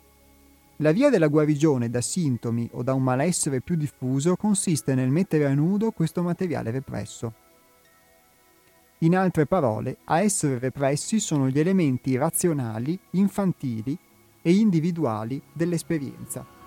La 0.78 0.92
via 0.92 1.10
della 1.10 1.28
guarigione 1.28 1.90
da 1.90 2.02
sintomi 2.02 2.70
o 2.74 2.84
da 2.84 2.94
un 2.94 3.04
malessere 3.04 3.62
più 3.62 3.76
diffuso 3.76 4.36
consiste 4.36 4.94
nel 4.96 5.10
mettere 5.10 5.46
a 5.46 5.54
nudo 5.54 5.92
questo 5.92 6.22
materiale 6.22 6.72
represso. 6.72 7.34
In 9.04 9.18
altre 9.18 9.46
parole, 9.46 9.98
a 10.06 10.22
essere 10.22 10.60
repressi 10.60 11.20
sono 11.20 11.50
gli 11.50 11.60
elementi 11.60 12.16
razionali, 12.16 12.98
infantili 13.12 13.98
e 14.42 14.54
individuali 14.54 15.42
dell'esperienza. 15.52 16.63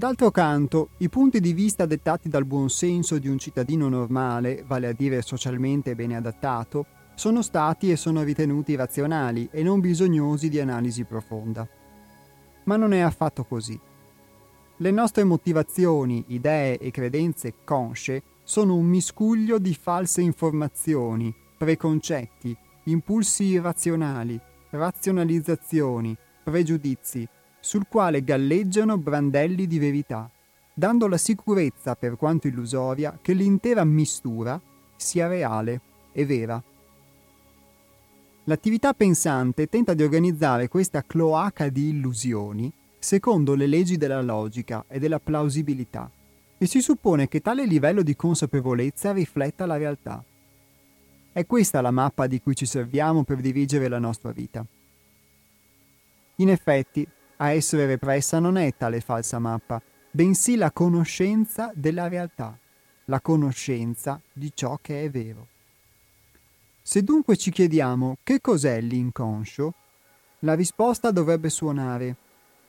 D'altro 0.00 0.30
canto, 0.30 0.92
i 1.00 1.10
punti 1.10 1.40
di 1.40 1.52
vista 1.52 1.84
dettati 1.84 2.30
dal 2.30 2.46
buon 2.46 2.70
senso 2.70 3.18
di 3.18 3.28
un 3.28 3.36
cittadino 3.36 3.86
normale, 3.90 4.64
vale 4.66 4.86
a 4.86 4.92
dire 4.94 5.20
socialmente 5.20 5.94
bene 5.94 6.16
adattato, 6.16 6.86
sono 7.14 7.42
stati 7.42 7.90
e 7.90 7.96
sono 7.96 8.22
ritenuti 8.22 8.74
razionali 8.76 9.46
e 9.52 9.62
non 9.62 9.80
bisognosi 9.80 10.48
di 10.48 10.58
analisi 10.58 11.04
profonda. 11.04 11.68
Ma 12.64 12.76
non 12.76 12.94
è 12.94 13.00
affatto 13.00 13.44
così. 13.44 13.78
Le 14.78 14.90
nostre 14.90 15.22
motivazioni, 15.24 16.24
idee 16.28 16.78
e 16.78 16.90
credenze 16.90 17.56
consce 17.62 18.22
sono 18.42 18.76
un 18.76 18.86
miscuglio 18.86 19.58
di 19.58 19.74
false 19.74 20.22
informazioni, 20.22 21.30
preconcetti, 21.58 22.56
impulsi 22.84 23.44
irrazionali, 23.44 24.40
razionalizzazioni, 24.70 26.16
pregiudizi, 26.42 27.28
sul 27.60 27.86
quale 27.88 28.24
galleggiano 28.24 28.98
brandelli 28.98 29.66
di 29.66 29.78
verità, 29.78 30.30
dando 30.74 31.06
la 31.06 31.18
sicurezza, 31.18 31.94
per 31.94 32.16
quanto 32.16 32.48
illusoria, 32.48 33.18
che 33.20 33.32
l'intera 33.32 33.84
mistura 33.84 34.60
sia 34.96 35.28
reale 35.28 35.80
e 36.12 36.24
vera. 36.24 36.62
L'attività 38.44 38.94
pensante 38.94 39.68
tenta 39.68 39.94
di 39.94 40.02
organizzare 40.02 40.68
questa 40.68 41.04
cloaca 41.04 41.68
di 41.68 41.90
illusioni 41.90 42.72
secondo 42.98 43.54
le 43.54 43.66
leggi 43.66 43.96
della 43.96 44.20
logica 44.20 44.84
e 44.88 44.98
della 44.98 45.20
plausibilità 45.20 46.10
e 46.58 46.66
si 46.66 46.80
suppone 46.80 47.28
che 47.28 47.40
tale 47.40 47.64
livello 47.64 48.02
di 48.02 48.14
consapevolezza 48.14 49.12
rifletta 49.12 49.64
la 49.64 49.76
realtà. 49.76 50.22
È 51.32 51.46
questa 51.46 51.80
la 51.80 51.90
mappa 51.90 52.26
di 52.26 52.40
cui 52.40 52.54
ci 52.54 52.66
serviamo 52.66 53.24
per 53.24 53.40
dirigere 53.40 53.88
la 53.88 53.98
nostra 53.98 54.32
vita. 54.32 54.64
In 56.36 56.50
effetti, 56.50 57.06
a 57.42 57.52
essere 57.52 57.86
repressa 57.86 58.38
non 58.38 58.56
è 58.56 58.74
tale 58.76 59.00
falsa 59.00 59.38
mappa, 59.38 59.80
bensì 60.10 60.56
la 60.56 60.70
conoscenza 60.72 61.72
della 61.74 62.06
realtà, 62.06 62.56
la 63.06 63.20
conoscenza 63.20 64.20
di 64.32 64.52
ciò 64.54 64.78
che 64.80 65.04
è 65.04 65.10
vero. 65.10 65.46
Se 66.82 67.02
dunque 67.02 67.36
ci 67.36 67.50
chiediamo 67.50 68.18
che 68.22 68.40
cos'è 68.40 68.80
l'inconscio, 68.80 69.74
la 70.40 70.54
risposta 70.54 71.10
dovrebbe 71.10 71.48
suonare, 71.48 72.16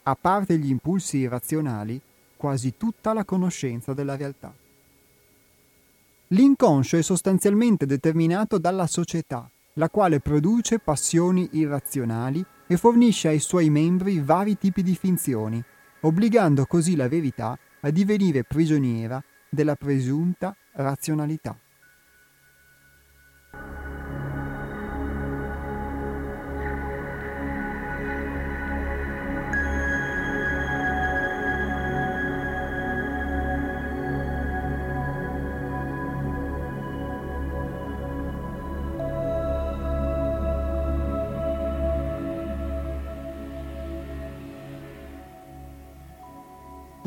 a 0.03 0.15
parte 0.15 0.57
gli 0.57 0.69
impulsi 0.69 1.17
irrazionali, 1.17 1.99
quasi 2.37 2.75
tutta 2.77 3.13
la 3.13 3.25
conoscenza 3.25 3.93
della 3.93 4.15
realtà. 4.15 4.53
L'inconscio 6.27 6.97
è 6.97 7.01
sostanzialmente 7.01 7.85
determinato 7.85 8.57
dalla 8.57 8.87
società, 8.87 9.49
la 9.73 9.89
quale 9.89 10.21
produce 10.21 10.79
passioni 10.79 11.49
irrazionali 11.53 12.43
e 12.71 12.77
fornisce 12.77 13.27
ai 13.27 13.39
suoi 13.39 13.69
membri 13.69 14.21
vari 14.21 14.57
tipi 14.57 14.81
di 14.81 14.95
finzioni, 14.95 15.61
obbligando 16.03 16.65
così 16.65 16.95
la 16.95 17.09
verità 17.09 17.59
a 17.81 17.89
divenire 17.89 18.45
prigioniera 18.45 19.21
della 19.49 19.75
presunta 19.75 20.55
razionalità. 20.71 21.53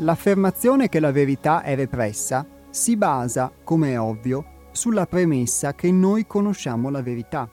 L'affermazione 0.05 0.87
che 0.87 0.99
la 0.99 1.11
verità 1.11 1.63
è 1.63 1.75
repressa 1.75 2.45
si 2.69 2.95
basa, 2.95 3.51
come 3.63 3.93
è 3.93 3.99
ovvio, 3.99 4.67
sulla 4.69 5.07
premessa 5.07 5.73
che 5.73 5.91
noi 5.91 6.27
conosciamo 6.27 6.91
la 6.91 7.01
verità 7.01 7.49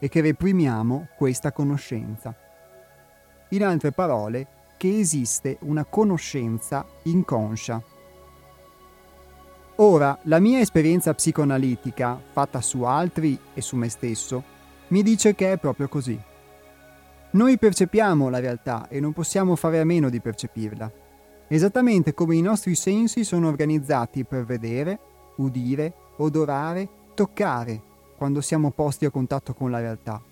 e 0.00 0.08
che 0.08 0.20
reprimiamo 0.20 1.10
questa 1.16 1.52
conoscenza. 1.52 2.34
In 3.50 3.62
altre 3.62 3.92
parole, 3.92 4.48
che 4.76 4.98
esiste 4.98 5.58
una 5.60 5.84
conoscenza 5.84 6.84
inconscia. 7.04 7.80
Ora, 9.76 10.18
la 10.22 10.40
mia 10.40 10.58
esperienza 10.58 11.14
psicoanalitica, 11.14 12.20
fatta 12.32 12.60
su 12.60 12.82
altri 12.82 13.38
e 13.54 13.60
su 13.60 13.76
me 13.76 13.88
stesso, 13.88 14.42
mi 14.88 15.04
dice 15.04 15.36
che 15.36 15.52
è 15.52 15.58
proprio 15.58 15.86
così. 15.86 16.20
Noi 17.30 17.56
percepiamo 17.56 18.28
la 18.28 18.40
realtà 18.40 18.88
e 18.88 18.98
non 18.98 19.12
possiamo 19.12 19.54
fare 19.54 19.78
a 19.78 19.84
meno 19.84 20.10
di 20.10 20.20
percepirla 20.20 21.02
esattamente 21.48 22.14
come 22.14 22.36
i 22.36 22.40
nostri 22.40 22.74
sensi 22.74 23.24
sono 23.24 23.48
organizzati 23.48 24.24
per 24.24 24.44
vedere, 24.44 24.98
udire, 25.36 25.92
odorare, 26.16 26.88
toccare 27.14 27.80
quando 28.16 28.40
siamo 28.40 28.70
posti 28.70 29.04
a 29.04 29.10
contatto 29.10 29.54
con 29.54 29.70
la 29.70 29.80
realtà. 29.80 30.22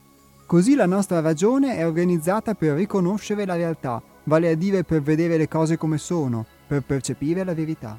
Così 0.46 0.74
la 0.74 0.86
nostra 0.86 1.20
ragione 1.20 1.76
è 1.76 1.86
organizzata 1.86 2.54
per 2.54 2.74
riconoscere 2.74 3.46
la 3.46 3.56
realtà, 3.56 4.02
vale 4.24 4.50
a 4.50 4.54
dire 4.54 4.84
per 4.84 5.02
vedere 5.02 5.36
le 5.36 5.48
cose 5.48 5.76
come 5.76 5.98
sono, 5.98 6.44
per 6.66 6.82
percepire 6.82 7.44
la 7.44 7.54
verità. 7.54 7.98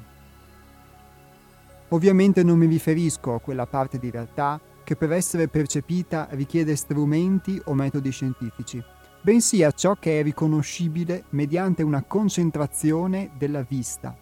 Ovviamente 1.88 2.42
non 2.42 2.58
mi 2.58 2.66
riferisco 2.66 3.34
a 3.34 3.40
quella 3.40 3.66
parte 3.66 3.98
di 3.98 4.10
realtà 4.10 4.60
che 4.82 4.96
per 4.96 5.12
essere 5.12 5.48
percepita 5.48 6.28
richiede 6.30 6.76
strumenti 6.76 7.60
o 7.64 7.74
metodi 7.74 8.10
scientifici 8.10 8.82
bensì 9.24 9.62
a 9.62 9.70
ciò 9.70 9.94
che 9.94 10.20
è 10.20 10.22
riconoscibile 10.22 11.24
mediante 11.30 11.82
una 11.82 12.02
concentrazione 12.02 13.30
della 13.38 13.62
vista, 13.66 14.14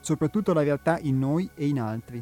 soprattutto 0.00 0.52
la 0.52 0.64
realtà 0.64 0.98
in 1.00 1.16
noi 1.16 1.48
e 1.54 1.68
in 1.68 1.78
altri. 1.80 2.20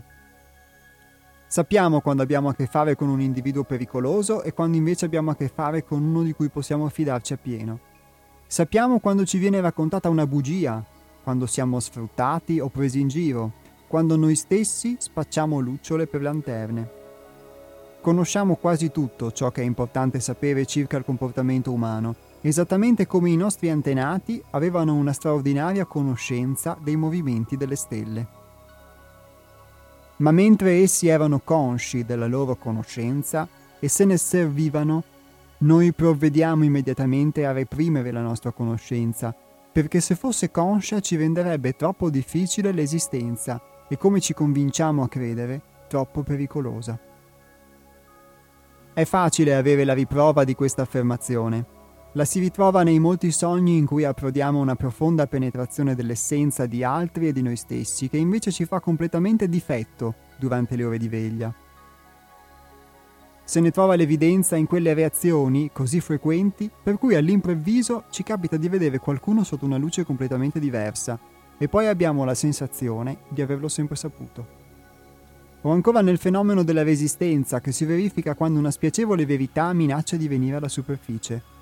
Sappiamo 1.46 2.02
quando 2.02 2.22
abbiamo 2.22 2.50
a 2.50 2.54
che 2.54 2.66
fare 2.66 2.94
con 2.94 3.08
un 3.08 3.22
individuo 3.22 3.64
pericoloso 3.64 4.42
e 4.42 4.52
quando 4.52 4.76
invece 4.76 5.06
abbiamo 5.06 5.30
a 5.30 5.34
che 5.34 5.48
fare 5.48 5.82
con 5.82 6.02
uno 6.02 6.22
di 6.22 6.34
cui 6.34 6.50
possiamo 6.50 6.86
fidarci 6.90 7.32
appieno. 7.32 7.80
Sappiamo 8.46 8.98
quando 8.98 9.24
ci 9.24 9.38
viene 9.38 9.62
raccontata 9.62 10.10
una 10.10 10.26
bugia, 10.26 10.84
quando 11.22 11.46
siamo 11.46 11.80
sfruttati 11.80 12.60
o 12.60 12.68
presi 12.68 13.00
in 13.00 13.08
giro, 13.08 13.52
quando 13.86 14.14
noi 14.16 14.36
stessi 14.36 14.96
spacciamo 14.98 15.58
lucciole 15.58 16.06
per 16.06 16.20
lanterne. 16.20 16.90
Conosciamo 18.02 18.56
quasi 18.56 18.90
tutto 18.90 19.32
ciò 19.32 19.50
che 19.50 19.62
è 19.62 19.64
importante 19.64 20.20
sapere 20.20 20.66
circa 20.66 20.98
il 20.98 21.04
comportamento 21.04 21.72
umano 21.72 22.25
esattamente 22.48 23.06
come 23.06 23.30
i 23.30 23.36
nostri 23.36 23.70
antenati 23.70 24.40
avevano 24.50 24.94
una 24.94 25.12
straordinaria 25.12 25.84
conoscenza 25.84 26.78
dei 26.80 26.94
movimenti 26.94 27.56
delle 27.56 27.74
stelle. 27.74 28.26
Ma 30.18 30.30
mentre 30.30 30.80
essi 30.80 31.08
erano 31.08 31.40
consci 31.40 32.04
della 32.04 32.28
loro 32.28 32.54
conoscenza 32.54 33.48
e 33.80 33.88
se 33.88 34.04
ne 34.04 34.16
servivano, 34.16 35.02
noi 35.58 35.92
provvediamo 35.92 36.62
immediatamente 36.62 37.44
a 37.44 37.52
reprimere 37.52 38.12
la 38.12 38.22
nostra 38.22 38.52
conoscenza, 38.52 39.34
perché 39.72 40.00
se 40.00 40.14
fosse 40.14 40.52
conscia 40.52 41.00
ci 41.00 41.16
renderebbe 41.16 41.74
troppo 41.74 42.10
difficile 42.10 42.70
l'esistenza 42.70 43.60
e 43.88 43.98
come 43.98 44.20
ci 44.20 44.34
convinciamo 44.34 45.02
a 45.02 45.08
credere, 45.08 45.60
troppo 45.88 46.22
pericolosa. 46.22 46.98
È 48.94 49.04
facile 49.04 49.54
avere 49.54 49.84
la 49.84 49.94
riprova 49.94 50.44
di 50.44 50.54
questa 50.54 50.82
affermazione. 50.82 51.75
La 52.16 52.24
si 52.24 52.40
ritrova 52.40 52.82
nei 52.82 52.98
molti 52.98 53.30
sogni 53.30 53.76
in 53.76 53.84
cui 53.84 54.04
approdiamo 54.04 54.58
una 54.58 54.74
profonda 54.74 55.26
penetrazione 55.26 55.94
dell'essenza 55.94 56.64
di 56.64 56.82
altri 56.82 57.28
e 57.28 57.32
di 57.32 57.42
noi 57.42 57.56
stessi, 57.56 58.08
che 58.08 58.16
invece 58.16 58.50
ci 58.50 58.64
fa 58.64 58.80
completamente 58.80 59.50
difetto 59.50 60.14
durante 60.38 60.76
le 60.76 60.84
ore 60.84 60.96
di 60.96 61.08
veglia. 61.08 61.52
Se 63.44 63.60
ne 63.60 63.70
trova 63.70 63.96
l'evidenza 63.96 64.56
in 64.56 64.64
quelle 64.64 64.94
reazioni 64.94 65.68
così 65.70 66.00
frequenti 66.00 66.70
per 66.82 66.96
cui 66.96 67.14
all'improvviso 67.14 68.04
ci 68.08 68.22
capita 68.22 68.56
di 68.56 68.70
vedere 68.70 68.98
qualcuno 68.98 69.44
sotto 69.44 69.66
una 69.66 69.76
luce 69.76 70.06
completamente 70.06 70.58
diversa 70.58 71.20
e 71.58 71.68
poi 71.68 71.86
abbiamo 71.86 72.24
la 72.24 72.34
sensazione 72.34 73.18
di 73.28 73.42
averlo 73.42 73.68
sempre 73.68 73.94
saputo 73.94 74.64
o 75.60 75.70
ancora 75.70 76.00
nel 76.00 76.18
fenomeno 76.18 76.62
della 76.62 76.82
resistenza 76.82 77.60
che 77.60 77.72
si 77.72 77.84
verifica 77.84 78.34
quando 78.34 78.58
una 78.58 78.70
spiacevole 78.70 79.26
verità 79.26 79.72
minaccia 79.72 80.16
di 80.16 80.28
venire 80.28 80.56
alla 80.56 80.68
superficie. 80.68 81.55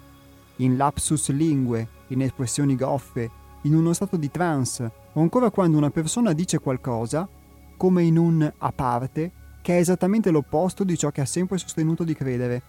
In 0.57 0.77
lapsus 0.77 1.31
lingue, 1.31 1.89
in 2.09 2.23
espressioni 2.23 2.77
goffe, 2.77 3.31
in 3.63 3.75
uno 3.75 3.93
stato 3.93 4.17
di 4.17 4.31
trance, 4.31 4.91
o 5.13 5.21
ancora 5.21 5.51
quando 5.51 5.77
una 5.77 5.91
persona 5.91 6.33
dice 6.33 6.59
qualcosa, 6.59 7.29
come 7.77 8.03
in 8.03 8.19
un 8.19 8.53
a 8.59 8.73
parte, 8.73 9.33
che 9.63 9.77
è 9.77 9.81
esattamente 9.81 10.31
l'opposto 10.31 10.85
di 10.85 10.97
ciò 10.97 11.11
che 11.11 11.23
ha 11.23 11.27
sempre 11.27 11.59
sostenuto 11.59 12.05
di 12.05 12.15
credere, 12.15 12.63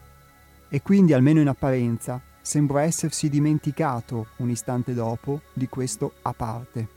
e 0.70 0.82
quindi, 0.82 1.14
almeno 1.14 1.42
in 1.42 1.48
apparenza, 1.48 2.22
sembra 2.42 2.82
essersi 2.82 3.30
dimenticato 3.30 4.28
un 4.38 4.50
istante 4.50 4.94
dopo 4.94 5.42
di 5.54 5.68
questo 5.68 6.14
a 6.22 6.34
parte. 6.34 6.88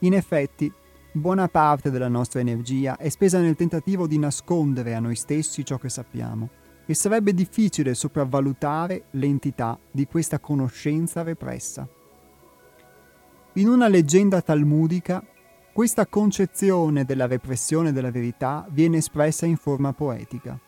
In 0.00 0.14
effetti, 0.14 0.72
Buona 1.14 1.46
parte 1.46 1.90
della 1.90 2.08
nostra 2.08 2.40
energia 2.40 2.96
è 2.96 3.10
spesa 3.10 3.38
nel 3.38 3.54
tentativo 3.54 4.06
di 4.06 4.18
nascondere 4.18 4.94
a 4.94 4.98
noi 4.98 5.14
stessi 5.14 5.62
ciò 5.62 5.76
che 5.76 5.90
sappiamo 5.90 6.48
e 6.92 6.94
sarebbe 6.94 7.32
difficile 7.32 7.94
sopravvalutare 7.94 9.04
l'entità 9.12 9.78
di 9.90 10.06
questa 10.06 10.38
conoscenza 10.38 11.22
repressa. 11.22 11.88
In 13.54 13.68
una 13.68 13.88
leggenda 13.88 14.42
talmudica, 14.42 15.24
questa 15.72 16.06
concezione 16.06 17.06
della 17.06 17.26
repressione 17.26 17.92
della 17.92 18.10
verità 18.10 18.66
viene 18.68 18.98
espressa 18.98 19.46
in 19.46 19.56
forma 19.56 19.94
poetica. 19.94 20.60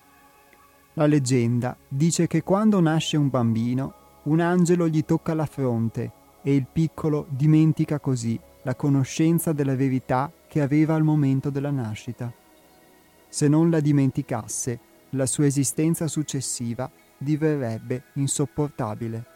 La 0.95 1.05
leggenda 1.05 1.77
dice 1.87 2.27
che 2.27 2.43
quando 2.43 2.81
nasce 2.81 3.19
un 3.19 3.29
bambino, 3.29 3.95
un 4.23 4.41
angelo 4.41 4.89
gli 4.89 5.05
tocca 5.05 5.35
la 5.35 5.45
fronte 5.45 6.11
e 6.43 6.55
il 6.55 6.67
piccolo 6.73 7.27
dimentica 7.29 8.01
così 8.01 8.41
la 8.63 8.75
conoscenza 8.75 9.53
della 9.53 9.77
verità 9.77 10.33
che 10.49 10.63
aveva 10.63 10.95
al 10.95 11.03
momento 11.03 11.51
della 11.51 11.71
nascita. 11.71 12.33
Se 13.29 13.47
non 13.47 13.69
la 13.69 13.81
dimenticasse, 13.81 14.93
la 15.15 15.27
sua 15.27 15.47
esistenza 15.47 16.07
successiva 16.09 16.91
diverrebbe 17.19 18.05
insopportabile. 18.15 19.34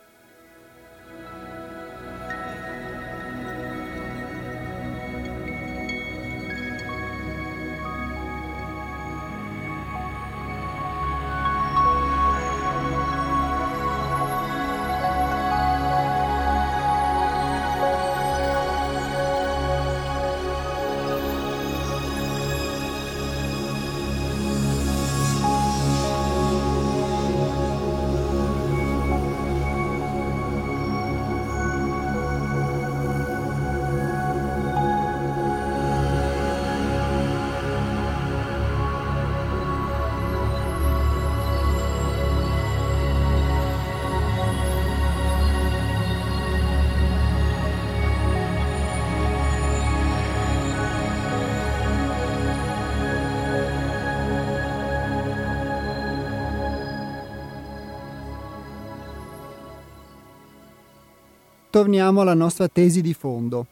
Torniamo 61.79 62.23
alla 62.23 62.35
nostra 62.35 62.67
tesi 62.67 63.01
di 63.01 63.15
fondo. 63.15 63.65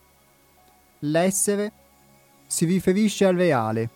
L'essere 1.00 1.72
si 2.46 2.64
riferisce 2.64 3.24
al 3.24 3.34
reale, 3.34 3.90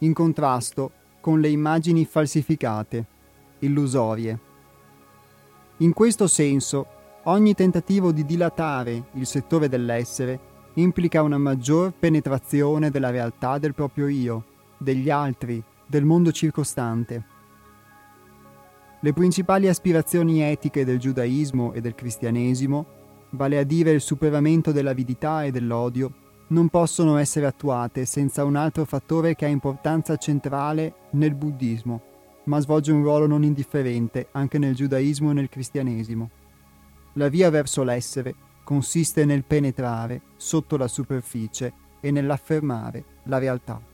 in 0.00 0.12
contrasto 0.12 0.90
con 1.22 1.40
le 1.40 1.48
immagini 1.48 2.04
falsificate, 2.04 3.06
illusorie. 3.60 4.38
In 5.78 5.94
questo 5.94 6.26
senso, 6.26 6.86
ogni 7.22 7.54
tentativo 7.54 8.12
di 8.12 8.26
dilatare 8.26 9.04
il 9.12 9.24
settore 9.24 9.70
dell'essere 9.70 10.38
implica 10.74 11.22
una 11.22 11.38
maggior 11.38 11.94
penetrazione 11.98 12.90
della 12.90 13.08
realtà 13.08 13.56
del 13.56 13.72
proprio 13.72 14.08
io, 14.08 14.44
degli 14.76 15.08
altri, 15.08 15.64
del 15.86 16.04
mondo 16.04 16.30
circostante. 16.30 17.24
Le 19.00 19.12
principali 19.14 19.66
aspirazioni 19.66 20.42
etiche 20.42 20.84
del 20.84 20.98
giudaismo 20.98 21.72
e 21.72 21.80
del 21.80 21.94
cristianesimo 21.94 22.98
vale 23.30 23.58
a 23.58 23.64
dire 23.64 23.90
il 23.92 24.00
superamento 24.00 24.72
dell'avidità 24.72 25.44
e 25.44 25.50
dell'odio, 25.50 26.12
non 26.48 26.68
possono 26.68 27.16
essere 27.16 27.46
attuate 27.46 28.04
senza 28.04 28.44
un 28.44 28.56
altro 28.56 28.84
fattore 28.84 29.34
che 29.36 29.44
ha 29.44 29.48
importanza 29.48 30.16
centrale 30.16 30.94
nel 31.10 31.34
buddismo, 31.34 32.02
ma 32.44 32.58
svolge 32.60 32.92
un 32.92 33.02
ruolo 33.02 33.26
non 33.26 33.44
indifferente 33.44 34.28
anche 34.32 34.58
nel 34.58 34.74
giudaismo 34.74 35.30
e 35.30 35.34
nel 35.34 35.48
cristianesimo. 35.48 36.30
La 37.14 37.28
via 37.28 37.50
verso 37.50 37.82
l'essere 37.82 38.34
consiste 38.64 39.24
nel 39.24 39.44
penetrare 39.44 40.22
sotto 40.36 40.76
la 40.76 40.88
superficie 40.88 41.72
e 42.00 42.10
nell'affermare 42.10 43.04
la 43.24 43.38
realtà. 43.38 43.89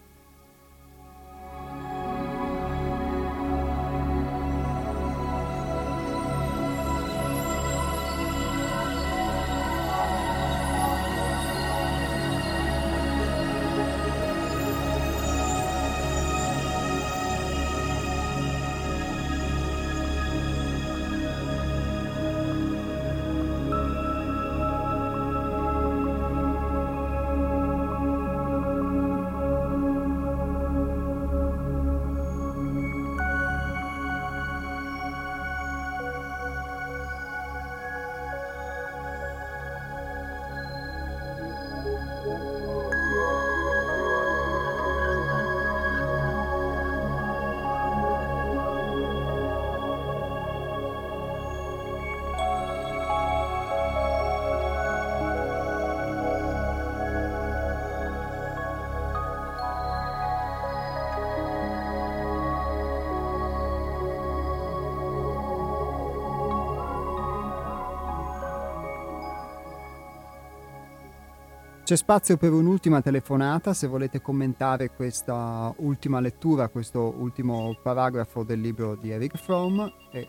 C'è 71.86 71.94
spazio 71.94 72.36
per 72.36 72.50
un'ultima 72.50 73.00
telefonata 73.00 73.72
se 73.72 73.86
volete 73.86 74.20
commentare 74.20 74.88
questa 74.88 75.72
ultima 75.76 76.18
lettura, 76.18 76.66
questo 76.66 77.14
ultimo 77.16 77.78
paragrafo 77.80 78.42
del 78.42 78.60
libro 78.60 78.96
di 78.96 79.12
Eric 79.12 79.36
Fromm 79.36 79.86
e 80.10 80.26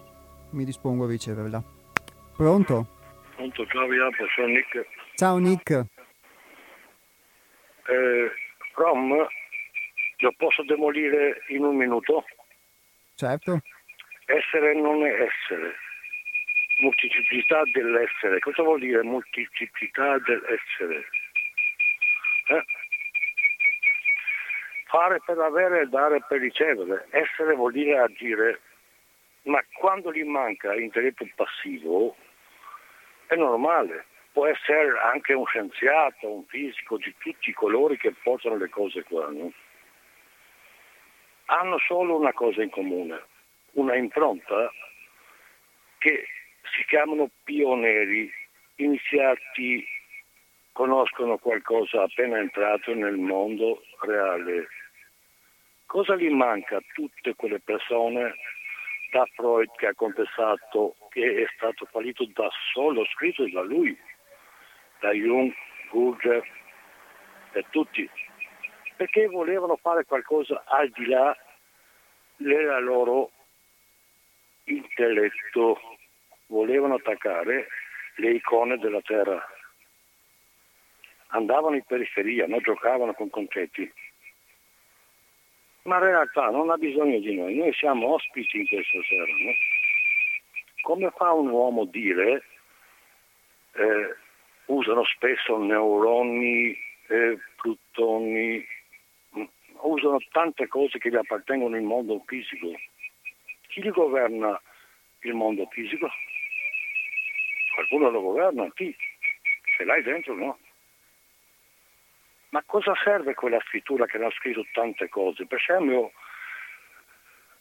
mi 0.52 0.66
dispongo 0.66 1.06
a 1.06 1.08
riceverla. 1.08 1.60
Pronto? 2.38 2.86
Pronto, 3.36 3.66
ciao 3.66 3.92
Iapo, 3.92 4.28
sono 4.36 4.48
Nick. 4.50 4.86
Ciao 5.16 5.38
Nick. 5.40 5.72
Eh, 7.88 8.32
Rom, 8.76 9.28
lo 10.18 10.34
posso 10.38 10.62
demolire 10.62 11.42
in 11.48 11.64
un 11.64 11.76
minuto? 11.76 12.24
Certo. 13.16 13.62
Essere 14.28 14.76
non 14.76 15.04
è 15.04 15.10
essere. 15.10 15.74
Multiplicità 16.82 17.64
dell'essere. 17.74 18.38
Cosa 18.42 18.62
vuol 18.62 18.80
dire 18.80 19.02
multiplicità 19.02 20.20
dell'essere? 20.20 21.10
Eh? 22.48 22.64
Fare 24.86 25.20
per 25.26 25.38
avere 25.40 25.82
e 25.82 25.86
dare 25.88 26.22
per 26.28 26.40
ricevere. 26.40 27.08
Essere 27.10 27.56
vuol 27.56 27.74
dire 27.74 27.98
agire. 27.98 28.62
Ma 29.44 29.64
quando 29.74 30.12
gli 30.12 30.24
manca 30.24 30.74
intelletto 30.76 31.28
passivo, 31.36 32.16
è 33.28 33.36
normale. 33.36 34.06
Può 34.32 34.46
essere 34.46 34.98
anche 35.00 35.34
un 35.34 35.46
scienziato, 35.46 36.32
un 36.32 36.46
fisico, 36.46 36.98
di 36.98 37.14
tutti 37.18 37.50
i 37.50 37.54
colori 37.54 37.98
che 37.98 38.14
portano 38.24 38.58
le 38.58 38.70
cose 38.70 39.04
qua. 39.04 39.30
No? 39.30 39.52
Hanno 41.46 41.78
solo 41.80 42.18
una 42.18 42.34
cosa 42.34 42.62
in 42.62 42.70
comune, 42.70 43.24
una 43.74 43.96
impronta 43.96 44.72
che 45.98 46.28
si 46.76 46.86
chiamano 46.86 47.30
pioneri, 47.44 48.32
iniziati, 48.76 49.86
conoscono 50.78 51.40
qualcosa 51.40 52.04
appena 52.04 52.38
entrato 52.38 52.94
nel 52.94 53.18
mondo 53.18 53.82
reale. 54.02 54.68
Cosa 55.88 56.16
gli 56.16 56.30
manca 56.30 56.78
a 56.78 56.84
tutte 56.94 57.34
quelle 57.34 57.60
persone 57.60 58.36
da 59.12 59.26
Freud 59.34 59.72
che 59.76 59.88
ha 59.88 59.96
confessato 59.96 60.96
che 61.10 61.42
è 61.42 61.48
stato 61.56 61.86
fallito 61.86 62.28
da 62.32 62.48
solo, 62.72 63.06
scritto 63.06 63.50
da 63.50 63.64
lui, 63.64 63.98
da 65.00 65.10
Jung, 65.14 65.52
Gurdjieff 65.90 66.46
e 67.54 67.66
tutti, 67.72 68.08
perché 68.98 69.26
volevano 69.26 69.78
fare 69.78 70.06
qualcosa 70.06 70.62
al 70.68 70.90
di 70.90 71.08
là 71.08 71.36
del 72.36 72.84
loro 72.84 73.32
intelletto, 74.66 75.80
volevano 76.46 76.96
attaccare 76.96 77.68
le 78.18 78.30
icone 78.30 78.78
della 78.78 79.02
terra. 79.02 79.44
Andavano 81.28 81.76
in 81.76 81.84
periferia, 81.86 82.48
non 82.48 82.60
giocavano 82.60 83.14
con 83.14 83.30
concetti 83.30 83.92
ma 85.88 85.96
in 85.98 86.04
realtà 86.04 86.50
non 86.50 86.70
ha 86.70 86.76
bisogno 86.76 87.18
di 87.20 87.34
noi, 87.34 87.56
noi 87.56 87.74
siamo 87.74 88.14
ospiti 88.14 88.60
in 88.60 88.68
questa 88.68 89.00
sera. 89.08 89.24
No? 89.24 89.52
Come 90.82 91.12
fa 91.16 91.32
un 91.32 91.50
uomo 91.50 91.84
a 91.84 91.88
dire, 91.88 92.44
eh, 93.74 94.16
usano 94.66 95.06
spesso 95.06 95.58
neuroni, 95.58 96.78
eh, 97.08 97.38
plutoni, 97.56 98.66
mm, 99.38 99.44
usano 99.82 100.18
tante 100.32 100.68
cose 100.68 101.00
che 101.00 101.10
gli 101.10 101.16
appartengono 101.16 101.76
al 101.78 101.84
mondo 101.84 102.22
fisico. 102.26 102.68
Chi 103.68 103.82
li 103.82 103.90
governa 103.90 104.62
il 105.22 105.34
mondo 105.34 105.68
fisico? 105.72 106.10
Qualcuno 107.76 108.10
lo 108.10 108.22
governa, 108.22 108.70
chi? 108.74 108.94
Se 109.78 109.86
l'hai 109.86 110.04
dentro 110.04 110.36
no. 110.36 110.58
Ma 112.58 112.64
cosa 112.66 112.96
serve 113.04 113.36
quella 113.36 113.60
scrittura 113.68 114.08
che 114.08 114.18
ha 114.18 114.32
scritto 114.32 114.66
tante 114.74 115.10
cose? 115.10 115.46
Per 115.46 115.60
esempio, 115.60 116.12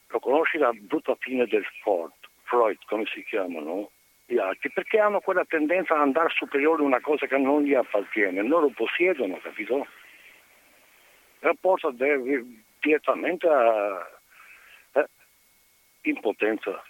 lo 0.07 0.19
conosci 0.21 0.57
la 0.57 0.73
brutta 0.73 1.15
fine 1.17 1.45
del 1.45 1.67
Ford, 1.83 2.15
Freud, 2.45 2.79
come 2.87 3.05
si 3.05 3.23
chiamano? 3.25 3.91
Gli 4.25 4.39
altri, 4.39 4.71
perché 4.71 4.99
hanno 4.99 5.21
quella 5.21 5.45
tendenza 5.45 5.93
ad 5.93 6.01
andare 6.01 6.31
superiore 6.31 6.81
a 6.81 6.87
una 6.87 7.01
cosa 7.03 7.27
che 7.27 7.37
non 7.37 7.63
gli 7.63 7.75
appartiene, 7.75 8.41
loro 8.41 8.71
possiedono, 8.71 9.37
capito? 9.37 9.87
E 11.41 11.55
porta 11.61 11.91
direttamente 12.81 13.47
a 13.47 14.11
eh, 14.93 15.07
impotenza. 16.05 16.83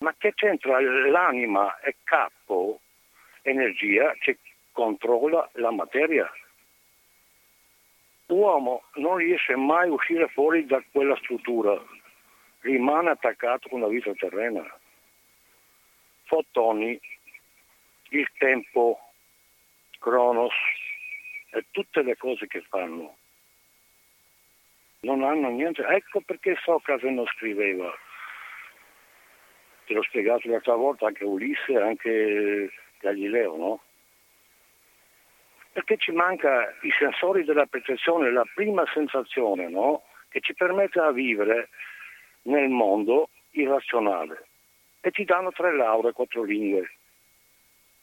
Ma 0.00 0.14
che 0.18 0.34
c'entra 0.34 0.78
l'anima 0.82 1.80
e 1.80 1.96
capo, 2.04 2.78
energia, 3.40 4.12
che 4.18 4.36
controlla 4.80 5.46
la 5.54 5.70
materia. 5.70 6.26
L'uomo 8.28 8.84
non 8.94 9.16
riesce 9.16 9.54
mai 9.54 9.88
a 9.88 9.92
uscire 9.92 10.26
fuori 10.28 10.64
da 10.64 10.82
quella 10.90 11.14
struttura, 11.16 11.78
rimane 12.60 13.10
attaccato 13.10 13.68
con 13.68 13.80
la 13.80 13.88
vita 13.88 14.10
terrena. 14.14 14.64
Fotoni, 16.24 16.98
il 18.10 18.28
tempo, 18.38 18.98
Cronos 19.98 20.54
e 21.50 21.66
tutte 21.72 22.00
le 22.02 22.16
cose 22.16 22.46
che 22.46 22.62
fanno 22.62 23.16
non 25.00 25.22
hanno 25.24 25.50
niente. 25.50 25.84
Ecco 25.84 26.22
perché 26.22 26.56
Socrate 26.62 27.10
non 27.10 27.26
scriveva. 27.26 27.92
Te 29.84 29.92
l'ho 29.92 30.02
spiegato 30.04 30.48
l'altra 30.48 30.74
volta 30.74 31.06
anche 31.06 31.24
Ulisse, 31.24 31.76
anche 31.76 32.70
Galileo, 33.00 33.56
no? 33.56 33.82
Perché 35.72 35.96
ci 35.98 36.12
manca 36.12 36.74
i 36.82 36.90
sensori 36.98 37.44
della 37.44 37.66
percezione, 37.66 38.32
la 38.32 38.46
prima 38.54 38.84
sensazione 38.92 39.68
no? 39.68 40.02
che 40.28 40.40
ci 40.40 40.54
permette 40.54 41.00
di 41.00 41.22
vivere 41.22 41.68
nel 42.42 42.68
mondo 42.68 43.28
irrazionale. 43.50 44.46
E 45.00 45.10
ti 45.10 45.24
danno 45.24 45.50
tre 45.52 45.74
lauree, 45.74 46.12
quattro 46.12 46.42
lingue. 46.42 46.90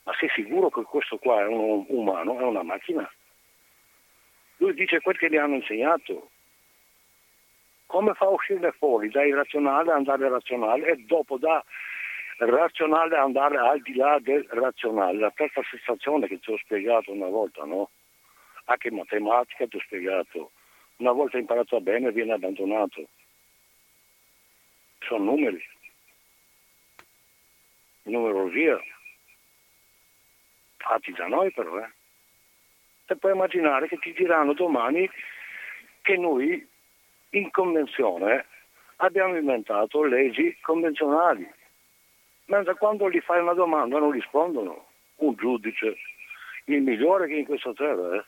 Ma 0.03 0.13
sei 0.17 0.29
sicuro 0.29 0.69
che 0.69 0.83
questo 0.83 1.17
qua 1.17 1.41
è 1.41 1.47
un 1.47 1.85
umano, 1.89 2.39
è 2.39 2.43
una 2.43 2.63
macchina? 2.63 3.09
Lui 4.57 4.73
dice 4.73 5.01
quel 5.01 5.17
che 5.17 5.29
gli 5.29 5.35
hanno 5.35 5.55
insegnato. 5.55 6.29
Come 7.85 8.13
fa 8.13 8.25
a 8.25 8.29
uscire 8.29 8.71
fuori 8.71 9.09
da 9.09 9.23
irrazionale 9.23 9.91
andare 9.91 10.27
razionale 10.29 10.87
e 10.87 10.95
dopo 11.05 11.37
da 11.37 11.63
razionale 12.37 13.17
andare 13.17 13.57
al 13.57 13.81
di 13.81 13.95
là 13.95 14.19
del 14.19 14.45
razionale. 14.49 15.17
La 15.17 15.31
terza 15.31 15.61
sensazione 15.69 16.27
che 16.27 16.39
ti 16.39 16.51
ho 16.51 16.57
spiegato 16.57 17.11
una 17.11 17.27
volta, 17.27 17.63
no? 17.63 17.89
Anche 18.65 18.89
in 18.89 18.95
matematica 18.95 19.65
ti 19.67 19.77
ho 19.77 19.81
spiegato. 19.81 20.51
Una 20.97 21.11
volta 21.11 21.37
imparato 21.37 21.79
bene 21.81 22.11
viene 22.11 22.33
abbandonato. 22.33 23.07
Sono 24.99 25.23
numeri. 25.23 25.63
Numerologia. 28.03 28.79
Fatti 30.77 31.11
da 31.11 31.27
noi 31.27 31.51
però, 31.51 31.79
eh. 31.79 31.91
E 33.09 33.15
puoi 33.15 33.33
immaginare 33.33 33.87
che 33.87 33.97
ti 33.97 34.13
diranno 34.13 34.53
domani 34.53 35.09
che 36.01 36.17
noi 36.17 36.67
in 37.31 37.51
convenzione 37.51 38.45
abbiamo 38.97 39.37
inventato 39.37 40.03
leggi 40.03 40.57
convenzionali 40.61 41.49
mentre 42.47 42.75
quando 42.75 43.09
gli 43.09 43.19
fai 43.21 43.41
una 43.41 43.53
domanda 43.53 43.99
non 43.99 44.11
rispondono. 44.11 44.85
Un 45.17 45.35
giudice, 45.35 45.95
il 46.65 46.81
migliore 46.81 47.27
che 47.27 47.35
in 47.35 47.45
questa 47.45 47.73
terra 47.73 48.15
è. 48.15 48.17
Eh? 48.17 48.25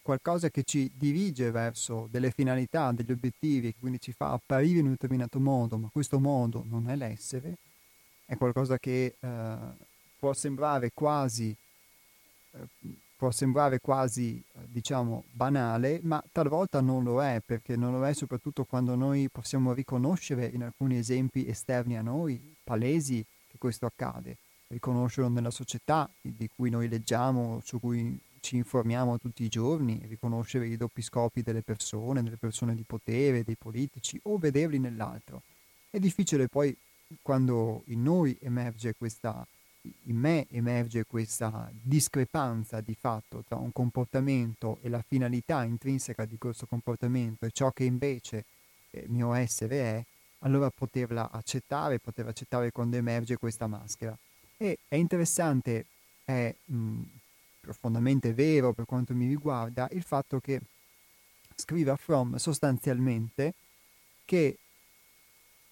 Qualcosa 0.00 0.50
che 0.50 0.62
ci 0.62 0.90
dirige 0.94 1.50
verso 1.50 2.08
delle 2.10 2.30
finalità, 2.30 2.92
degli 2.92 3.10
obiettivi, 3.10 3.72
che 3.72 3.78
quindi 3.80 4.00
ci 4.00 4.12
fa 4.12 4.30
apparire 4.30 4.78
in 4.78 4.84
un 4.84 4.92
determinato 4.92 5.40
modo, 5.40 5.76
ma 5.76 5.88
questo 5.92 6.20
modo 6.20 6.64
non 6.68 6.88
è 6.88 6.94
l'essere, 6.94 7.56
è 8.24 8.36
qualcosa 8.36 8.78
che 8.78 9.16
eh, 9.18 9.56
può 10.18 10.32
sembrare 10.32 10.92
quasi 10.94 11.54
eh, 12.52 12.58
può 13.16 13.30
sembrare 13.30 13.80
quasi, 13.80 14.36
eh, 14.36 14.60
diciamo, 14.68 15.24
banale, 15.32 16.00
ma 16.02 16.22
talvolta 16.30 16.80
non 16.80 17.02
lo 17.02 17.22
è, 17.22 17.40
perché 17.44 17.74
non 17.76 17.92
lo 17.92 18.06
è 18.06 18.12
soprattutto 18.12 18.64
quando 18.64 18.94
noi 18.94 19.28
possiamo 19.30 19.72
riconoscere 19.72 20.46
in 20.46 20.62
alcuni 20.62 20.98
esempi 20.98 21.48
esterni 21.48 21.96
a 21.96 22.02
noi, 22.02 22.54
palesi, 22.62 23.24
che 23.48 23.56
questo 23.58 23.86
accade, 23.86 24.36
riconoscerlo 24.68 25.30
nella 25.30 25.50
società 25.50 26.08
di 26.20 26.48
cui 26.54 26.68
noi 26.68 26.88
leggiamo, 26.88 27.60
su 27.64 27.80
cui 27.80 28.20
ci 28.40 28.56
informiamo 28.56 29.18
tutti 29.18 29.42
i 29.42 29.48
giorni, 29.48 30.00
riconoscere 30.06 30.68
i 30.68 30.76
doppi 30.76 31.02
scopi 31.02 31.42
delle 31.42 31.62
persone, 31.62 32.22
delle 32.22 32.36
persone 32.36 32.74
di 32.74 32.84
potere, 32.84 33.42
dei 33.42 33.56
politici, 33.56 34.20
o 34.24 34.36
vederli 34.36 34.78
nell'altro. 34.78 35.42
È 35.90 35.98
difficile 35.98 36.48
poi 36.48 36.76
quando 37.22 37.82
in 37.86 38.02
noi 38.02 38.36
emerge 38.40 38.94
questa 38.94 39.46
in 40.04 40.16
me 40.16 40.46
emerge 40.50 41.04
questa 41.04 41.70
discrepanza 41.72 42.80
di 42.80 42.94
fatto 42.98 43.42
tra 43.46 43.56
un 43.56 43.72
comportamento 43.72 44.78
e 44.82 44.88
la 44.88 45.02
finalità 45.06 45.64
intrinseca 45.64 46.24
di 46.24 46.38
questo 46.38 46.66
comportamento 46.66 47.46
e 47.46 47.50
ciò 47.50 47.70
che 47.72 47.84
invece 47.84 48.44
eh, 48.90 49.04
mio 49.08 49.32
essere 49.32 49.80
è, 49.80 50.04
allora 50.40 50.70
poterla 50.70 51.30
accettare, 51.30 51.98
poter 51.98 52.26
accettare 52.26 52.70
quando 52.70 52.96
emerge 52.96 53.36
questa 53.36 53.66
maschera. 53.66 54.16
E 54.56 54.78
è 54.88 54.96
interessante, 54.96 55.86
è 56.24 56.54
mh, 56.64 57.02
profondamente 57.60 58.32
vero 58.32 58.72
per 58.72 58.84
quanto 58.84 59.14
mi 59.14 59.26
riguarda, 59.26 59.88
il 59.92 60.02
fatto 60.02 60.40
che 60.40 60.60
scriva 61.54 61.96
From 61.96 62.36
sostanzialmente 62.36 63.54
che 64.24 64.58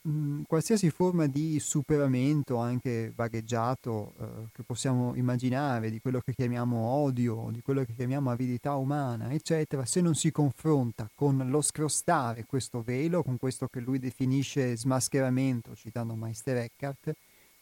mh, 0.05 0.43
qualsiasi 0.47 0.91
forma 0.91 1.27
di 1.27 1.59
superamento, 1.59 2.57
anche 2.59 3.13
vagheggiato, 3.15 4.15
eh, 4.19 4.27
che 4.53 4.63
possiamo 4.63 5.15
immaginare, 5.15 5.91
di 5.91 6.01
quello 6.01 6.21
che 6.21 6.35
chiamiamo 6.35 6.77
odio, 6.77 7.49
di 7.51 7.63
quello 7.63 7.85
che 7.85 7.95
chiamiamo 7.95 8.31
avidità 8.31 8.75
umana, 8.75 9.33
eccetera, 9.33 9.85
se 9.85 10.01
non 10.01 10.15
si 10.15 10.31
confronta 10.31 11.09
con 11.15 11.49
lo 11.49 11.61
scrostare 11.61 12.45
questo 12.45 12.83
velo, 12.83 13.23
con 13.23 13.39
questo 13.39 13.69
che 13.69 13.81
lui 13.81 13.99
definisce 13.99 14.77
smascheramento, 14.77 15.75
citando 15.75 16.15
Meister 16.15 16.57
Eckhart, 16.59 17.13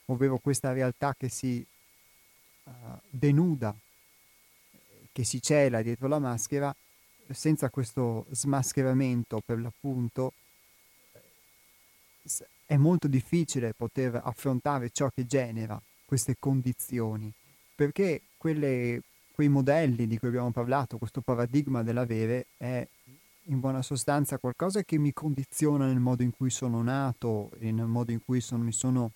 ovvero 0.06 0.38
questa 0.38 0.72
realtà 0.72 1.14
che 1.16 1.28
si 1.28 1.64
uh, 2.64 2.70
denuda, 3.08 3.74
che 5.12 5.24
si 5.24 5.40
cela 5.40 5.82
dietro 5.82 6.08
la 6.08 6.18
maschera, 6.18 6.74
senza 7.30 7.70
questo 7.70 8.26
smascheramento 8.30 9.40
per 9.44 9.58
l'appunto 9.58 10.32
è 12.66 12.76
molto 12.76 13.08
difficile 13.08 13.74
poter 13.74 14.20
affrontare 14.22 14.90
ciò 14.90 15.08
che 15.14 15.26
genera 15.26 15.80
queste 16.04 16.36
condizioni, 16.38 17.32
perché 17.74 18.22
quelle, 18.36 19.02
quei 19.32 19.48
modelli 19.48 20.06
di 20.06 20.18
cui 20.18 20.28
abbiamo 20.28 20.50
parlato, 20.50 20.98
questo 20.98 21.20
paradigma 21.20 21.82
dell'avere 21.82 22.46
è 22.56 22.86
in 23.46 23.60
buona 23.60 23.82
sostanza 23.82 24.38
qualcosa 24.38 24.82
che 24.82 24.98
mi 24.98 25.12
condiziona 25.12 25.86
nel 25.86 25.98
modo 25.98 26.22
in 26.22 26.30
cui 26.30 26.50
sono 26.50 26.82
nato 26.82 27.50
nel 27.58 27.86
modo 27.86 28.12
in 28.12 28.20
cui 28.24 28.40
sono, 28.40 28.62
mi 28.62 28.72
sono 28.72 29.10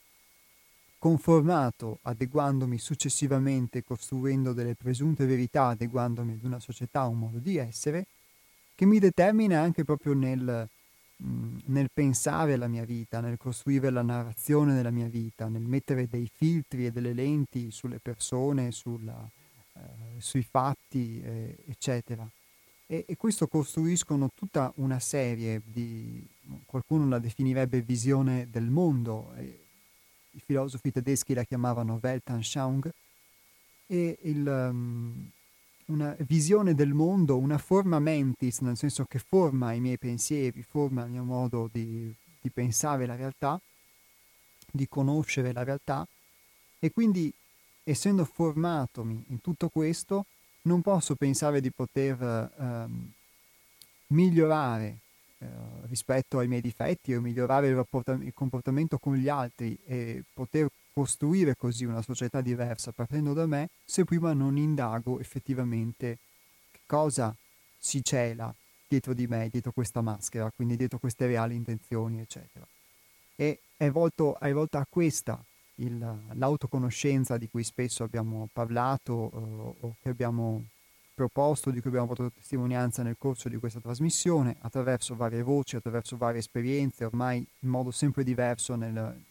conformato, 0.99 1.99
adeguandomi 2.03 2.79
successivamente, 2.79 3.85
costruendo 3.85 4.53
delle 4.53 4.75
presunte 4.75 5.27
verità, 5.27 5.67
adeguandomi 5.69 6.33
ad 6.33 6.43
una 6.43 6.59
società, 6.59 7.05
un 7.05 7.19
modo 7.19 7.39
di 7.39 7.57
essere, 7.57 8.07
che 8.75 8.87
mi 8.87 8.99
determina 8.99 9.61
anche 9.61 9.85
proprio 9.85 10.15
nel, 10.15 10.69
mh, 11.17 11.59
nel 11.67 11.91
pensare 11.93 12.57
la 12.57 12.69
mia 12.69 12.85
vita, 12.85 13.21
nel 13.21 13.37
costruire 13.37 13.91
la 13.91 14.03
narrazione 14.03 14.75
della 14.75 14.91
mia 14.91 15.09
vita, 15.09 15.49
nel 15.49 15.63
mettere 15.63 16.09
dei 16.09 16.31
filtri 16.33 16.87
e 16.87 16.91
delle 16.93 17.13
lenti 17.13 17.71
sulle 17.71 17.99
persone, 17.99 18.73
sulla, 18.73 19.29
eh, 19.75 19.81
sui 20.21 20.43
fatti, 20.43 21.21
eh, 21.23 21.57
eccetera. 21.67 22.29
E, 22.89 23.05
e, 23.09 23.17
questo 23.17 23.49
costruiscono 23.49 24.31
tutta 24.33 24.73
una 24.77 25.01
serie 25.01 25.61
di, 25.65 26.25
qualcuno 26.65 27.09
la 27.09 27.19
definirebbe 27.19 27.81
visione 27.81 28.49
del 28.49 28.71
mondo, 28.71 29.33
eh, 29.37 29.65
i 30.31 30.41
filosofi 30.45 30.93
tedeschi 30.93 31.35
la 31.35 31.43
chiamavano 31.43 31.99
Weltanschauung, 32.01 32.89
e 33.89 34.19
il, 34.23 34.47
um, 34.47 35.31
una 35.87 36.17
visione 36.21 36.75
del 36.75 36.95
mondo, 36.95 37.39
una 37.39 37.59
forma 37.59 37.99
mentis, 37.99 38.61
nel 38.61 38.77
senso 38.77 39.05
che 39.05 39.19
forma 39.19 39.73
i 39.73 39.81
miei 39.81 39.99
pensieri, 39.99 40.63
forma 40.63 41.05
il 41.05 41.11
mio 41.11 41.25
modo 41.25 41.69
di, 41.71 42.13
di 42.41 42.51
pensare 42.51 43.07
la 43.07 43.15
realtà, 43.15 43.61
di 44.71 44.89
conoscere 44.89 45.53
la 45.53 45.63
realtà. 45.63 46.07
E 46.79 46.91
quindi 46.91 47.33
essendo 47.85 48.25
formatomi 48.25 49.25
in 49.29 49.41
tutto 49.41 49.69
questo 49.69 50.27
non 50.63 50.83
posso 50.83 51.15
pensare 51.15 51.61
di 51.61 51.71
poter 51.71 52.51
ehm, 52.59 53.13
migliorare 54.09 54.99
eh, 55.39 55.47
rispetto 55.89 56.39
ai 56.39 56.49
miei 56.49 56.61
difetti 56.61 57.15
o 57.15 57.21
migliorare 57.21 57.69
il, 57.69 57.87
il 58.23 58.33
comportamento 58.35 58.99
con 58.99 59.15
gli 59.15 59.29
altri 59.29 59.79
e 59.85 60.25
poter 60.33 60.69
costruire 60.97 61.57
così 61.57 61.85
una 61.85 62.01
società 62.01 62.41
diversa 62.41 62.91
partendo 62.91 63.35
da 63.35 63.45
me 63.45 63.69
se 63.85 64.07
prima 64.07 64.33
non 64.33 64.57
indago 64.57 65.21
effettivamente 65.21 66.17
che 66.71 66.81
cosa 66.87 67.37
si 67.77 68.03
cela 68.03 68.55
dietro 68.89 69.13
di 69.13 69.27
me, 69.27 69.51
dietro 69.51 69.73
questa 69.73 70.01
maschera, 70.01 70.51
quindi 70.57 70.75
dietro 70.75 70.99
queste 70.99 71.27
reali 71.27 71.55
intenzioni, 71.55 72.21
eccetera. 72.21 72.67
E 73.35 73.61
è 73.77 73.91
volto, 73.91 74.39
è 74.39 74.51
volta 74.55 74.79
a 74.79 74.87
questa 74.89 75.45
il, 75.75 75.99
l'autoconoscenza 76.33 77.37
di 77.37 77.51
cui 77.51 77.63
spesso 77.63 78.03
abbiamo 78.03 78.49
parlato 78.51 79.31
eh, 79.35 79.85
o 79.87 79.97
che 80.01 80.09
abbiamo 80.09 80.65
proposto, 81.13 81.71
di 81.71 81.81
cui 81.81 81.91
abbiamo 81.91 82.07
portato 82.07 82.33
testimonianza 82.35 83.03
nel 83.03 83.17
corso 83.19 83.51
di 83.51 83.59
questa 83.59 83.81
trasmissione, 83.81 84.57
attraverso 84.61 85.15
varie 85.15 85.43
voci, 85.43 85.77
attraverso 85.77 86.17
varie 86.17 86.39
esperienze, 86.39 87.05
ormai 87.05 87.37
in 87.37 87.69
modo 87.69 87.91
sempre 87.91 88.25
diverso 88.25 88.77
nel, 88.77 89.25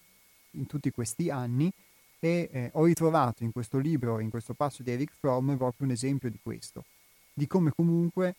in 0.56 0.66
tutti 0.66 0.92
questi 0.92 1.30
anni 1.30 1.72
e 2.20 2.50
eh, 2.52 2.70
ho 2.74 2.86
ritrovato 2.86 3.44
in 3.44 3.52
questo 3.52 3.78
libro, 3.78 4.20
in 4.20 4.30
questo 4.30 4.54
passo 4.54 4.84
di 4.84 4.92
Eric 4.92 5.14
Fromm, 5.20 5.56
proprio 5.56 5.86
un 5.86 5.92
esempio 5.92 6.30
di 6.30 6.40
questo, 6.42 6.86
di 7.34 7.48
come 7.48 7.72
comunque, 7.76 8.36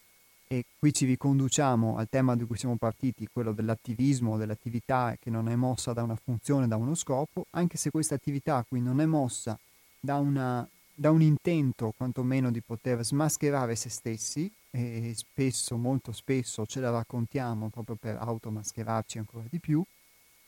e 0.48 0.64
qui 0.78 0.92
ci 0.92 1.06
riconduciamo 1.06 1.96
al 1.96 2.08
tema 2.08 2.36
di 2.36 2.44
cui 2.44 2.56
siamo 2.56 2.76
partiti, 2.76 3.28
quello 3.32 3.52
dell'attivismo, 3.52 4.36
dell'attività 4.36 5.16
che 5.20 5.30
non 5.30 5.48
è 5.48 5.56
mossa 5.56 5.92
da 5.92 6.02
una 6.02 6.16
funzione, 6.16 6.68
da 6.68 6.76
uno 6.76 6.94
scopo, 6.94 7.46
anche 7.50 7.76
se 7.76 7.90
questa 7.90 8.14
attività 8.14 8.64
qui 8.66 8.80
non 8.80 9.00
è 9.00 9.06
mossa 9.06 9.58
da, 9.98 10.16
una, 10.16 10.66
da 10.94 11.10
un 11.10 11.22
intento 11.22 11.92
quantomeno 11.96 12.50
di 12.50 12.60
poter 12.60 13.04
smascherare 13.04 13.74
se 13.74 13.88
stessi, 13.88 14.50
e 14.70 15.14
spesso, 15.16 15.76
molto 15.76 16.12
spesso 16.12 16.66
ce 16.66 16.80
la 16.80 16.90
raccontiamo 16.90 17.70
proprio 17.70 17.96
per 17.96 18.16
automascherarci 18.20 19.18
ancora 19.18 19.46
di 19.48 19.58
più, 19.58 19.82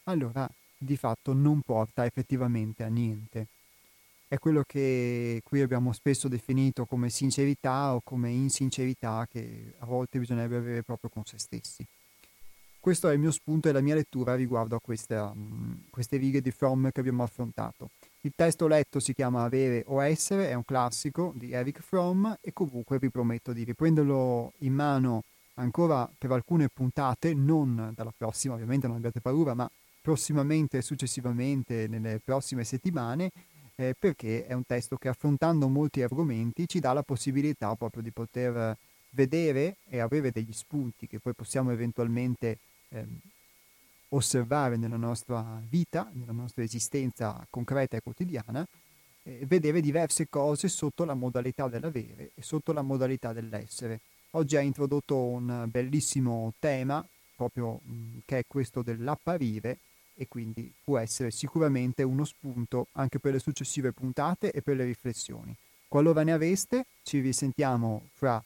allora 0.04 0.48
di 0.78 0.96
fatto 0.96 1.32
non 1.32 1.60
porta 1.60 2.06
effettivamente 2.06 2.84
a 2.84 2.88
niente. 2.88 3.46
È 4.28 4.38
quello 4.38 4.62
che 4.66 5.40
qui 5.42 5.62
abbiamo 5.62 5.92
spesso 5.92 6.28
definito 6.28 6.84
come 6.84 7.10
sincerità 7.10 7.94
o 7.94 8.00
come 8.04 8.30
insincerità 8.30 9.26
che 9.30 9.74
a 9.78 9.86
volte 9.86 10.18
bisognerebbe 10.18 10.56
avere 10.56 10.82
proprio 10.82 11.10
con 11.10 11.24
se 11.24 11.38
stessi. 11.38 11.84
Questo 12.80 13.08
è 13.08 13.12
il 13.12 13.18
mio 13.18 13.32
spunto 13.32 13.68
e 13.68 13.72
la 13.72 13.80
mia 13.80 13.94
lettura 13.94 14.34
riguardo 14.34 14.76
a 14.76 14.80
queste, 14.80 15.14
um, 15.16 15.82
queste 15.90 16.16
righe 16.16 16.40
di 16.40 16.50
Fromm 16.50 16.88
che 16.88 17.00
abbiamo 17.00 17.22
affrontato. 17.22 17.90
Il 18.20 18.32
testo 18.36 18.66
letto 18.66 19.00
si 19.00 19.14
chiama 19.14 19.42
Avere 19.42 19.82
o 19.86 20.02
Essere, 20.02 20.48
è 20.48 20.54
un 20.54 20.64
classico 20.64 21.32
di 21.34 21.52
Eric 21.52 21.80
Fromm 21.80 22.30
e 22.40 22.52
comunque 22.52 22.98
vi 22.98 23.10
prometto 23.10 23.52
di 23.52 23.64
riprenderlo 23.64 24.52
in 24.58 24.74
mano 24.74 25.22
ancora 25.54 26.08
per 26.16 26.30
alcune 26.30 26.68
puntate, 26.68 27.34
non 27.34 27.92
dalla 27.94 28.12
prossima 28.16 28.54
ovviamente, 28.54 28.86
non 28.86 28.96
abbiate 28.96 29.20
paura, 29.20 29.54
ma 29.54 29.68
prossimamente 30.08 30.78
e 30.78 30.82
successivamente 30.82 31.86
nelle 31.86 32.18
prossime 32.18 32.64
settimane 32.64 33.30
eh, 33.74 33.94
perché 33.98 34.46
è 34.46 34.54
un 34.54 34.64
testo 34.64 34.96
che 34.96 35.08
affrontando 35.08 35.68
molti 35.68 36.00
argomenti 36.00 36.66
ci 36.66 36.80
dà 36.80 36.94
la 36.94 37.02
possibilità 37.02 37.74
proprio 37.74 38.00
di 38.00 38.10
poter 38.10 38.74
vedere 39.10 39.76
e 39.86 39.98
avere 39.98 40.30
degli 40.30 40.54
spunti 40.54 41.06
che 41.06 41.18
poi 41.18 41.34
possiamo 41.34 41.72
eventualmente 41.72 42.56
eh, 42.88 43.04
osservare 44.08 44.78
nella 44.78 44.96
nostra 44.96 45.60
vita, 45.68 46.10
nella 46.14 46.32
nostra 46.32 46.62
esistenza 46.62 47.46
concreta 47.50 47.98
e 47.98 48.00
quotidiana, 48.00 48.66
eh, 49.24 49.44
vedere 49.44 49.82
diverse 49.82 50.26
cose 50.30 50.68
sotto 50.68 51.04
la 51.04 51.12
modalità 51.12 51.68
dell'avere 51.68 52.30
e 52.34 52.40
sotto 52.42 52.72
la 52.72 52.80
modalità 52.80 53.34
dell'essere. 53.34 54.00
Oggi 54.30 54.56
ha 54.56 54.60
introdotto 54.60 55.22
un 55.22 55.66
bellissimo 55.68 56.54
tema, 56.58 57.06
proprio 57.36 57.80
mh, 57.82 58.20
che 58.24 58.38
è 58.38 58.44
questo 58.46 58.80
dell'apparire, 58.80 59.80
e 60.18 60.26
quindi 60.26 60.70
può 60.82 60.98
essere 60.98 61.30
sicuramente 61.30 62.02
uno 62.02 62.24
spunto 62.24 62.88
anche 62.92 63.20
per 63.20 63.32
le 63.32 63.38
successive 63.38 63.92
puntate 63.92 64.50
e 64.50 64.60
per 64.62 64.76
le 64.76 64.84
riflessioni. 64.84 65.54
Qualora 65.86 66.24
ne 66.24 66.32
aveste, 66.32 66.86
ci 67.04 67.20
risentiamo 67.20 68.08
fra 68.14 68.42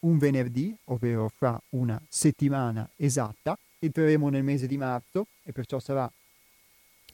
un 0.00 0.18
venerdì, 0.18 0.74
ovvero 0.84 1.28
fra 1.28 1.60
una 1.70 2.00
settimana 2.08 2.88
esatta. 2.96 3.58
Entreremo 3.78 4.28
nel 4.28 4.44
mese 4.44 4.68
di 4.68 4.76
marzo 4.76 5.26
e 5.42 5.52
perciò 5.52 5.80
sarà 5.80 6.10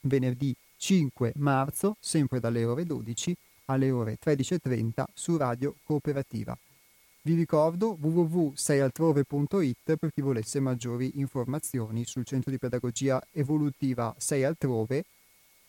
venerdì 0.03 0.55
5 0.77 1.33
marzo, 1.37 1.97
sempre 1.99 2.39
dalle 2.39 2.65
ore 2.65 2.85
12 2.85 3.35
alle 3.67 3.91
ore 3.91 4.19
13.30 4.23 5.05
su 5.15 5.37
Radio 5.37 5.75
Cooperativa. 5.85 6.57
Vi 7.25 7.35
ricordo 7.35 7.97
www.seialtrove.it 8.01 9.97
per 9.97 10.13
chi 10.13 10.21
volesse 10.21 10.59
maggiori 10.59 11.21
informazioni 11.21 12.05
sul 12.05 12.25
centro 12.25 12.51
di 12.51 12.59
pedagogia 12.59 13.23
evolutiva 13.31 14.13
Sei 14.19 14.43
Altrove, 14.43 15.05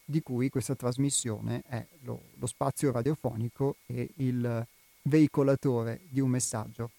di 0.04 0.24
cui 0.24 0.49
questa 0.49 0.74
trasmissione 0.74 1.62
è 1.68 1.86
lo, 2.06 2.24
lo 2.39 2.47
spazio 2.47 2.91
radiofonico 2.91 3.76
e 3.86 4.10
il 4.16 4.66
veicolatore 5.04 6.01
di 6.10 6.22
un 6.22 6.32
messaggio. 6.32 6.89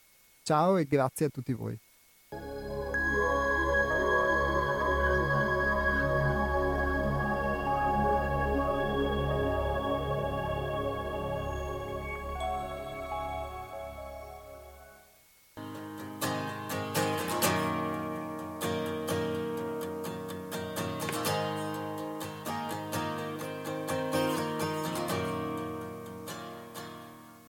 Ciao 0.44 0.76
e 0.76 0.86
grazie 0.86 1.26
a 1.26 1.30
tutti 1.30 1.52
voi. 1.52 1.76